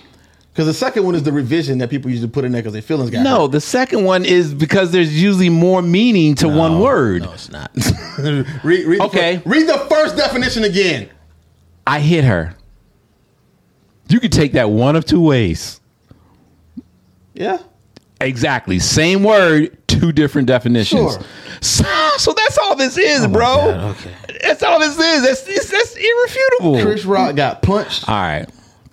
Because 0.57 0.65
the 0.65 0.73
second 0.73 1.05
one 1.05 1.13
is 1.13 1.21
the 1.21 1.31
revision 1.31 1.77
that 1.77 1.91
people 1.91 2.09
usually 2.09 2.31
put 2.31 2.43
in 2.43 2.51
there 2.51 2.63
because 2.63 2.73
their 2.73 2.81
feelings 2.81 3.11
got 3.11 3.21
no, 3.21 3.41
hurt. 3.41 3.51
the 3.51 3.61
second 3.61 4.03
one 4.05 4.25
is 4.25 4.55
because 4.55 4.91
there's 4.91 5.21
usually 5.21 5.49
more 5.49 5.83
meaning 5.83 6.33
to 6.33 6.47
one 6.49 6.79
word. 6.79 7.21
No, 7.21 7.33
it's 7.33 7.51
not. 7.51 7.69
read, 8.63 8.87
read 8.87 9.01
Okay. 9.01 9.35
The 9.35 9.41
first, 9.41 9.45
read 9.45 9.67
the 9.67 9.85
first 9.87 10.17
definition 10.17 10.63
again. 10.63 11.11
I 11.85 11.99
hit 11.99 12.23
her. 12.23 12.55
You 14.09 14.19
could 14.19 14.31
take 14.31 14.53
that 14.53 14.71
one 14.71 14.95
of 14.95 15.05
two 15.05 15.21
ways. 15.21 15.79
Yeah. 17.35 17.59
Exactly. 18.19 18.79
Same 18.79 19.23
word, 19.23 19.77
two 19.87 20.11
different 20.11 20.47
definitions. 20.47 21.13
Sure. 21.13 21.23
So, 21.61 22.11
so 22.17 22.33
that's 22.33 22.57
all 22.57 22.75
this 22.75 22.97
is, 22.97 23.25
oh 23.25 23.27
bro. 23.27 23.45
God, 23.45 23.95
okay. 23.95 24.11
That's 24.41 24.63
all 24.63 24.79
this 24.79 24.97
is. 24.97 25.21
That's, 25.21 25.47
it's, 25.47 25.69
that's 25.69 25.95
irrefutable. 25.95 26.81
Chris 26.81 27.05
Rock 27.05 27.35
got 27.35 27.61
punched. 27.61 28.09
all 28.09 28.15
right. 28.15 28.49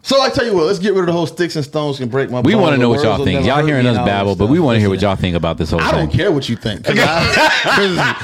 So 0.07 0.21
I 0.21 0.29
tell 0.29 0.45
you 0.45 0.55
what, 0.55 0.67
let's 0.67 0.79
get 0.79 0.91
rid 0.93 1.01
of 1.01 1.07
the 1.07 1.13
whole 1.13 1.27
sticks 1.27 1.57
and 1.57 1.65
stones 1.65 1.97
can 1.97 2.11
break 2.11 2.31
my. 2.31 2.41
We 2.41 2.55
want 2.55 2.75
to 2.75 2.79
know 2.79 2.91
what 2.91 3.03
y'all 3.03 3.25
think. 3.25 3.47
Y'all 3.47 3.65
hearing 3.65 3.87
us 3.87 3.97
babble, 3.97 4.37
but 4.37 4.49
we 4.51 4.61
want 4.61 4.77
to 4.77 4.81
hear 4.81 4.91
what 4.91 5.01
y'all 5.01 5.17
think 5.17 5.35
about 5.35 5.57
this 5.57 5.71
whole 5.71 5.81
shit. 5.81 5.89
I 5.89 5.93
thing. 5.93 6.09
don't 6.09 6.15
care 6.15 6.31
what 6.31 6.47
you 6.47 6.57
think. 6.57 6.85
'cause 6.85 6.95
I- 6.99 8.21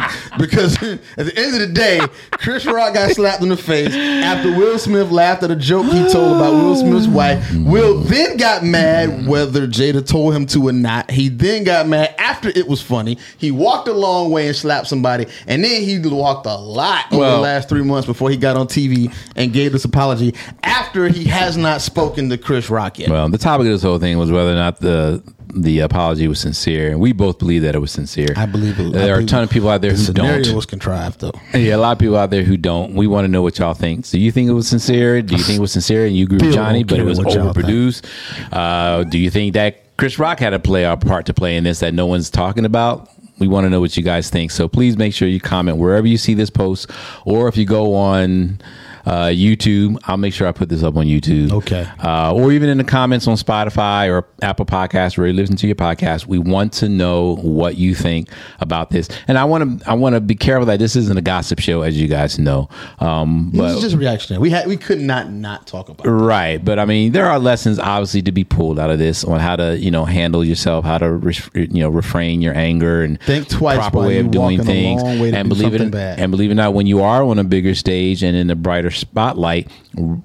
because 0.40 0.82
at 0.82 1.26
the 1.26 1.32
end 1.36 1.54
of 1.54 1.60
the 1.60 1.70
day, 1.72 2.00
Chris 2.32 2.64
Rock 2.66 2.94
got 2.94 3.10
slapped 3.10 3.42
in 3.42 3.50
the 3.50 3.56
face 3.56 3.94
after 3.94 4.56
Will 4.56 4.78
Smith 4.78 5.10
laughed 5.10 5.42
at 5.42 5.50
a 5.50 5.56
joke 5.56 5.86
he 5.86 6.10
told 6.10 6.36
about 6.36 6.54
Will 6.54 6.76
Smith's 6.76 7.06
wife. 7.06 7.46
Will 7.54 8.00
then 8.00 8.36
got 8.36 8.64
mad 8.64 9.26
whether 9.26 9.66
Jada 9.66 10.06
told 10.06 10.34
him 10.34 10.46
to 10.46 10.68
or 10.68 10.72
not. 10.72 11.10
He 11.10 11.28
then 11.28 11.64
got 11.64 11.86
mad 11.86 12.14
after 12.18 12.48
it 12.48 12.66
was 12.66 12.80
funny. 12.80 13.18
He 13.38 13.50
walked 13.50 13.88
a 13.88 13.92
long 13.92 14.30
way 14.30 14.46
and 14.46 14.56
slapped 14.56 14.86
somebody, 14.86 15.26
and 15.46 15.62
then 15.62 15.82
he 15.82 15.98
walked 15.98 16.46
a 16.46 16.54
lot 16.54 17.06
over 17.12 17.20
Well- 17.20 17.36
the 17.36 17.42
last 17.42 17.68
three 17.68 17.82
months 17.82 18.06
before 18.06 18.30
he 18.30 18.36
got 18.36 18.56
on 18.56 18.66
TV 18.66 19.12
and 19.36 19.52
gave 19.52 19.72
this 19.72 19.84
apology 19.84 20.34
after 20.62 21.08
he 21.08 21.24
has 21.24 21.56
not 21.56 21.82
spoken 21.82 22.28
to 22.30 22.38
Chris 22.38 22.70
Rock 22.70 22.98
yet. 22.98 23.10
Well, 23.10 23.28
the 23.28 23.38
topic 23.38 23.66
of 23.66 23.72
this 23.72 23.82
whole 23.82 23.98
thing 23.98 24.18
was 24.18 24.30
whether 24.30 24.52
or 24.52 24.56
not 24.56 24.80
the 24.80 25.22
the 25.54 25.80
apology 25.80 26.28
was 26.28 26.40
sincere, 26.40 26.90
and 26.90 27.00
we 27.00 27.12
both 27.12 27.38
believe 27.38 27.62
that 27.62 27.74
it 27.74 27.78
was 27.78 27.92
sincere. 27.92 28.28
I 28.36 28.46
believe 28.46 28.78
it. 28.78 28.92
There 28.92 29.14
I 29.14 29.18
are 29.18 29.20
a 29.20 29.26
ton 29.26 29.42
of 29.42 29.50
people 29.50 29.68
out 29.68 29.80
there 29.80 29.92
the 29.92 29.98
who 29.98 30.12
don't. 30.12 30.54
was 30.54 30.66
contrived 30.66 31.20
though. 31.20 31.32
Yeah, 31.54 31.76
a 31.76 31.78
lot 31.78 31.92
of 31.92 31.98
people 31.98 32.16
out 32.16 32.30
there 32.30 32.42
who 32.42 32.56
don't. 32.56 32.94
We 32.94 33.06
want 33.06 33.24
to 33.24 33.28
know 33.28 33.42
what 33.42 33.58
y'all 33.58 33.74
think. 33.74 34.08
Do 34.08 34.18
you 34.18 34.32
think 34.32 34.48
it 34.48 34.52
was 34.52 34.68
sincere? 34.68 35.22
Do 35.22 35.36
you 35.36 35.42
think 35.42 35.58
it 35.58 35.60
was 35.60 35.72
sincere 35.72 36.06
and 36.06 36.16
you 36.16 36.24
agree 36.24 36.38
with 36.38 36.54
Johnny, 36.54 36.84
but 36.84 36.98
it 36.98 37.04
was 37.04 37.18
what 37.18 37.34
y'all 37.34 37.52
think. 37.52 37.66
overproduced? 37.66 38.06
Uh, 38.52 39.04
do 39.04 39.18
you 39.18 39.30
think 39.30 39.54
that 39.54 39.96
Chris 39.96 40.18
Rock 40.18 40.38
had 40.40 40.54
a 40.54 40.58
play 40.58 40.84
a 40.84 40.96
part 40.96 41.26
to 41.26 41.34
play 41.34 41.56
in 41.56 41.64
this 41.64 41.80
that 41.80 41.94
no 41.94 42.06
one's 42.06 42.30
talking 42.30 42.64
about? 42.64 43.08
We 43.38 43.48
want 43.48 43.64
to 43.64 43.70
know 43.70 43.80
what 43.80 43.96
you 43.96 44.02
guys 44.02 44.28
think. 44.28 44.50
So 44.50 44.68
please 44.68 44.98
make 44.98 45.14
sure 45.14 45.26
you 45.26 45.40
comment 45.40 45.78
wherever 45.78 46.06
you 46.06 46.18
see 46.18 46.34
this 46.34 46.50
post, 46.50 46.90
or 47.24 47.48
if 47.48 47.56
you 47.56 47.64
go 47.64 47.94
on 47.94 48.60
uh, 49.06 49.26
YouTube, 49.26 49.98
I'll 50.04 50.16
make 50.16 50.34
sure 50.34 50.46
I 50.46 50.52
put 50.52 50.68
this 50.68 50.82
up 50.82 50.96
on 50.96 51.06
YouTube. 51.06 51.52
Okay. 51.52 51.86
Uh, 52.02 52.34
or 52.34 52.52
even 52.52 52.68
in 52.68 52.78
the 52.78 52.84
comments 52.84 53.26
on 53.26 53.36
Spotify 53.36 54.08
or 54.10 54.26
Apple 54.42 54.66
Podcasts, 54.66 55.16
where 55.16 55.26
you 55.26 55.32
listen 55.32 55.56
to 55.56 55.66
your 55.66 55.76
podcast. 55.76 56.26
We 56.26 56.38
want 56.38 56.72
to 56.74 56.88
know 56.88 57.36
what 57.36 57.76
you 57.76 57.94
think 57.94 58.28
about 58.60 58.90
this, 58.90 59.08
and 59.28 59.38
I 59.38 59.44
want 59.44 59.80
to 59.80 59.90
I 59.90 59.94
want 59.94 60.14
to 60.14 60.20
be 60.20 60.34
careful 60.34 60.66
that 60.66 60.78
this 60.78 60.96
isn't 60.96 61.16
a 61.16 61.22
gossip 61.22 61.58
show, 61.60 61.82
as 61.82 62.00
you 62.00 62.08
guys 62.08 62.38
know. 62.38 62.68
Um, 62.98 63.50
This 63.52 63.60
but 63.60 63.74
is 63.76 63.80
just 63.82 63.96
reactionary. 63.96 64.40
We 64.40 64.50
had 64.50 64.66
we 64.66 64.76
could 64.76 65.00
not 65.00 65.30
not 65.30 65.66
talk 65.66 65.88
about. 65.88 66.06
it. 66.06 66.10
Right, 66.10 66.62
but 66.64 66.78
I 66.78 66.84
mean, 66.84 67.12
there 67.12 67.26
are 67.26 67.38
lessons 67.38 67.78
obviously 67.78 68.22
to 68.22 68.32
be 68.32 68.44
pulled 68.44 68.78
out 68.78 68.90
of 68.90 68.98
this 68.98 69.24
on 69.24 69.40
how 69.40 69.56
to, 69.56 69.78
you 69.78 69.90
know, 69.90 70.04
handle 70.04 70.44
yourself, 70.44 70.84
how 70.84 70.98
to, 70.98 71.10
re- 71.10 71.34
you 71.54 71.80
know, 71.80 71.88
refrain 71.88 72.40
your 72.42 72.54
anger 72.56 73.02
and 73.02 73.20
Think 73.22 73.48
twice 73.48 73.76
proper 73.78 73.98
way 74.00 74.14
you 74.14 74.20
of 74.20 74.30
doing 74.30 74.62
things. 74.62 75.02
long 75.02 75.18
way 75.20 75.30
to 75.30 75.36
and 75.36 75.48
do 75.50 75.54
believe 75.56 75.74
it, 75.80 75.90
bad. 75.90 76.18
and 76.18 76.30
believe 76.30 76.50
it 76.50 76.52
or 76.52 76.56
not, 76.56 76.74
when 76.74 76.86
you 76.86 77.02
are 77.02 77.22
on 77.22 77.38
a 77.38 77.44
bigger 77.44 77.74
stage 77.74 78.22
and 78.22 78.36
in 78.36 78.50
a 78.50 78.56
brighter 78.56 78.89
spotlight, 78.90 79.70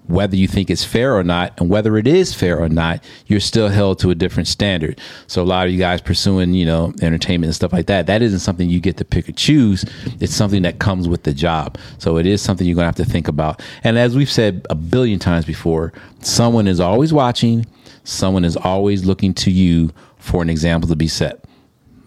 whether 0.08 0.36
you 0.36 0.48
think 0.48 0.70
it's 0.70 0.84
fair 0.84 1.16
or 1.16 1.24
not, 1.24 1.60
and 1.60 1.70
whether 1.70 1.98
it 1.98 2.08
is 2.08 2.34
fair 2.34 2.60
or 2.60 2.70
not, 2.70 3.04
you're 3.28 3.40
still 3.40 3.70
held 3.70 4.00
to 4.00 4.12
a 4.12 4.16
different 4.16 4.48
standard. 4.48 5.00
So 5.28 5.42
a 5.42 5.46
lot 5.46 5.68
of 5.68 5.74
you 5.74 5.80
guys 5.80 6.02
pursuing, 6.02 6.54
you 6.54 6.66
know, 6.66 6.94
entertainment 7.02 7.48
and 7.50 7.56
stuff 7.56 7.74
like 7.74 7.88
that, 7.88 8.08
that 8.08 8.22
isn't 8.22 8.40
something 8.40 8.70
you 8.70 8.80
get 8.80 8.98
to 8.98 9.06
pick 9.06 9.30
or 9.30 9.34
choose. 9.34 9.86
It's 10.20 10.34
something 10.34 10.64
that 10.64 10.80
comes 10.80 11.08
with 11.08 11.24
the 11.24 11.34
job. 11.34 11.78
So 11.98 12.18
it 12.18 12.26
is 12.26 12.42
something 12.42 12.66
you're 12.66 12.76
gonna 12.76 12.88
have 12.88 12.96
to 12.96 13.06
think 13.06 13.28
about. 13.28 13.62
And 13.84 13.98
as 13.98 14.16
we've 14.16 14.32
said 14.32 14.66
a 14.70 14.76
billion 14.76 15.20
times 15.20 15.46
before, 15.46 15.94
someone 16.22 16.68
is 16.68 16.80
always 16.80 17.14
watching. 17.14 17.66
Someone 18.04 18.46
is 18.46 18.58
always 18.58 19.06
looking 19.06 19.34
to 19.36 19.52
you 19.52 19.92
for 20.18 20.42
an 20.42 20.50
example 20.50 20.88
to 20.90 20.96
be 20.96 21.08
set 21.08 21.45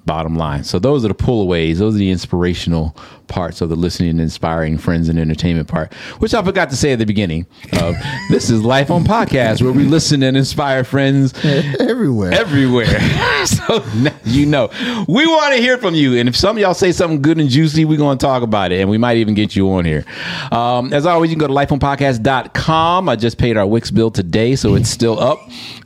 bottom 0.08 0.34
line. 0.36 0.64
So 0.64 0.78
those 0.80 1.04
are 1.04 1.08
the 1.08 1.14
pullaways. 1.14 1.76
Those 1.78 1.94
are 1.94 1.98
the 1.98 2.10
inspirational 2.10 2.96
parts 3.28 3.60
of 3.60 3.68
the 3.68 3.76
listening 3.76 4.08
and 4.08 4.20
inspiring 4.20 4.78
friends 4.78 5.08
and 5.10 5.18
entertainment 5.18 5.68
part, 5.68 5.92
which 6.18 6.32
I 6.32 6.42
forgot 6.42 6.70
to 6.70 6.76
say 6.76 6.92
at 6.92 6.98
the 6.98 7.04
beginning. 7.04 7.46
Of 7.74 7.94
this 8.30 8.50
is 8.50 8.62
Life 8.62 8.90
on 8.90 9.04
Podcast, 9.04 9.62
where 9.62 9.72
we 9.72 9.84
listen 9.84 10.22
and 10.22 10.36
inspire 10.36 10.82
friends 10.82 11.34
everywhere. 11.44 12.32
everywhere. 12.32 12.86
so 13.46 13.84
now 13.96 14.14
you 14.24 14.46
know, 14.46 14.70
we 15.06 15.26
want 15.26 15.54
to 15.54 15.60
hear 15.60 15.78
from 15.78 15.94
you. 15.94 16.18
And 16.18 16.28
if 16.28 16.36
some 16.36 16.56
of 16.56 16.60
y'all 16.60 16.74
say 16.74 16.92
something 16.92 17.22
good 17.22 17.38
and 17.38 17.48
juicy, 17.48 17.84
we're 17.84 17.98
going 17.98 18.18
to 18.18 18.24
talk 18.24 18.42
about 18.42 18.72
it. 18.72 18.80
And 18.80 18.90
we 18.90 18.98
might 18.98 19.18
even 19.18 19.34
get 19.34 19.54
you 19.54 19.70
on 19.72 19.84
here. 19.84 20.04
Um, 20.50 20.92
as 20.92 21.06
always, 21.06 21.30
you 21.30 21.36
can 21.36 21.46
go 21.46 21.48
to 21.48 21.54
lifeonpodcast.com. 21.54 23.08
I 23.08 23.16
just 23.16 23.38
paid 23.38 23.56
our 23.56 23.66
Wix 23.66 23.90
bill 23.90 24.10
today, 24.10 24.56
so 24.56 24.74
it's 24.74 24.90
still 24.90 25.18
up. 25.18 25.38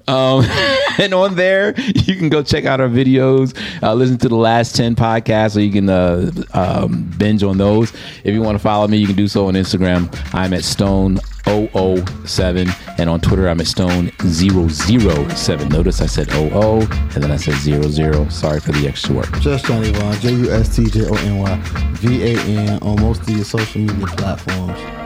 Um, 0.08 0.44
and 0.98 1.14
on 1.14 1.34
there, 1.34 1.78
you 1.78 2.16
can 2.16 2.28
go 2.28 2.42
check 2.42 2.64
out 2.64 2.80
our 2.80 2.88
videos, 2.88 3.56
uh, 3.82 3.94
listen 3.94 4.18
to 4.18 4.28
the 4.28 4.36
last 4.36 4.76
10 4.76 4.96
podcasts, 4.96 5.52
so 5.52 5.60
you 5.60 5.72
can 5.72 5.88
uh, 5.88 6.30
um, 6.52 7.10
binge 7.16 7.42
on 7.42 7.58
those. 7.58 7.92
If 8.24 8.34
you 8.34 8.42
want 8.42 8.56
to 8.56 8.62
follow 8.62 8.88
me, 8.88 8.98
you 8.98 9.06
can 9.06 9.16
do 9.16 9.28
so 9.28 9.46
on 9.46 9.54
Instagram. 9.54 10.12
I'm 10.34 10.52
at 10.52 10.64
Stone 10.64 11.18
007 11.44 12.68
and 12.98 13.10
on 13.10 13.20
Twitter 13.20 13.48
I'm 13.48 13.60
at 13.60 13.66
Stone 13.66 14.10
007. 14.20 15.68
Notice 15.68 16.00
I 16.00 16.06
said 16.06 16.30
00 16.30 16.80
and 16.80 17.22
then 17.22 17.30
I 17.30 17.36
said 17.36 17.54
00. 17.54 18.28
Sorry 18.28 18.60
for 18.60 18.72
the 18.72 18.86
extra 18.88 19.14
work. 19.14 19.40
Just 19.40 19.66
Johnny 19.66 19.90
Van, 19.90 20.20
J 20.20 20.34
U 20.34 20.52
S 20.52 20.74
T 20.74 20.88
J 20.88 21.06
O 21.06 21.14
N 21.14 21.38
Y 21.38 21.56
V 21.94 22.34
A 22.34 22.40
N 22.40 22.78
on 22.82 23.00
most 23.00 23.22
of 23.22 23.30
your 23.30 23.44
social 23.44 23.80
media 23.80 24.06
platforms. 24.06 25.01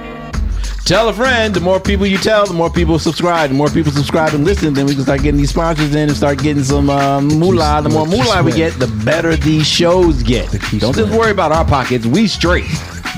Tell 0.86 1.08
a 1.08 1.12
friend. 1.12 1.52
The 1.52 1.60
more 1.60 1.80
people 1.80 2.06
you 2.06 2.16
tell, 2.16 2.46
the 2.46 2.54
more 2.54 2.70
people 2.70 3.00
subscribe. 3.00 3.50
The 3.50 3.56
more 3.56 3.68
people 3.68 3.90
subscribe 3.90 4.34
and 4.34 4.44
listen, 4.44 4.72
then 4.72 4.86
we 4.86 4.94
can 4.94 5.02
start 5.02 5.20
getting 5.20 5.36
these 5.36 5.50
sponsors 5.50 5.96
in 5.96 6.08
and 6.08 6.16
start 6.16 6.38
getting 6.38 6.62
some 6.62 6.88
um, 6.90 7.26
moolah. 7.26 7.80
The 7.82 7.88
more 7.88 8.06
moolah 8.06 8.44
we 8.44 8.52
get, 8.52 8.72
the 8.78 8.86
better 9.04 9.34
these 9.34 9.66
shows 9.66 10.22
get. 10.22 10.48
Don't 10.78 10.94
just 10.94 11.12
worry 11.12 11.32
about 11.32 11.50
our 11.50 11.64
pockets. 11.64 12.06
We 12.06 12.28
straight. 12.28 12.68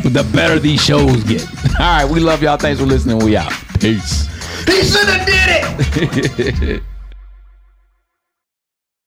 The 0.03 0.27
better 0.33 0.59
these 0.59 0.83
shows 0.83 1.23
get. 1.25 1.47
All 1.79 2.05
right, 2.05 2.07
we 2.07 2.21
love 2.21 2.43
y'all. 2.43 2.57
Thanks 2.57 2.81
for 2.81 2.87
listening. 2.87 3.19
We 3.19 3.37
out. 3.37 3.53
Peace. 3.81 4.27
He 4.65 4.83
should 4.83 5.07
have 5.07 5.27
did 5.27 6.71
it. 6.71 6.83